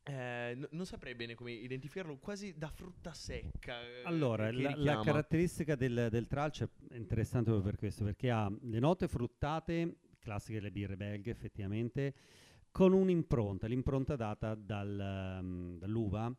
eh, 0.02 0.54
n- 0.54 0.68
non 0.70 0.86
saprei 0.86 1.14
bene 1.14 1.34
come 1.34 1.50
identificarlo, 1.50 2.18
quasi 2.18 2.56
da 2.56 2.68
frutta 2.68 3.12
secca. 3.12 3.80
Eh, 3.80 4.02
allora, 4.04 4.52
la, 4.52 4.74
la, 4.76 5.00
caratteristica 5.00 5.74
del, 5.74 6.08
del 6.10 6.26
tralcio 6.28 6.70
è 6.90 6.96
interessante 6.96 7.50
proprio 7.50 7.70
per 7.70 7.78
questo, 7.78 8.04
perché 8.04 8.30
ha 8.30 8.48
le 8.48 8.78
note 8.78 9.08
fruttate 9.08 9.96
classiche 10.26 10.58
delle 10.58 10.72
birre 10.72 10.96
belghe 10.96 11.30
effettivamente, 11.30 12.14
con 12.72 12.92
un'impronta, 12.92 13.68
l'impronta 13.68 14.16
data 14.16 14.56
dal, 14.56 15.38
um, 15.40 15.78
dall'uva, 15.78 16.34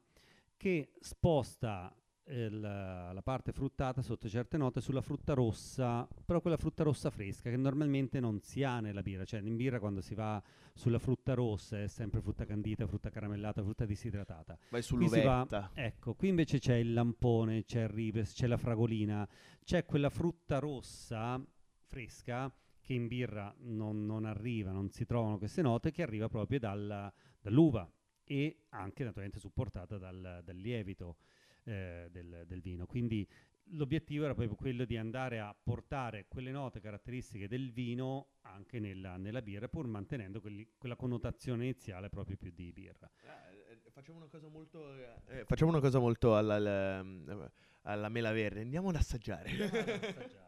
che 0.57 0.91
sposta 0.99 1.95
eh, 2.25 2.49
la, 2.49 3.21
parte 3.23 3.53
fruttata 3.53 4.01
sotto 4.01 4.27
certe 4.27 4.57
note 4.57 4.81
sulla 4.81 5.01
frutta 5.01 5.33
rossa, 5.33 6.05
però 6.25 6.41
quella 6.41 6.57
frutta 6.57 6.83
rossa 6.83 7.09
fresca 7.09 7.49
che 7.49 7.55
normalmente 7.55 8.19
non 8.19 8.41
si 8.41 8.63
ha 8.63 8.81
nella 8.81 9.01
birra, 9.01 9.23
cioè 9.23 9.39
in 9.39 9.55
birra 9.55 9.79
quando 9.79 10.01
si 10.01 10.13
va 10.13 10.41
sulla 10.73 10.99
frutta 10.99 11.33
rossa 11.33 11.81
è 11.81 11.87
sempre 11.87 12.21
frutta 12.21 12.45
candita, 12.45 12.85
frutta 12.85 13.09
caramellata, 13.09 13.63
frutta 13.63 13.85
disidratata. 13.85 14.57
Vai 14.69 14.81
sull'uvetta. 14.81 15.71
ecco, 15.73 16.13
qui 16.15 16.27
invece 16.27 16.59
c'è 16.59 16.75
il 16.75 16.93
lampone, 16.93 17.63
c'è 17.63 17.83
il 17.83 17.89
ribes, 17.89 18.33
c'è 18.33 18.47
la 18.47 18.57
fragolina, 18.57 19.27
c'è 19.63 19.85
quella 19.85 20.09
frutta 20.09 20.59
rossa 20.59 21.41
fresca 21.87 22.53
che 22.87 22.93
in 22.93 23.07
birra 23.07 23.53
non, 23.63 24.05
non, 24.05 24.23
arriva, 24.23 24.71
non 24.71 24.89
si 24.89 25.05
trovano 25.05 25.37
queste 25.37 25.61
note, 25.61 25.91
che 25.91 26.03
arriva 26.03 26.29
proprio 26.29 26.57
dalla, 26.57 27.13
dall'uva 27.41 27.91
e 28.23 28.59
anche 28.69 29.03
naturalmente 29.03 29.39
supportata 29.39 29.97
dal, 29.97 30.41
dal 30.41 30.55
lievito 30.55 31.17
eh, 31.65 32.07
del, 32.09 32.45
del, 32.47 32.61
vino. 32.61 32.85
Quindi 32.85 33.27
l'obiettivo 33.71 34.23
era 34.23 34.33
proprio 34.33 34.55
quello 34.55 34.85
di 34.85 34.95
andare 34.95 35.41
a 35.41 35.53
portare 35.61 36.27
quelle 36.29 36.49
note 36.49 36.79
caratteristiche 36.79 37.49
del 37.49 37.73
vino 37.73 38.35
anche 38.43 38.79
nella, 38.79 39.17
nella 39.17 39.41
birra, 39.41 39.67
pur 39.67 39.85
mantenendo 39.85 40.39
quelli, 40.39 40.65
quella 40.77 40.95
connotazione 40.95 41.65
iniziale 41.65 42.07
proprio 42.07 42.37
più 42.37 42.53
di 42.55 42.71
birra. 42.71 43.11
Eh, 43.21 43.73
eh 43.73 43.91
facciamo 43.91 44.19
una 44.19 44.27
cosa 44.27 44.47
molto, 44.47 44.95
eh, 45.27 45.43
facciamo 45.43 45.71
una 45.71 45.81
cosa 45.81 45.99
molto 45.99 46.37
alla, 46.37 46.55
alla, 46.55 47.51
alla 47.81 48.07
mela 48.07 48.31
verde, 48.31 48.61
andiamo 48.61 48.87
ad 48.87 48.95
assaggiare. 48.95 49.49
Andiamo 49.49 49.77
ad 49.77 50.03
assaggiare. 50.03 50.46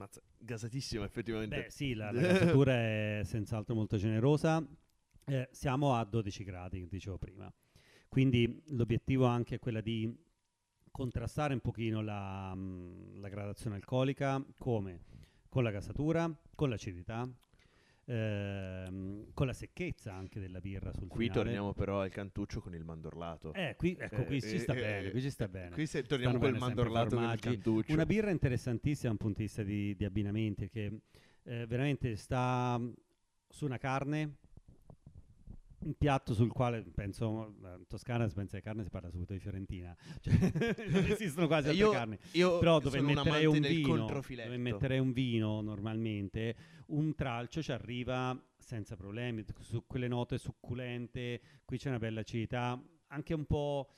Mazza, 0.00 0.22
gasatissimo 0.38 1.04
effettivamente. 1.04 1.62
Beh 1.64 1.70
sì, 1.70 1.92
la, 1.92 2.10
la 2.10 2.20
gasatura 2.32 2.72
è 2.72 3.20
senz'altro 3.24 3.74
molto 3.74 3.98
generosa. 3.98 4.66
Eh, 5.26 5.48
siamo 5.52 5.94
a 5.94 6.04
12 6.04 6.42
gradi, 6.42 6.88
dicevo 6.88 7.18
prima. 7.18 7.52
Quindi 8.08 8.62
l'obiettivo 8.68 9.26
anche 9.26 9.56
è 9.56 9.58
quello 9.58 9.82
di 9.82 10.10
contrastare 10.90 11.52
un 11.52 11.60
pochino 11.60 12.00
la, 12.00 12.56
la 12.56 13.28
gradazione 13.28 13.76
alcolica 13.76 14.42
come 14.58 15.04
con 15.48 15.62
la 15.62 15.70
gasatura, 15.70 16.32
con 16.54 16.70
l'acidità, 16.70 17.28
ehm, 18.10 19.26
con 19.32 19.46
la 19.46 19.52
secchezza 19.52 20.12
anche 20.12 20.40
della 20.40 20.60
birra 20.60 20.92
sul 20.92 21.08
qui 21.08 21.26
finale. 21.26 21.42
torniamo 21.44 21.72
però 21.72 22.00
al 22.00 22.10
cantuccio 22.10 22.60
con 22.60 22.74
il 22.74 22.84
mandorlato. 22.84 23.52
Eh, 23.54 23.74
qui, 23.76 23.96
ecco, 23.98 24.24
qui 24.24 24.38
eh, 24.38 24.40
ci 24.40 24.58
sta 24.58 24.74
eh, 24.74 24.80
bene, 24.80 25.10
qui 25.10 25.20
ci 25.20 25.30
sta 25.30 25.48
bene. 25.48 25.70
Qui 25.70 25.86
se 25.86 26.02
torniamo 26.02 26.38
con 26.38 26.48
il 26.52 26.58
mandorlato 26.58 27.18
il 27.18 27.38
cantuccio. 27.40 27.92
Una 27.92 28.06
birra 28.06 28.30
interessantissima 28.30 29.08
da 29.08 29.12
un 29.12 29.16
punto 29.18 29.38
di 29.38 29.44
vista 29.44 29.62
di, 29.62 29.94
di 29.94 30.04
abbinamenti, 30.04 30.68
che 30.68 31.00
eh, 31.44 31.66
veramente 31.66 32.16
sta 32.16 32.80
su 33.48 33.64
una 33.64 33.78
carne 33.78 34.36
un 35.82 35.94
piatto 35.94 36.34
sul 36.34 36.52
quale 36.52 36.82
penso 36.82 37.54
in 37.62 37.84
Toscana 37.86 38.28
si 38.28 38.34
pensa 38.34 38.56
di 38.56 38.62
carne 38.62 38.82
si 38.82 38.90
parla 38.90 39.10
subito 39.10 39.32
di 39.32 39.38
Fiorentina. 39.38 39.96
Cioè, 40.20 40.34
non 40.88 41.04
esistono 41.04 41.46
quasi 41.46 41.68
altre 41.68 41.84
io, 41.84 41.90
carni. 41.90 42.18
io 42.32 42.58
però 42.58 42.78
dove 42.78 43.00
metterei 43.00 43.46
un 43.46 43.60
vino 43.60 44.06
dove 44.06 44.56
metterei 44.56 44.98
un 44.98 45.12
vino 45.12 45.60
normalmente 45.60 46.56
un 46.86 47.14
tralcio 47.14 47.62
ci 47.62 47.72
arriva 47.72 48.38
senza 48.58 48.96
problemi 48.96 49.44
su 49.60 49.84
quelle 49.86 50.08
note 50.08 50.36
succulente 50.38 51.40
qui 51.64 51.78
c'è 51.78 51.88
una 51.88 51.98
bella 51.98 52.20
acidità 52.20 52.80
anche 53.08 53.34
un 53.34 53.46
po' 53.46 53.90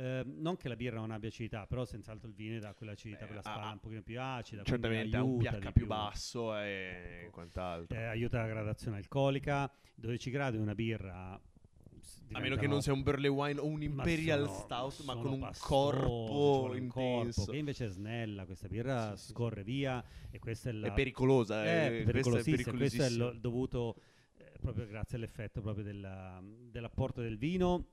Eh, 0.00 0.22
non 0.24 0.56
che 0.56 0.68
la 0.68 0.76
birra 0.76 0.98
non 0.98 1.10
abbia 1.10 1.28
acidità, 1.28 1.66
però 1.66 1.84
senz'altro 1.84 2.26
il 2.26 2.34
vino 2.34 2.58
dà 2.58 2.72
quella 2.72 2.92
acidità, 2.92 3.26
quella 3.26 3.42
spalla 3.42 3.72
un 3.72 3.80
pochino 3.80 4.00
più 4.00 4.18
acida. 4.18 4.62
Certamente 4.62 5.14
ha 5.14 5.22
un 5.22 5.36
pH 5.36 5.72
più, 5.72 5.86
basso 5.86 6.56
e 6.56 7.28
quant'altro. 7.30 7.98
Eh, 7.98 8.04
aiuta 8.04 8.40
la 8.40 8.46
gradazione 8.46 8.96
alcolica. 8.96 9.70
12 9.96 10.30
gradi 10.30 10.56
una 10.56 10.74
birra 10.74 11.38
a 12.32 12.40
meno 12.40 12.56
che 12.56 12.66
non 12.66 12.80
sia 12.80 12.94
un 12.94 13.02
Burley 13.02 13.28
Wine 13.28 13.60
o 13.60 13.66
un 13.66 13.82
Imperial 13.82 14.40
ma 14.40 14.46
sono, 14.46 14.58
Stout, 14.60 15.04
ma 15.04 15.16
con 15.16 15.32
un 15.32 15.40
pastoso, 15.40 15.68
corpo 15.68 16.74
intenso. 16.74 17.32
Corpo, 17.40 17.52
che 17.52 17.58
invece 17.58 17.84
è 17.84 17.88
snella, 17.90 18.46
questa 18.46 18.68
birra 18.68 19.16
sì, 19.16 19.32
scorre 19.32 19.62
sì. 19.64 19.70
via 19.70 20.02
e 20.30 20.38
questa 20.38 20.70
è 20.70 20.72
la... 20.72 20.86
È 20.86 20.92
pericolosa, 20.94 21.62
è, 21.62 22.00
è 22.00 22.02
pericolosissima. 22.04 22.74
Questo 22.74 23.02
è 23.02 23.10
lo, 23.10 23.32
dovuto 23.32 23.96
eh, 24.38 24.52
proprio 24.60 24.86
grazie 24.86 25.18
all'effetto 25.18 25.60
proprio 25.60 25.84
della, 25.84 26.42
dell'apporto 26.42 27.20
del 27.20 27.36
vino 27.36 27.88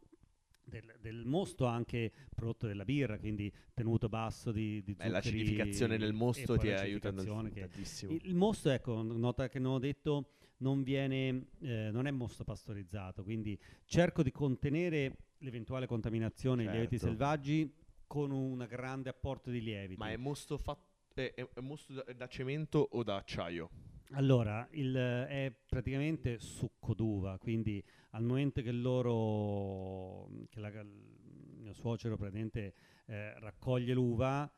del, 0.68 0.96
del, 1.00 1.26
mosto 1.26 1.66
anche 1.66 2.12
prodotto 2.34 2.68
della 2.68 2.86
birra, 2.86 3.18
quindi 3.18 3.52
tenuto 3.74 4.10
basso 4.10 4.52
di, 4.52 4.84
di 4.84 4.94
zuccheri. 4.94 5.10
Beh, 5.10 5.10
l'acidificazione 5.10 5.98
del 5.98 6.14
mosto 6.14 6.58
ti 6.58 6.70
aiuta 6.70 7.12
tantissimo. 7.12 8.12
Il, 8.12 8.22
il, 8.24 8.36
mosto, 8.36 8.70
ecco, 8.70 9.02
nota 9.02 9.48
che 9.48 9.60
non 9.60 9.74
ho 9.74 9.80
detto, 9.80 10.32
non, 10.58 10.84
viene, 10.84 11.48
eh, 11.62 11.90
non 11.92 12.08
è 12.08 12.12
mosto 12.12 12.44
pastorizzato, 12.44 13.24
quindi 13.24 13.60
cerco 13.86 14.24
di 14.24 14.32
contenere 14.32 15.18
l'eventuale 15.40 15.86
contaminazione 15.86 16.64
certo. 16.64 16.72
dei 16.72 16.80
lieviti 16.82 16.98
selvaggi 17.04 17.74
con 18.08 18.32
un 18.32 18.66
grande 18.70 19.10
apporto 19.10 19.50
di 19.50 19.62
lieviti. 19.62 20.00
Ma 20.00 20.12
è 20.12 20.18
mosto 20.18 20.58
fatto 20.58 20.86
È, 21.14 21.34
è, 21.34 21.60
mosto 21.62 21.94
da, 21.94 22.06
da 22.14 22.28
cemento 22.28 22.88
o 22.92 23.04
da 23.04 23.18
acciaio? 23.18 23.70
Allora, 24.12 24.68
il, 24.72 24.94
è 24.96 25.54
praticamente 25.66 26.40
succo 26.40 26.94
d'uva, 26.94 27.38
quindi 27.38 27.84
al 28.12 28.24
momento 28.24 28.62
che 28.62 28.72
loro, 28.72 30.30
che 30.50 30.60
la, 30.60 30.70
il 30.70 31.58
mio 31.60 31.74
suocero 31.74 32.16
praticamente 32.18 32.74
eh, 33.06 33.38
raccoglie 33.40 33.94
l'uva, 33.94 34.50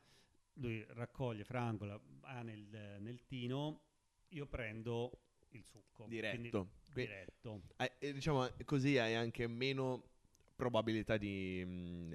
lui 0.54 0.84
raccoglie, 0.90 1.44
frangola, 1.44 2.00
ha 2.22 2.42
nel, 2.42 2.98
nel 3.00 3.24
tino, 3.26 3.82
io 4.28 4.46
prendo 4.46 5.10
il 5.50 5.64
succo. 5.64 6.06
Diretto. 6.06 6.68
quindi 6.92 7.12
diretto. 7.12 7.62
Eh, 7.76 8.12
diciamo 8.12 8.48
così 8.64 8.98
hai 8.98 9.14
anche 9.14 9.46
meno 9.46 10.04
probabilità 10.60 11.16
di, 11.16 11.64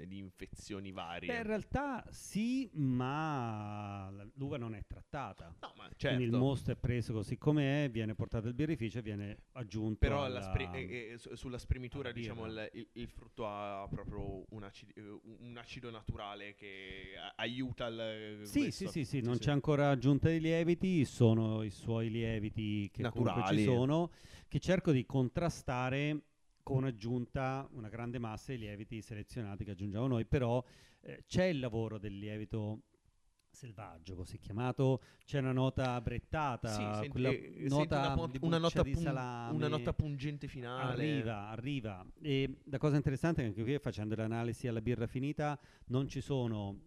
di 0.06 0.18
infezioni 0.18 0.92
varie. 0.92 1.28
Beh, 1.32 1.38
in 1.38 1.42
realtà 1.46 2.04
sì, 2.10 2.70
ma 2.74 4.08
l'uva 4.34 4.56
non 4.56 4.74
è 4.76 4.82
trattata. 4.86 5.52
no, 5.60 5.72
ma 5.76 5.88
Quindi 5.98 6.22
il 6.22 6.30
certo. 6.30 6.38
mosto 6.38 6.70
è 6.70 6.76
preso 6.76 7.12
così 7.12 7.36
com'è, 7.36 7.88
viene 7.90 8.14
portato 8.14 8.46
al 8.46 8.54
birrificio 8.54 8.98
e 8.98 9.02
viene 9.02 9.36
aggiunto 9.52 9.98
Però 9.98 10.24
alla- 10.24 10.38
la 10.38 10.42
spri- 10.42 10.68
eh, 10.72 11.12
eh, 11.14 11.18
su- 11.18 11.34
sulla 11.34 11.58
spremitura, 11.58 12.12
diciamo, 12.12 12.46
il, 12.46 12.70
il- 12.74 12.88
il 12.92 13.08
frutto 13.08 13.48
ha 13.48 13.88
proprio 13.90 14.44
un, 14.50 14.62
acid- 14.62 14.96
eh, 14.96 15.18
un 15.40 15.56
acido 15.56 15.90
naturale 15.90 16.54
che 16.54 17.14
aiuta 17.34 17.86
il 17.88 18.42
Sì, 18.46 18.60
questo. 18.60 18.88
sì, 18.88 19.04
sì, 19.04 19.18
sì, 19.18 19.20
non 19.22 19.38
c'è 19.38 19.50
ancora 19.50 19.90
aggiunta 19.90 20.28
di 20.28 20.38
lieviti, 20.38 21.04
sono 21.04 21.62
i 21.64 21.70
suoi 21.70 22.10
lieviti 22.10 22.88
che 22.92 23.02
Naturali. 23.02 23.56
ci 23.58 23.64
sono, 23.64 24.12
che 24.46 24.60
cerco 24.60 24.92
di 24.92 25.04
contrastare 25.04 26.20
con 26.66 26.82
aggiunta 26.82 27.68
una 27.74 27.88
grande 27.88 28.18
massa 28.18 28.50
di 28.50 28.58
lieviti 28.58 29.00
selezionati 29.00 29.62
che 29.62 29.70
aggiungiamo 29.70 30.08
noi, 30.08 30.24
però 30.24 30.60
eh, 31.02 31.22
c'è 31.28 31.44
il 31.44 31.60
lavoro 31.60 31.96
del 31.96 32.18
lievito 32.18 32.82
selvaggio, 33.48 34.16
così 34.16 34.40
chiamato, 34.40 35.00
c'è 35.24 35.38
una 35.38 35.52
nota 35.52 36.00
brettata, 36.00 36.68
Sì, 36.70 36.82
senti- 36.82 37.08
quella 37.08 37.28
eh, 37.30 37.66
nota 37.68 38.14
una, 38.14 38.26
di 38.26 38.38
una 38.42 38.58
nota 38.58 38.82
di 38.82 38.90
pun- 38.90 39.00
salame. 39.02 39.54
una 39.54 39.68
nota 39.68 39.92
pungente 39.92 40.48
finale. 40.48 40.90
Arriva, 40.92 41.48
arriva. 41.50 42.04
E 42.20 42.58
la 42.64 42.78
cosa 42.78 42.96
interessante 42.96 43.42
è 43.42 43.44
che 43.44 43.50
anche 43.50 43.62
qui 43.62 43.78
facendo 43.78 44.16
l'analisi 44.16 44.66
alla 44.66 44.80
birra 44.82 45.06
finita 45.06 45.56
non 45.86 46.08
ci 46.08 46.20
sono 46.20 46.80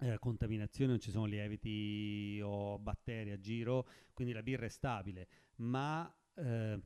eh, 0.00 0.18
contaminazioni, 0.18 0.90
non 0.90 0.98
ci 1.00 1.12
sono 1.12 1.26
lieviti 1.26 2.40
o 2.42 2.80
batteri 2.80 3.30
a 3.30 3.38
giro, 3.38 3.86
quindi 4.12 4.34
la 4.34 4.42
birra 4.42 4.66
è 4.66 4.70
stabile, 4.70 5.28
ma 5.58 6.12
eh, 6.34 6.80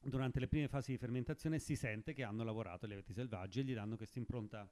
durante 0.00 0.40
le 0.40 0.48
prime 0.48 0.68
fasi 0.68 0.92
di 0.92 0.98
fermentazione 0.98 1.58
si 1.58 1.76
sente 1.76 2.12
che 2.12 2.22
hanno 2.22 2.44
lavorato 2.44 2.84
i 2.84 2.88
lieviti 2.88 3.12
selvaggi 3.12 3.60
e 3.60 3.64
gli 3.64 3.74
danno 3.74 3.96
questa 3.96 4.18
impronta 4.18 4.70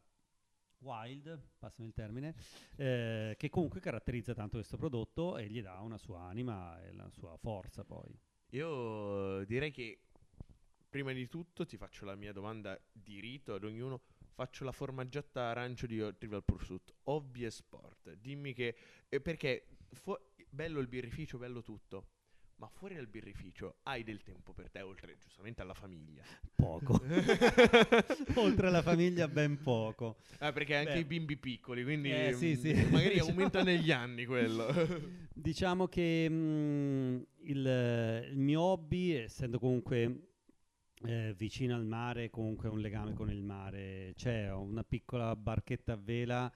wild, 0.78 1.40
passami 1.58 1.88
il 1.88 1.94
termine, 1.94 2.34
eh, 2.76 3.34
che 3.38 3.48
comunque 3.48 3.80
caratterizza 3.80 4.34
tanto 4.34 4.56
questo 4.56 4.76
prodotto 4.76 5.36
e 5.36 5.48
gli 5.48 5.62
dà 5.62 5.80
una 5.80 5.98
sua 5.98 6.20
anima 6.20 6.80
e 6.82 6.92
la 6.92 7.08
sua 7.10 7.36
forza 7.36 7.84
poi. 7.84 8.16
Io 8.50 9.44
direi 9.44 9.70
che 9.70 10.00
prima 10.88 11.12
di 11.12 11.26
tutto 11.28 11.66
ti 11.66 11.76
faccio 11.76 12.04
la 12.04 12.14
mia 12.14 12.32
domanda 12.32 12.78
di 12.92 13.20
rito 13.20 13.54
ad 13.54 13.64
ognuno. 13.64 14.02
Faccio 14.32 14.64
la 14.64 14.72
formaggiata 14.72 15.48
arancio 15.48 15.86
di 15.86 15.96
Trivial 16.18 16.44
Pursuit, 16.44 16.94
hobby 17.04 17.44
e 17.44 17.50
sport. 17.50 18.12
Dimmi 18.14 18.52
che... 18.52 18.76
eh, 19.08 19.20
perché 19.20 19.66
fu- 19.92 20.18
bello 20.48 20.78
il 20.78 20.86
birrificio, 20.88 21.38
bello 21.38 21.62
tutto. 21.62 22.15
Ma 22.58 22.68
fuori 22.68 22.94
dal 22.94 23.06
birrificio 23.06 23.76
hai 23.82 24.02
del 24.02 24.22
tempo 24.22 24.54
per 24.54 24.70
te, 24.70 24.80
oltre 24.80 25.16
giustamente 25.18 25.60
alla 25.60 25.74
famiglia. 25.74 26.22
Poco. 26.54 26.98
Oltre 28.36 28.68
alla 28.68 28.80
famiglia 28.80 29.28
ben 29.28 29.60
poco. 29.60 30.16
Ah, 30.38 30.52
perché 30.52 30.74
anche 30.74 30.94
Beh. 30.94 30.98
i 31.00 31.04
bimbi 31.04 31.36
piccoli, 31.36 31.84
quindi 31.84 32.10
Eh, 32.10 32.32
sì, 32.32 32.52
mm, 32.52 32.54
sì. 32.54 32.72
magari 32.90 33.12
Diciamo- 33.20 33.30
aumenta 33.30 33.62
negli 33.62 33.90
anni 33.92 34.24
quello. 34.24 34.66
Diciamo 35.34 35.86
che 35.86 36.26
mm, 36.30 37.18
il, 37.42 38.26
il 38.30 38.38
mio 38.38 38.60
hobby, 38.62 39.10
essendo 39.10 39.58
comunque 39.58 40.28
eh, 41.04 41.34
vicino 41.36 41.74
al 41.74 41.84
mare, 41.84 42.30
comunque 42.30 42.70
un 42.70 42.80
legame 42.80 43.12
con 43.12 43.30
il 43.30 43.42
mare, 43.42 44.12
c'è 44.16 44.50
una 44.50 44.82
piccola 44.82 45.36
barchetta 45.36 45.92
a 45.92 45.98
vela, 46.02 46.50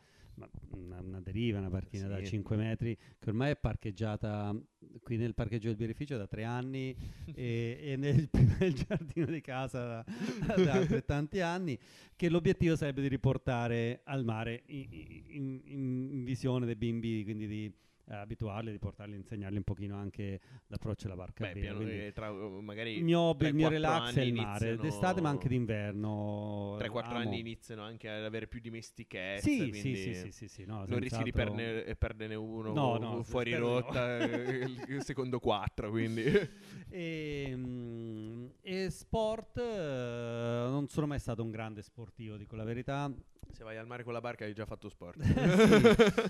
una, 0.71 1.01
una 1.01 1.21
deriva, 1.21 1.59
una 1.59 1.69
barchina 1.71 2.07
da 2.09 2.19
Sì. 2.19 2.27
5 2.27 2.57
metri, 2.57 2.97
che 3.19 3.29
ormai 3.29 3.53
è 3.53 3.57
parcheggiata 3.57 4.55
qui 5.03 5.17
nel 5.17 5.35
parcheggio 5.35 5.69
del 5.69 5.77
birrificio 5.77 6.17
da 6.17 6.27
tre 6.27 6.45
anni 6.45 6.95
e, 7.35 7.79
e 7.81 7.97
nel, 7.97 8.29
nel 8.59 8.73
giardino 8.75 9.27
di 9.27 9.41
casa 9.41 10.05
da, 10.47 10.55
da 10.55 10.73
altrettanti 10.73 11.41
anni, 11.41 11.79
che 12.17 12.29
l'obiettivo 12.29 12.77
sarebbe 12.77 13.03
di 13.03 13.09
riportare 13.09 14.01
al 14.05 14.25
mare 14.25 14.63
in, 14.67 14.87
in- 15.29 15.61
in 15.65 16.25
visione 16.25 16.67
dei 16.67 16.77
bimbi, 16.77 17.23
quindi 17.25 17.47
di 17.47 17.73
eh, 18.11 18.17
abituarli, 18.17 18.73
di 18.73 18.79
portarli, 18.79 19.15
insegnarli 19.15 19.57
un 19.57 19.63
pochino 19.63 19.97
anche 19.97 20.41
l'approccio 20.67 21.07
alla 21.07 21.15
barca. 21.15 21.47
Beh, 21.47 21.53
piano, 21.53 21.77
quindi 21.77 22.07
eh, 22.07 22.13
tra, 22.13 22.31
uh, 22.31 22.59
magari 22.61 22.97
il 22.97 23.05
mio 23.05 23.37
il 23.39 23.55
mio 23.55 23.69
3-4 23.69 23.71
relax 23.71 24.15
è 24.15 24.21
il 24.23 24.35
mare, 24.35 24.67
iniziano- 24.67 24.83
d'estate 24.83 25.21
ma 25.21 25.29
anche 25.29 25.49
d'inverno. 25.49 26.77
3-4 26.79 27.05
amo. 27.05 27.19
anni 27.19 27.39
iniziano 27.39 27.83
anche 27.83 28.09
ad 28.09 28.25
avere 28.25 28.49
più 28.49 28.61
dimestichezza. 28.61 29.49
Sì, 29.49 29.71
sì, 29.73 29.95
sì, 29.95 30.15
sì, 30.15 30.33
sì, 30.33 30.49
sì, 30.49 30.65
no, 30.65 30.85
Non 30.87 30.99
rischi 30.99 31.23
di 31.23 31.31
perne- 31.31 31.85
eh, 31.85 31.95
perderne 31.95 32.35
uno 32.35 32.73
No, 32.73 32.97
no, 32.99 33.23
fuori 33.23 33.55
rotta 33.55 34.19
eh, 34.19 34.65
il, 34.89 35.03
secondo 35.05 35.39
4, 35.39 35.91
quindi... 35.91 36.25
E, 36.93 37.53
mm, 37.55 38.47
e 38.63 38.91
sport, 38.91 39.59
eh, 39.59 40.67
non 40.69 40.89
sono 40.89 41.07
mai 41.07 41.21
stato 41.21 41.41
un 41.45 41.53
grande 41.53 41.83
sportivo, 41.83 42.37
dico 42.37 42.57
la 42.57 42.65
verità. 42.65 43.09
Se 43.53 43.65
vai 43.65 43.77
al 43.77 43.87
mare 43.87 44.05
con 44.05 44.13
la 44.13 44.21
barca 44.21 44.45
hai 44.45 44.55
già 44.55 44.65
fatto 44.67 44.89
sport. 44.89 45.19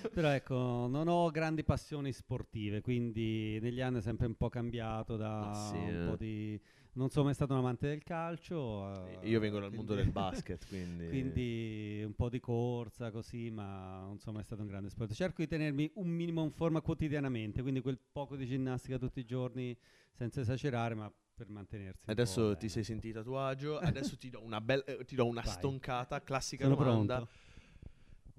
Sì, 0.01 0.09
però 0.13 0.29
ecco, 0.29 0.87
non 0.89 1.09
ho 1.09 1.31
grandi 1.31 1.65
passioni 1.65 2.13
sportive, 2.13 2.81
quindi 2.81 3.59
negli 3.61 3.81
anni 3.81 3.99
è 3.99 4.03
sempre 4.03 4.27
un 4.27 4.35
po' 4.35 4.49
cambiato 4.49 5.17
da 5.17 5.41
Ma 5.47 5.55
sì, 5.55 5.77
un 5.77 6.03
eh. 6.03 6.09
po' 6.09 6.17
di... 6.17 6.61
Non 6.93 7.09
sono 7.11 7.27
mai 7.27 7.35
stato 7.35 7.53
un 7.53 7.61
amante 7.61 7.87
del 7.87 8.03
calcio. 8.03 9.21
eh, 9.21 9.29
Io 9.29 9.39
vengo 9.39 9.61
dal 9.61 9.73
mondo 9.73 9.95
del 9.95 10.11
basket, 10.13 10.67
quindi... 10.67 11.09
Quindi 11.09 12.03
un 12.05 12.15
po' 12.15 12.29
di 12.29 12.41
corsa 12.41 13.11
così, 13.13 13.51
ma 13.51 14.01
non 14.01 14.19
sono 14.19 14.37
mai 14.37 14.45
stato 14.45 14.63
un 14.63 14.69
grande 14.69 14.91
sport. 14.91 15.13
Cerco 15.13 15.41
di 15.43 15.47
tenermi 15.47 15.91
un 15.95 16.09
minimo 16.09 16.43
in 16.43 16.51
forma 16.51 16.81
quotidianamente, 16.81 17.63
quindi 17.63 17.81
quel 17.81 17.99
poco 18.11 18.35
di 18.37 18.47
ginnastica 18.47 18.99
tutti 18.99 19.21
i 19.21 19.25
giorni 19.25 19.77
senza 20.13 20.41
esagerare, 20.41 20.95
ma 20.95 21.13
per 21.41 21.49
mantenersi. 21.49 22.11
Adesso 22.11 22.51
ti 22.51 22.57
bene. 22.57 22.69
sei 22.69 22.85
sentito 22.85 23.21
a 23.21 23.23
tuo 23.23 23.41
agio, 23.41 23.79
adesso 23.79 24.19
ti 24.19 24.29
do 24.29 24.43
una, 24.43 24.61
bel- 24.61 24.85
eh, 24.87 25.05
ti 25.07 25.15
do 25.15 25.27
una 25.27 25.41
Vai. 25.41 25.51
stoncata, 25.51 26.23
classica 26.23 26.65
Sono 26.65 26.77
domanda. 26.77 27.15
pronto. 27.17 27.33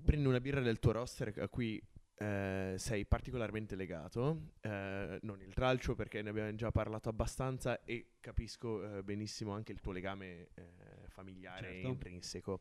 Prendi 0.05 0.27
una 0.27 0.39
birra 0.39 0.61
del 0.61 0.77
tuo 0.79 0.91
roster 0.91 1.33
a 1.39 1.47
cui 1.47 1.81
eh, 2.17 2.75
sei 2.77 3.05
particolarmente 3.05 3.75
legato, 3.75 4.51
eh, 4.61 5.17
non 5.23 5.41
il 5.41 5.51
tralcio 5.53 5.95
perché 5.95 6.21
ne 6.21 6.29
abbiamo 6.29 6.53
già 6.53 6.69
parlato 6.71 7.09
abbastanza 7.09 7.83
e 7.83 8.11
capisco 8.19 8.97
eh, 8.97 9.03
benissimo 9.03 9.51
anche 9.51 9.71
il 9.71 9.79
tuo 9.79 9.91
legame 9.91 10.49
eh, 10.53 11.07
familiare 11.07 11.71
Certo. 11.73 11.87
intrinseco. 11.87 12.59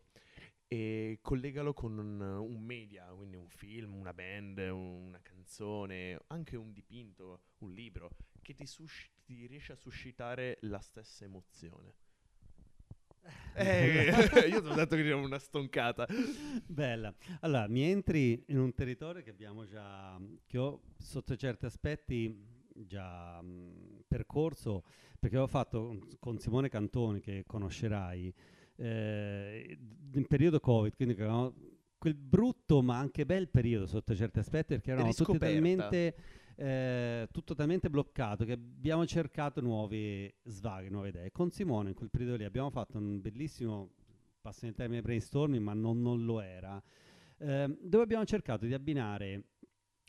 E 0.72 1.18
collegalo 1.20 1.74
con 1.74 1.98
un, 1.98 2.20
un 2.20 2.62
media, 2.62 3.06
quindi 3.06 3.36
un 3.36 3.48
film, 3.48 3.94
una 3.94 4.14
band, 4.14 4.58
una 4.70 5.18
canzone, 5.20 6.18
anche 6.28 6.56
un 6.56 6.72
dipinto, 6.72 7.40
un 7.58 7.72
libro, 7.72 8.08
che 8.50 8.54
ti, 8.54 8.66
sus- 8.66 9.08
ti 9.24 9.46
riesce 9.46 9.72
a 9.72 9.76
suscitare 9.76 10.58
la 10.62 10.80
stessa 10.80 11.24
emozione. 11.24 11.94
Eh, 13.54 14.10
io 14.50 14.62
ti 14.62 14.68
ho 14.68 14.74
detto 14.74 14.96
che 14.96 15.06
era 15.06 15.16
una 15.16 15.38
stoncata. 15.38 16.06
Bella. 16.66 17.14
Allora, 17.40 17.68
mi 17.68 17.82
entri 17.82 18.42
in 18.48 18.58
un 18.58 18.72
territorio 18.74 19.22
che 19.22 19.30
abbiamo 19.30 19.66
già, 19.66 20.18
che 20.46 20.58
ho 20.58 20.80
sotto 20.98 21.36
certi 21.36 21.66
aspetti 21.66 22.44
già 22.72 23.40
mh, 23.40 24.04
percorso, 24.08 24.82
perché 25.18 25.36
ho 25.36 25.46
fatto 25.46 25.98
con- 26.18 26.38
Simone 26.38 26.68
Cantoni, 26.68 27.20
che 27.20 27.44
conoscerai, 27.46 28.34
eh, 28.76 29.78
in 30.14 30.26
periodo 30.26 30.58
Covid, 30.58 30.94
quindi 30.96 31.14
che 31.14 31.22
avevamo 31.22 31.54
quel 31.98 32.14
brutto 32.14 32.80
ma 32.80 32.96
anche 32.98 33.26
bel 33.26 33.48
periodo 33.50 33.86
sotto 33.86 34.16
certi 34.16 34.38
aspetti, 34.38 34.74
perché 34.74 34.90
eravamo 34.90 35.12
tutti 35.12 35.38
talmente, 35.38 36.14
eh, 36.60 37.26
tutto 37.32 37.54
talmente 37.54 37.88
bloccato 37.88 38.44
che 38.44 38.52
abbiamo 38.52 39.06
cercato 39.06 39.62
nuovi 39.62 40.30
svaghi, 40.42 40.90
nuove 40.90 41.08
idee. 41.08 41.32
Con 41.32 41.50
Simone 41.50 41.88
in 41.88 41.94
quel 41.94 42.10
periodo 42.10 42.36
lì 42.36 42.44
abbiamo 42.44 42.68
fatto 42.68 42.98
un 42.98 43.18
bellissimo 43.20 43.92
passano 44.42 44.70
il 44.70 44.76
termine 44.76 45.00
brainstorming, 45.00 45.62
ma 45.62 45.72
non, 45.72 46.02
non 46.02 46.24
lo 46.24 46.40
era, 46.40 46.82
ehm, 47.38 47.78
dove 47.80 48.04
abbiamo 48.04 48.24
cercato 48.24 48.66
di 48.66 48.74
abbinare 48.74 49.44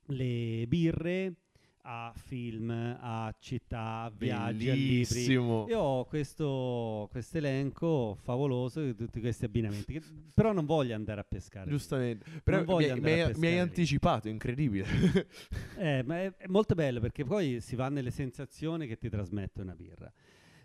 le 0.08 0.66
birre 0.68 1.36
a 1.84 2.14
film, 2.16 2.70
a 3.00 3.34
città, 3.40 4.04
a 4.04 4.12
viaggi, 4.16 4.70
a 4.70 4.74
libri. 4.74 5.04
Bellissimo. 5.06 5.66
Io 5.70 5.80
ho 5.80 6.06
questo 6.06 7.10
elenco 7.34 8.16
favoloso 8.22 8.82
di 8.84 8.96
tutti 8.96 9.20
questi 9.20 9.46
abbinamenti, 9.46 9.94
che- 9.94 10.04
però 10.34 10.52
non 10.54 10.66
voglio 10.66 10.96
andare 10.96 11.22
a 11.22 11.24
pescare. 11.24 11.70
Giustamente. 11.70 12.26
Però 12.44 12.60
mi, 12.60 12.66
mi 12.66 12.74
hai- 12.86 13.00
mi 13.00 13.10
hai 13.12 13.26
pescare 13.28 13.60
anticipato, 13.60 14.28
incredibile. 14.30 14.86
Eh, 15.78 16.04
ma 16.04 16.20
è, 16.22 16.36
è 16.38 16.48
molto 16.48 16.76
bello 16.76 17.00
perché 17.00 17.24
poi 17.24 17.60
si 17.60 17.76
va 17.76 17.90
nelle 17.90 18.12
sensazioni 18.12 18.86
che 18.86 18.98
ti 18.98 19.10
trasmette 19.10 19.62
una 19.62 19.74
birra. 19.76 20.12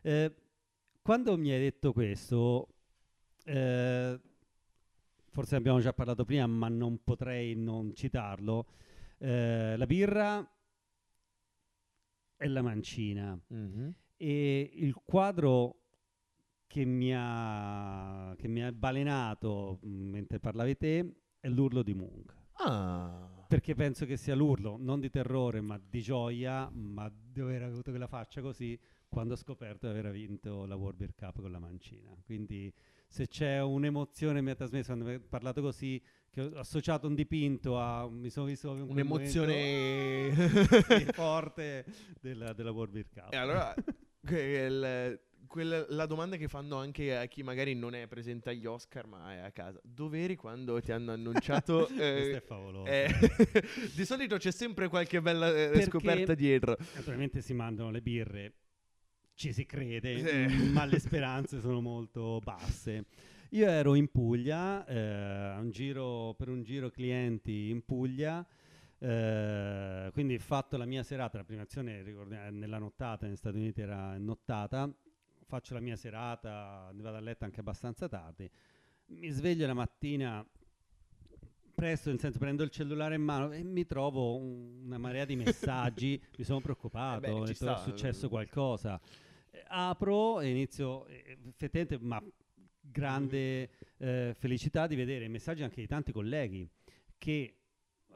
Eh, 0.02 0.32
quando 1.00 1.38
mi 1.38 1.50
hai 1.50 1.58
detto 1.60 1.92
questo, 1.94 2.68
eh, 3.44 4.20
forse 5.30 5.56
abbiamo 5.56 5.80
già 5.80 5.92
parlato 5.94 6.24
prima, 6.24 6.46
ma 6.46 6.68
non 6.68 7.02
potrei 7.02 7.54
non 7.54 7.94
citarlo. 7.94 8.66
eh, 9.18 9.74
la 9.78 9.86
birra 9.86 10.46
e 12.36 12.48
la 12.48 12.62
mancina. 12.62 13.38
Mhm. 13.48 13.94
E 14.16 14.70
il 14.74 14.94
quadro 14.94 15.80
che 16.66 16.84
mi 16.84 17.12
ha, 17.14 18.34
che 18.36 18.48
mi 18.48 18.62
ha 18.62 18.72
balenato 18.72 19.78
mentre 19.82 20.40
parlavi 20.40 20.76
te 20.76 21.14
è 21.40 21.48
l'urlo 21.48 21.82
di 21.82 21.94
Munch. 21.94 22.34
Ah. 22.58 23.44
Perché 23.46 23.74
penso 23.74 24.06
che 24.06 24.16
sia 24.16 24.34
l'urlo 24.34 24.76
non 24.78 24.98
di 24.98 25.08
terrore 25.10 25.60
ma 25.60 25.78
di 25.78 26.00
gioia, 26.00 26.68
ma 26.70 27.10
di 27.14 27.40
aver 27.40 27.62
avuto 27.62 27.90
quella 27.90 28.08
faccia 28.08 28.40
così 28.40 28.78
quando 29.08 29.34
ho 29.34 29.36
scoperto 29.36 29.90
di 29.90 29.98
aver 29.98 30.10
vinto 30.10 30.66
la 30.66 30.74
World 30.74 30.96
Beer 30.98 31.14
Cup 31.14 31.40
con 31.40 31.50
la 31.50 31.58
mancina. 31.58 32.14
Quindi 32.24 32.72
se 33.06 33.28
c'è 33.28 33.62
un'emozione 33.62 34.40
mi 34.40 34.50
ha 34.50 34.54
trasmesso 34.54 34.92
quando 34.92 35.10
mi 35.10 35.20
parlato 35.20 35.62
così, 35.62 36.02
che 36.36 36.42
ho 36.42 36.58
associato 36.58 37.06
un 37.06 37.14
dipinto 37.14 37.78
a... 37.80 38.06
mi 38.10 38.28
sono 38.28 38.44
visto 38.44 38.68
quel 38.72 38.82
Un'emozione... 38.82 40.32
forte 41.14 41.86
della, 42.20 42.52
della 42.52 42.72
World 42.72 42.92
Beer 42.92 43.06
Cup. 43.08 43.32
E 43.32 43.36
allora, 43.36 43.74
que- 44.22 44.66
il- 44.66 45.20
quella- 45.46 45.86
la 45.88 46.04
domanda 46.04 46.36
che 46.36 46.46
fanno 46.48 46.76
anche 46.76 47.16
a 47.16 47.24
chi 47.24 47.42
magari 47.42 47.74
non 47.74 47.94
è 47.94 48.06
presente 48.06 48.50
agli 48.50 48.66
Oscar 48.66 49.06
ma 49.06 49.32
è 49.32 49.38
a 49.38 49.50
casa. 49.50 49.80
Dove 49.82 50.22
eri 50.24 50.36
quando 50.36 50.78
ti 50.82 50.92
hanno 50.92 51.12
annunciato... 51.12 51.86
Questo 51.88 52.02
eh, 52.02 52.36
è 52.36 52.40
favoloso. 52.42 52.84
eh, 52.90 53.08
di 53.94 54.04
solito 54.04 54.36
c'è 54.36 54.50
sempre 54.50 54.88
qualche 54.88 55.22
bella 55.22 55.48
eh, 55.48 55.68
Perché- 55.70 55.84
scoperta 55.84 56.34
dietro. 56.34 56.76
Naturalmente 56.96 57.40
si 57.40 57.54
mandano 57.54 57.90
le 57.90 58.02
birre, 58.02 58.52
ci 59.32 59.54
si 59.54 59.64
crede, 59.64 60.48
Sì. 60.50 60.70
ma 60.70 60.84
le 60.84 60.98
speranze 60.98 61.60
sono 61.60 61.80
molto 61.80 62.40
basse. 62.44 63.04
Io 63.50 63.66
ero 63.68 63.94
in 63.94 64.08
Puglia, 64.10 64.84
eh, 64.86 65.56
un 65.58 65.70
giro- 65.70 66.34
per 66.36 66.48
un 66.48 66.62
giro 66.62 66.90
clienti 66.90 67.70
in 67.70 67.84
Puglia, 67.84 68.44
eh, 68.98 70.10
quindi 70.12 70.38
fatto 70.38 70.76
la 70.76 70.84
mia 70.84 71.02
serata, 71.02 71.38
la 71.38 71.44
prima 71.44 71.62
azione 71.62 72.02
ricordi- 72.02 72.36
nella 72.50 72.78
nottata, 72.78 73.26
negli 73.26 73.36
Stati 73.36 73.56
Uniti 73.56 73.80
era 73.80 74.16
nottata, 74.18 74.92
faccio 75.46 75.74
la 75.74 75.80
mia 75.80 75.96
serata, 75.96 76.90
vado 76.94 77.16
a 77.16 77.20
letto 77.20 77.44
anche 77.44 77.60
abbastanza 77.60 78.08
tardi, 78.08 78.50
mi 79.08 79.28
sveglio 79.28 79.66
la 79.66 79.74
mattina 79.74 80.44
presto, 81.74 82.08
nel 82.08 82.18
senso 82.18 82.38
prendo 82.38 82.62
il 82.64 82.70
cellulare 82.70 83.14
in 83.14 83.22
mano 83.22 83.52
e 83.52 83.62
mi 83.62 83.84
trovo 83.86 84.34
un- 84.36 84.82
una 84.86 84.98
marea 84.98 85.24
di 85.24 85.36
messaggi, 85.36 86.20
mi 86.38 86.44
sono 86.44 86.60
preoccupato, 86.60 87.18
Eh 87.18 87.20
beh, 87.20 87.30
ho 87.32 87.44
detto, 87.44 87.72
è 87.72 87.76
successo 87.78 88.28
qualcosa. 88.28 89.00
Eh, 89.50 89.62
apro 89.68 90.40
e 90.40 90.48
inizio, 90.48 91.06
eh, 91.06 91.38
effettivamente, 91.48 91.98
ma 92.04 92.20
grande 92.90 93.70
eh, 93.98 94.34
felicità 94.38 94.86
di 94.86 94.96
vedere 94.96 95.28
messaggi 95.28 95.62
anche 95.62 95.80
di 95.80 95.86
tanti 95.86 96.12
colleghi 96.12 96.68
che 97.18 97.56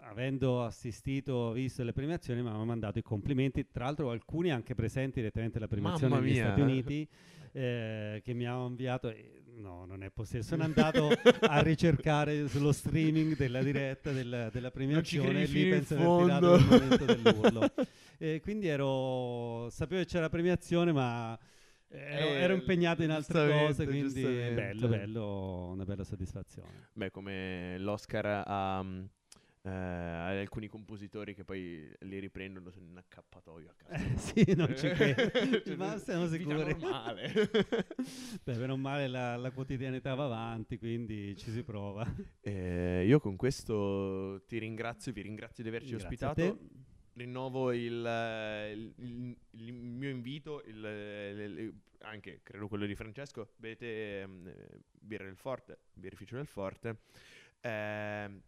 avendo 0.03 0.65
assistito, 0.65 1.53
visto 1.53 1.83
le 1.83 1.93
premiazioni, 1.93 2.43
mi 2.43 2.49
hanno 2.49 2.65
mandato 2.65 2.99
i 2.99 3.03
complimenti, 3.03 3.67
tra 3.71 3.85
l'altro 3.85 4.11
alcuni 4.11 4.51
anche 4.51 4.75
presenti 4.75 5.21
direttamente 5.21 5.59
alla 5.59 5.69
premiazione 5.69 6.15
Mamma 6.15 6.25
negli 6.25 6.33
mia. 6.33 6.45
Stati 6.45 6.61
Uniti, 6.61 7.09
eh, 7.53 8.21
che 8.25 8.33
mi 8.33 8.47
hanno 8.47 8.67
inviato, 8.67 9.11
e- 9.11 9.43
no 9.57 9.85
non 9.85 10.03
è 10.03 10.11
possibile, 10.11 10.43
sono 10.43 10.63
andato 10.63 11.09
a 11.41 11.61
ricercare 11.61 12.49
sullo 12.49 12.73
streaming 12.73 13.37
della 13.37 13.63
diretta 13.63 14.11
della, 14.11 14.49
della 14.51 14.71
premiazione 14.71 15.43
e 15.43 15.47
lì 15.47 15.69
penso 15.69 15.95
di 15.95 16.03
aver 16.03 16.23
tirato 16.23 16.55
il 16.55 16.65
momento 16.65 17.05
dell'urlo. 17.05 17.73
E 18.23 18.41
quindi 18.43 18.67
ero, 18.67 19.71
sapevo 19.71 20.03
che 20.03 20.07
c'era 20.07 20.29
area 20.31 20.93
ma 20.93 21.39
ero, 21.91 22.27
Eh, 22.27 22.41
ero 22.41 22.55
impegnato 22.55 23.03
in 23.03 23.11
altre 23.11 23.49
cose, 23.49 23.87
quindi 23.87 24.23
bello, 24.23 24.89
bello, 24.89 25.69
una 25.73 25.85
bella 25.85 26.05
soddisfazione. 26.05 26.89
Beh, 26.93 27.11
come 27.11 27.79
l'Oscar 27.79 28.45
ha 28.47 28.83
mm, 28.83 29.05
eh, 29.63 29.71
alcuni 29.71 30.69
compositori 30.69 31.35
che 31.35 31.45
poi 31.45 31.91
li 32.01 32.19
riprendono 32.19 32.71
in 32.77 32.97
accappatoio 32.97 33.71
a 33.71 33.75
casa. 33.77 34.05
Eh, 34.05 34.17
sì, 34.19 34.55
non 34.55 34.75
ci 34.77 34.89
credo. 34.89 35.31
Ma 35.77 35.99
siamo 35.99 36.27
sicuri. 36.29 36.57
normale. 36.57 37.33
Beh, 38.43 38.57
meno 38.57 38.77
male 38.77 39.09
la, 39.09 39.37
la 39.37 39.51
quotidianità 39.51 40.15
va 40.15 40.25
avanti, 40.25 40.79
quindi 40.79 41.37
ci 41.37 41.51
si 41.51 41.63
prova. 41.63 42.07
Eh, 42.41 43.05
io 43.07 43.21
con 43.21 43.37
questo 43.37 44.45
ti 44.47 44.59
ringrazio, 44.59 45.13
vi 45.13 45.23
ringrazio 45.23 45.63
di 45.63 45.69
averci 45.69 45.91
Grazie 45.97 46.27
a 46.27 46.31
ospitato. 46.31 46.59
Rinnovo 47.15 47.73
il, 47.73 48.05
eh, 48.07 48.73
il- 48.73 48.95
il- 48.99 49.37
il 49.51 49.73
mio 49.73 50.09
invito, 50.11 50.63
il- 50.67 50.77
il- 50.85 51.75
anche 52.03 52.41
credo 52.43 52.69
quello 52.69 52.87
di 52.87 52.95
Francesco. 52.95 53.53
Bevete 53.57 53.87
eh, 53.87 54.29
birra 54.93 55.25
del 55.25 55.37
Forte, 55.37 55.79
birrificio 55.93 56.37
del 56.37 56.47
Forte. 56.47 56.99
Ehm, 57.61 58.41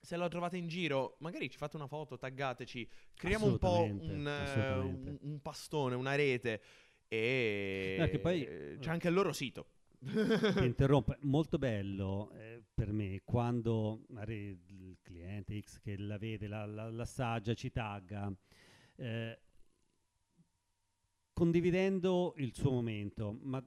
se 0.00 0.16
lo 0.16 0.26
trovate 0.28 0.56
in 0.56 0.68
giro, 0.68 1.16
magari 1.18 1.50
ci 1.50 1.58
fate 1.58 1.76
una 1.76 1.86
foto, 1.86 2.16
taggateci, 2.18 2.88
creiamo 3.14 3.46
un 3.46 3.58
po' 3.58 3.82
un, 3.84 4.26
eh, 4.26 4.30
assolutamente. 4.30 5.10
un- 5.10 5.18
un 5.32 5.40
pastone, 5.42 5.94
una 5.94 6.14
rete. 6.14 6.62
E 7.08 8.08
che 8.10 8.18
poi- 8.20 8.44
eh, 8.44 8.76
c'è 8.80 8.90
anche 8.90 9.08
il 9.08 9.14
loro 9.14 9.32
sito. 9.32 9.66
Ti 10.58 10.64
interrompo, 10.64 11.14
molto 11.20 11.58
bello 11.58 12.32
eh, 12.32 12.62
per 12.74 12.92
me 12.92 13.20
quando 13.24 14.04
magari 14.08 14.58
il 14.66 14.98
cliente 15.00 15.60
X 15.60 15.78
che 15.80 15.96
la 15.96 16.18
vede, 16.18 16.48
la, 16.48 16.66
la- 16.66 16.90
l'assaggia, 16.90 17.54
ci 17.54 17.70
tagga, 17.70 18.32
eh, 18.96 19.38
condividendo 21.32 22.34
il 22.38 22.54
suo 22.54 22.70
momento, 22.72 23.38
ma 23.42 23.64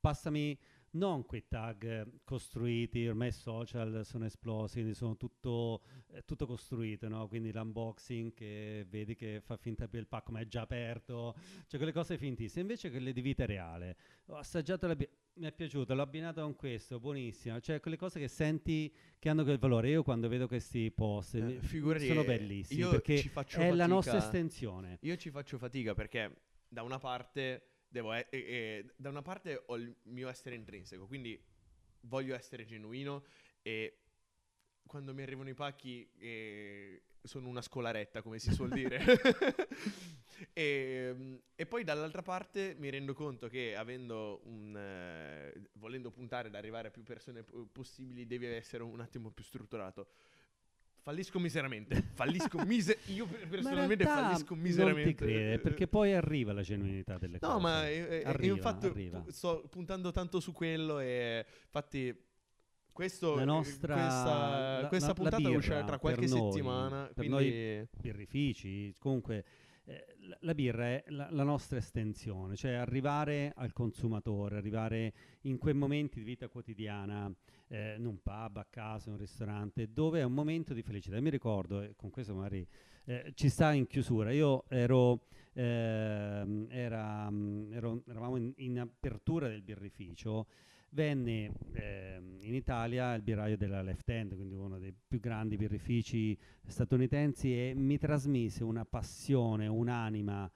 passami 0.00 0.56
non 0.94 1.24
quei 1.24 1.46
tag 1.48 1.84
eh, 1.84 2.06
costruiti, 2.24 3.06
ormai 3.06 3.28
i 3.28 3.32
social 3.32 4.04
sono 4.04 4.26
esplosi, 4.26 4.74
quindi 4.74 4.94
sono 4.94 5.16
tutto, 5.16 5.82
è 6.08 6.22
tutto 6.24 6.46
costruito, 6.46 7.08
no? 7.08 7.28
quindi 7.28 7.52
l'unboxing 7.52 8.34
che 8.34 8.86
vedi 8.88 9.14
che 9.14 9.40
fa 9.40 9.56
finta 9.56 9.88
che 9.88 9.96
il 9.96 10.06
pacco 10.06 10.32
ma 10.32 10.40
è 10.40 10.46
già 10.46 10.62
aperto, 10.62 11.34
cioè 11.66 11.78
quelle 11.78 11.92
cose 11.92 12.18
fintissime, 12.18 12.62
invece 12.62 12.90
quelle 12.90 13.12
di 13.12 13.20
vita 13.20 13.46
reale. 13.46 13.96
Ho 14.26 14.36
assaggiato 14.36 14.86
la 14.86 14.94
birra, 14.96 15.10
mi 15.34 15.46
è 15.46 15.52
piaciuto, 15.52 15.94
l'ho 15.94 16.02
abbinato 16.02 16.42
con 16.42 16.54
questo, 16.56 17.00
buonissimo, 17.00 17.58
cioè 17.60 17.80
quelle 17.80 17.96
cose 17.96 18.20
che 18.20 18.28
senti 18.28 18.94
che 19.18 19.28
hanno 19.30 19.44
quel 19.44 19.58
valore. 19.58 19.88
Io 19.88 20.02
quando 20.02 20.28
vedo 20.28 20.46
questi 20.46 20.90
post 20.90 21.36
Eh, 21.36 21.58
figurati, 21.62 22.06
sono 22.06 22.20
eh, 22.20 22.24
bellissimi 22.24 22.86
perché 22.90 23.30
è 23.52 23.72
la 23.72 23.86
nostra 23.86 24.18
fatica. 24.20 24.26
estensione. 24.36 24.98
Io 25.00 25.16
ci 25.16 25.30
faccio 25.30 25.56
fatica 25.56 25.94
perché 25.94 26.36
da 26.68 26.82
una 26.82 26.98
parte 26.98 27.71
devo 27.92 28.12
e- 28.14 28.26
e- 28.30 28.92
da 28.96 29.10
una 29.10 29.22
parte 29.22 29.62
ho 29.66 29.76
il 29.76 29.94
mio 30.04 30.28
essere 30.28 30.54
intrinseco, 30.54 31.06
quindi 31.06 31.40
voglio 32.00 32.34
essere 32.34 32.64
genuino 32.64 33.24
e 33.62 33.98
quando 34.86 35.14
mi 35.14 35.22
arrivano 35.22 35.48
i 35.48 35.54
pacchi 35.54 36.08
eh, 36.18 37.02
sono 37.22 37.48
una 37.48 37.62
scolaretta, 37.62 38.22
come 38.22 38.38
si 38.38 38.52
suol 38.52 38.70
dire. 38.70 39.00
e, 40.52 41.40
e 41.54 41.66
poi 41.66 41.84
dall'altra 41.84 42.22
parte 42.22 42.74
mi 42.78 42.90
rendo 42.90 43.14
conto 43.14 43.48
che 43.48 43.76
avendo 43.76 44.40
un 44.44 44.76
eh, 44.76 45.52
volendo 45.74 46.10
puntare 46.10 46.48
ad 46.48 46.54
arrivare 46.54 46.88
a 46.88 46.90
più 46.90 47.02
persone 47.02 47.42
po- 47.42 47.66
possibili, 47.70 48.26
devi 48.26 48.46
essere 48.46 48.82
un 48.82 49.00
attimo 49.00 49.30
più 49.30 49.44
strutturato. 49.44 50.08
Fallisco 51.02 51.40
miseramente. 51.40 52.10
Fallisco 52.14 52.58
mise- 52.64 52.98
io 53.06 53.26
personalmente 53.26 54.04
fallisco 54.04 54.54
Non 54.54 54.62
miseramente. 54.62 55.08
ti 55.10 55.14
crede, 55.16 55.58
perché 55.58 55.88
poi 55.88 56.14
arriva 56.14 56.52
la 56.52 56.62
genuinità 56.62 57.18
delle 57.18 57.38
cose. 57.40 57.52
No, 57.52 57.58
ma 57.58 57.88
eh, 57.88 58.20
eh, 58.20 58.22
Arriva, 58.24 58.54
infatti 58.54 58.86
arriva. 58.86 59.24
sto 59.28 59.66
puntando 59.68 60.12
tanto 60.12 60.38
su 60.38 60.52
quello 60.52 61.00
e 61.00 61.44
infatti 61.64 62.16
questo, 62.92 63.34
La 63.36 63.42
eh, 63.42 63.44
nostra- 63.46 63.94
questa, 63.94 64.80
la- 64.82 64.88
questa 64.88 65.06
la- 65.08 65.12
la 65.12 65.18
puntata 65.20 65.36
birra 65.38 65.56
uscirà 65.56 65.84
tra 65.84 65.98
qualche 65.98 66.26
noi- 66.26 66.52
settimana, 66.52 67.10
per 67.12 67.26
quindi 67.26 67.88
birrifici, 67.98 68.94
comunque 68.98 69.44
eh, 69.84 70.06
la, 70.40 70.54
birra 70.54 70.86
è 70.86 71.04
la, 71.08 71.28
la 71.30 71.42
nostra 71.42 71.78
estensione, 71.78 72.56
cioè 72.56 72.72
arrivare 72.72 73.52
al 73.56 73.72
consumatore, 73.72 74.56
arrivare 74.56 75.12
in 75.42 75.58
quei 75.58 75.74
momenti 75.74 76.20
di 76.20 76.24
vita 76.24 76.48
quotidiana, 76.48 77.32
eh, 77.68 77.96
in 77.96 78.06
un 78.06 78.20
pub, 78.22 78.58
a 78.58 78.66
casa, 78.68 79.08
in 79.08 79.14
un 79.14 79.20
ristorante, 79.20 79.92
dove 79.92 80.20
è 80.20 80.24
un 80.24 80.34
momento 80.34 80.74
di 80.74 80.82
felicità. 80.82 81.20
Mi 81.20 81.30
ricordo, 81.30 81.80
e 81.80 81.94
con 81.96 82.10
questo 82.10 82.34
magari 82.34 82.66
eh, 83.04 83.32
ci 83.34 83.48
sta 83.48 83.72
in 83.72 83.86
chiusura, 83.86 84.30
io 84.30 84.64
ero, 84.68 85.26
ehm, 85.54 86.66
era, 86.70 87.28
mm, 87.30 87.72
ero- 87.72 88.02
eravamo 88.06 88.36
in, 88.36 88.52
in 88.56 88.78
apertura 88.78 89.48
del 89.48 89.62
birrificio, 89.62 90.46
venne 90.92 91.52
ehm, 91.72 92.38
in 92.42 92.54
Italia 92.54 93.14
il 93.14 93.22
birraio 93.22 93.56
della 93.56 93.82
Left 93.82 94.08
Hand, 94.08 94.34
quindi 94.34 94.54
uno 94.54 94.78
dei 94.78 94.92
più 94.92 95.20
grandi 95.20 95.56
birrifici 95.56 96.36
statunitensi, 96.66 97.52
e 97.52 97.72
mi 97.74 97.98
trasmise 97.98 98.64
una 98.64 98.84
passione, 98.84 99.66
un'anima, 99.66 100.50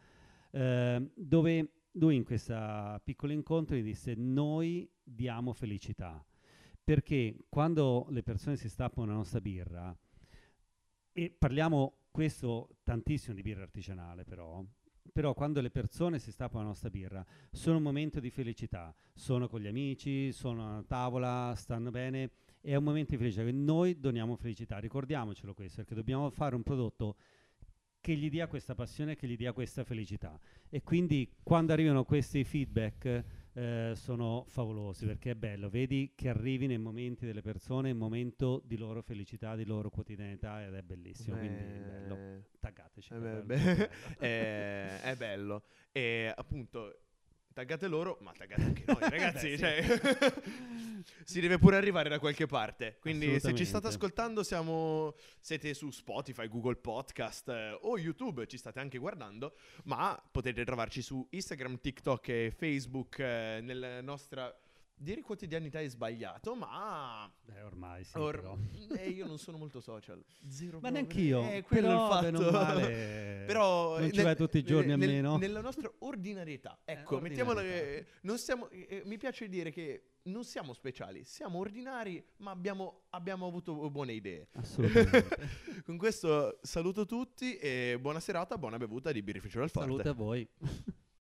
ehm, 0.50 1.10
dove 1.14 1.70
lui 1.92 2.16
in 2.16 2.24
questo 2.24 3.00
piccolo 3.04 3.32
incontro 3.32 3.76
mi 3.76 3.82
disse 3.82 4.14
noi 4.14 4.88
diamo 5.02 5.52
felicità, 5.52 6.24
perché 6.84 7.36
quando 7.48 8.06
le 8.10 8.22
persone 8.22 8.56
si 8.56 8.68
stappano 8.68 9.06
la 9.06 9.14
nostra 9.14 9.40
birra, 9.40 9.96
e 11.12 11.30
parliamo 11.30 12.08
questo 12.10 12.76
tantissimo 12.82 13.34
di 13.34 13.40
birra 13.40 13.62
artigianale 13.62 14.24
però, 14.24 14.62
però 15.12 15.34
quando 15.34 15.60
le 15.60 15.70
persone 15.70 16.18
si 16.18 16.30
stappano 16.32 16.62
la 16.62 16.68
nostra 16.68 16.90
birra 16.90 17.24
sono 17.50 17.76
un 17.76 17.82
momento 17.82 18.20
di 18.20 18.30
felicità, 18.30 18.94
sono 19.14 19.48
con 19.48 19.60
gli 19.60 19.66
amici, 19.66 20.32
sono 20.32 20.78
a 20.78 20.84
tavola, 20.86 21.54
stanno 21.56 21.90
bene 21.90 22.30
è 22.66 22.74
un 22.74 22.82
momento 22.82 23.12
di 23.12 23.18
felicità. 23.18 23.48
Noi 23.52 24.00
doniamo 24.00 24.34
felicità, 24.34 24.78
ricordiamocelo 24.78 25.54
questo, 25.54 25.76
perché 25.76 25.94
dobbiamo 25.94 26.28
fare 26.30 26.56
un 26.56 26.64
prodotto 26.64 27.16
che 28.00 28.16
gli 28.16 28.28
dia 28.28 28.48
questa 28.48 28.74
passione, 28.74 29.14
che 29.14 29.28
gli 29.28 29.36
dia 29.36 29.52
questa 29.52 29.84
felicità. 29.84 30.36
E 30.68 30.82
quindi 30.82 31.32
quando 31.44 31.72
arrivano 31.72 32.04
questi 32.04 32.42
feedback 32.42 33.24
eh, 33.56 33.92
sono 33.94 34.44
favolosi 34.48 35.06
perché 35.06 35.30
è 35.30 35.34
bello, 35.34 35.70
vedi 35.70 36.12
che 36.14 36.28
arrivi 36.28 36.66
nei 36.66 36.76
momenti 36.76 37.24
delle 37.24 37.40
persone, 37.40 37.88
il 37.88 37.94
momento 37.94 38.60
di 38.62 38.76
loro 38.76 39.00
felicità, 39.00 39.56
di 39.56 39.64
loro 39.64 39.88
quotidianità 39.88 40.62
ed 40.62 40.74
è 40.74 40.82
bellissimo, 40.82 41.36
Beh, 41.36 41.40
quindi 41.40 41.62
è 41.62 41.78
bello. 41.78 42.44
Taggateci. 42.60 43.14
È 43.14 43.16
bello, 43.16 43.38
è 43.38 43.42
bello. 43.42 43.88
è, 44.18 45.00
è 45.00 45.16
bello. 45.16 45.62
E 45.90 46.32
appunto, 46.36 46.98
taggate 47.56 47.88
loro, 47.88 48.18
ma 48.20 48.32
taggate 48.36 48.60
anche 48.60 48.82
noi, 48.86 48.98
ragazzi. 49.08 49.48
Beh, 49.48 49.56
cioè, 49.56 50.00
si 51.24 51.40
deve 51.40 51.56
pure 51.56 51.76
arrivare 51.76 52.10
da 52.10 52.18
qualche 52.18 52.44
parte. 52.44 52.98
Quindi, 53.00 53.40
se 53.40 53.54
ci 53.54 53.64
state 53.64 53.86
ascoltando, 53.86 54.42
siamo, 54.42 55.14
siete 55.40 55.72
su 55.72 55.90
Spotify, 55.90 56.48
Google 56.48 56.76
Podcast 56.76 57.48
eh, 57.48 57.78
o 57.80 57.98
YouTube, 57.98 58.46
ci 58.46 58.58
state 58.58 58.78
anche 58.78 58.98
guardando. 58.98 59.56
Ma 59.84 60.22
potete 60.30 60.66
trovarci 60.66 61.00
su 61.00 61.26
Instagram, 61.30 61.80
TikTok 61.80 62.28
e 62.28 62.52
Facebook. 62.54 63.20
eh, 63.20 63.60
nella 63.62 64.02
nostra. 64.02 64.54
Dire 64.98 65.20
quotidianità 65.20 65.78
è 65.78 65.88
sbagliato, 65.88 66.54
ma. 66.54 67.30
Beh, 67.44 67.60
ormai 67.62 68.02
sì, 68.02 68.16
or- 68.16 68.36
però. 68.40 68.56
eh, 68.98 69.10
io 69.10 69.26
non 69.26 69.38
sono 69.38 69.58
molto 69.58 69.80
social. 69.80 70.24
Zero 70.48 70.78
Ma 70.80 70.90
proprio. 70.90 70.90
neanch'io, 70.90 71.42
Eh, 71.50 71.62
quello 71.62 71.88
è 71.88 71.90
il 71.90 71.96
però 71.96 72.10
fatto. 72.10 72.50
male, 72.50 73.44
Però 73.46 73.98
non 73.98 74.08
ci 74.10 74.16
nel- 74.16 74.24
vai 74.24 74.36
tutti 74.36 74.56
i 74.58 74.62
giorni 74.62 74.96
nel- 74.96 75.02
almeno. 75.08 75.36
Nella 75.36 75.60
nostra 75.60 75.92
ordinarietà. 75.98 76.78
Ecco, 76.84 77.18
Eh, 77.18 77.20
mettiamola 77.20 77.60
ordinarietà. 77.60 78.04
che 78.10 78.18
non 78.22 78.38
siamo 78.38 78.68
eh, 78.70 79.02
mi 79.04 79.18
piace 79.18 79.48
dire 79.50 79.70
che 79.70 80.12
non 80.22 80.44
siamo 80.44 80.72
speciali, 80.72 81.24
siamo 81.24 81.58
ordinari, 81.58 82.24
ma 82.38 82.50
abbiamo, 82.50 83.02
abbiamo 83.10 83.46
avuto 83.46 83.88
buone 83.90 84.14
idee. 84.14 84.48
Assolutamente. 84.52 85.28
Con 85.84 85.98
questo 85.98 86.58
saluto 86.62 87.04
tutti 87.04 87.56
e 87.58 87.98
buona 88.00 88.18
serata, 88.18 88.56
buona 88.56 88.78
bevuta 88.78 89.12
di 89.12 89.22
birrificio 89.22 89.60
del 89.60 89.68
forte. 89.68 89.88
Salute 89.90 90.08
a 90.08 90.12
voi. 90.14 90.48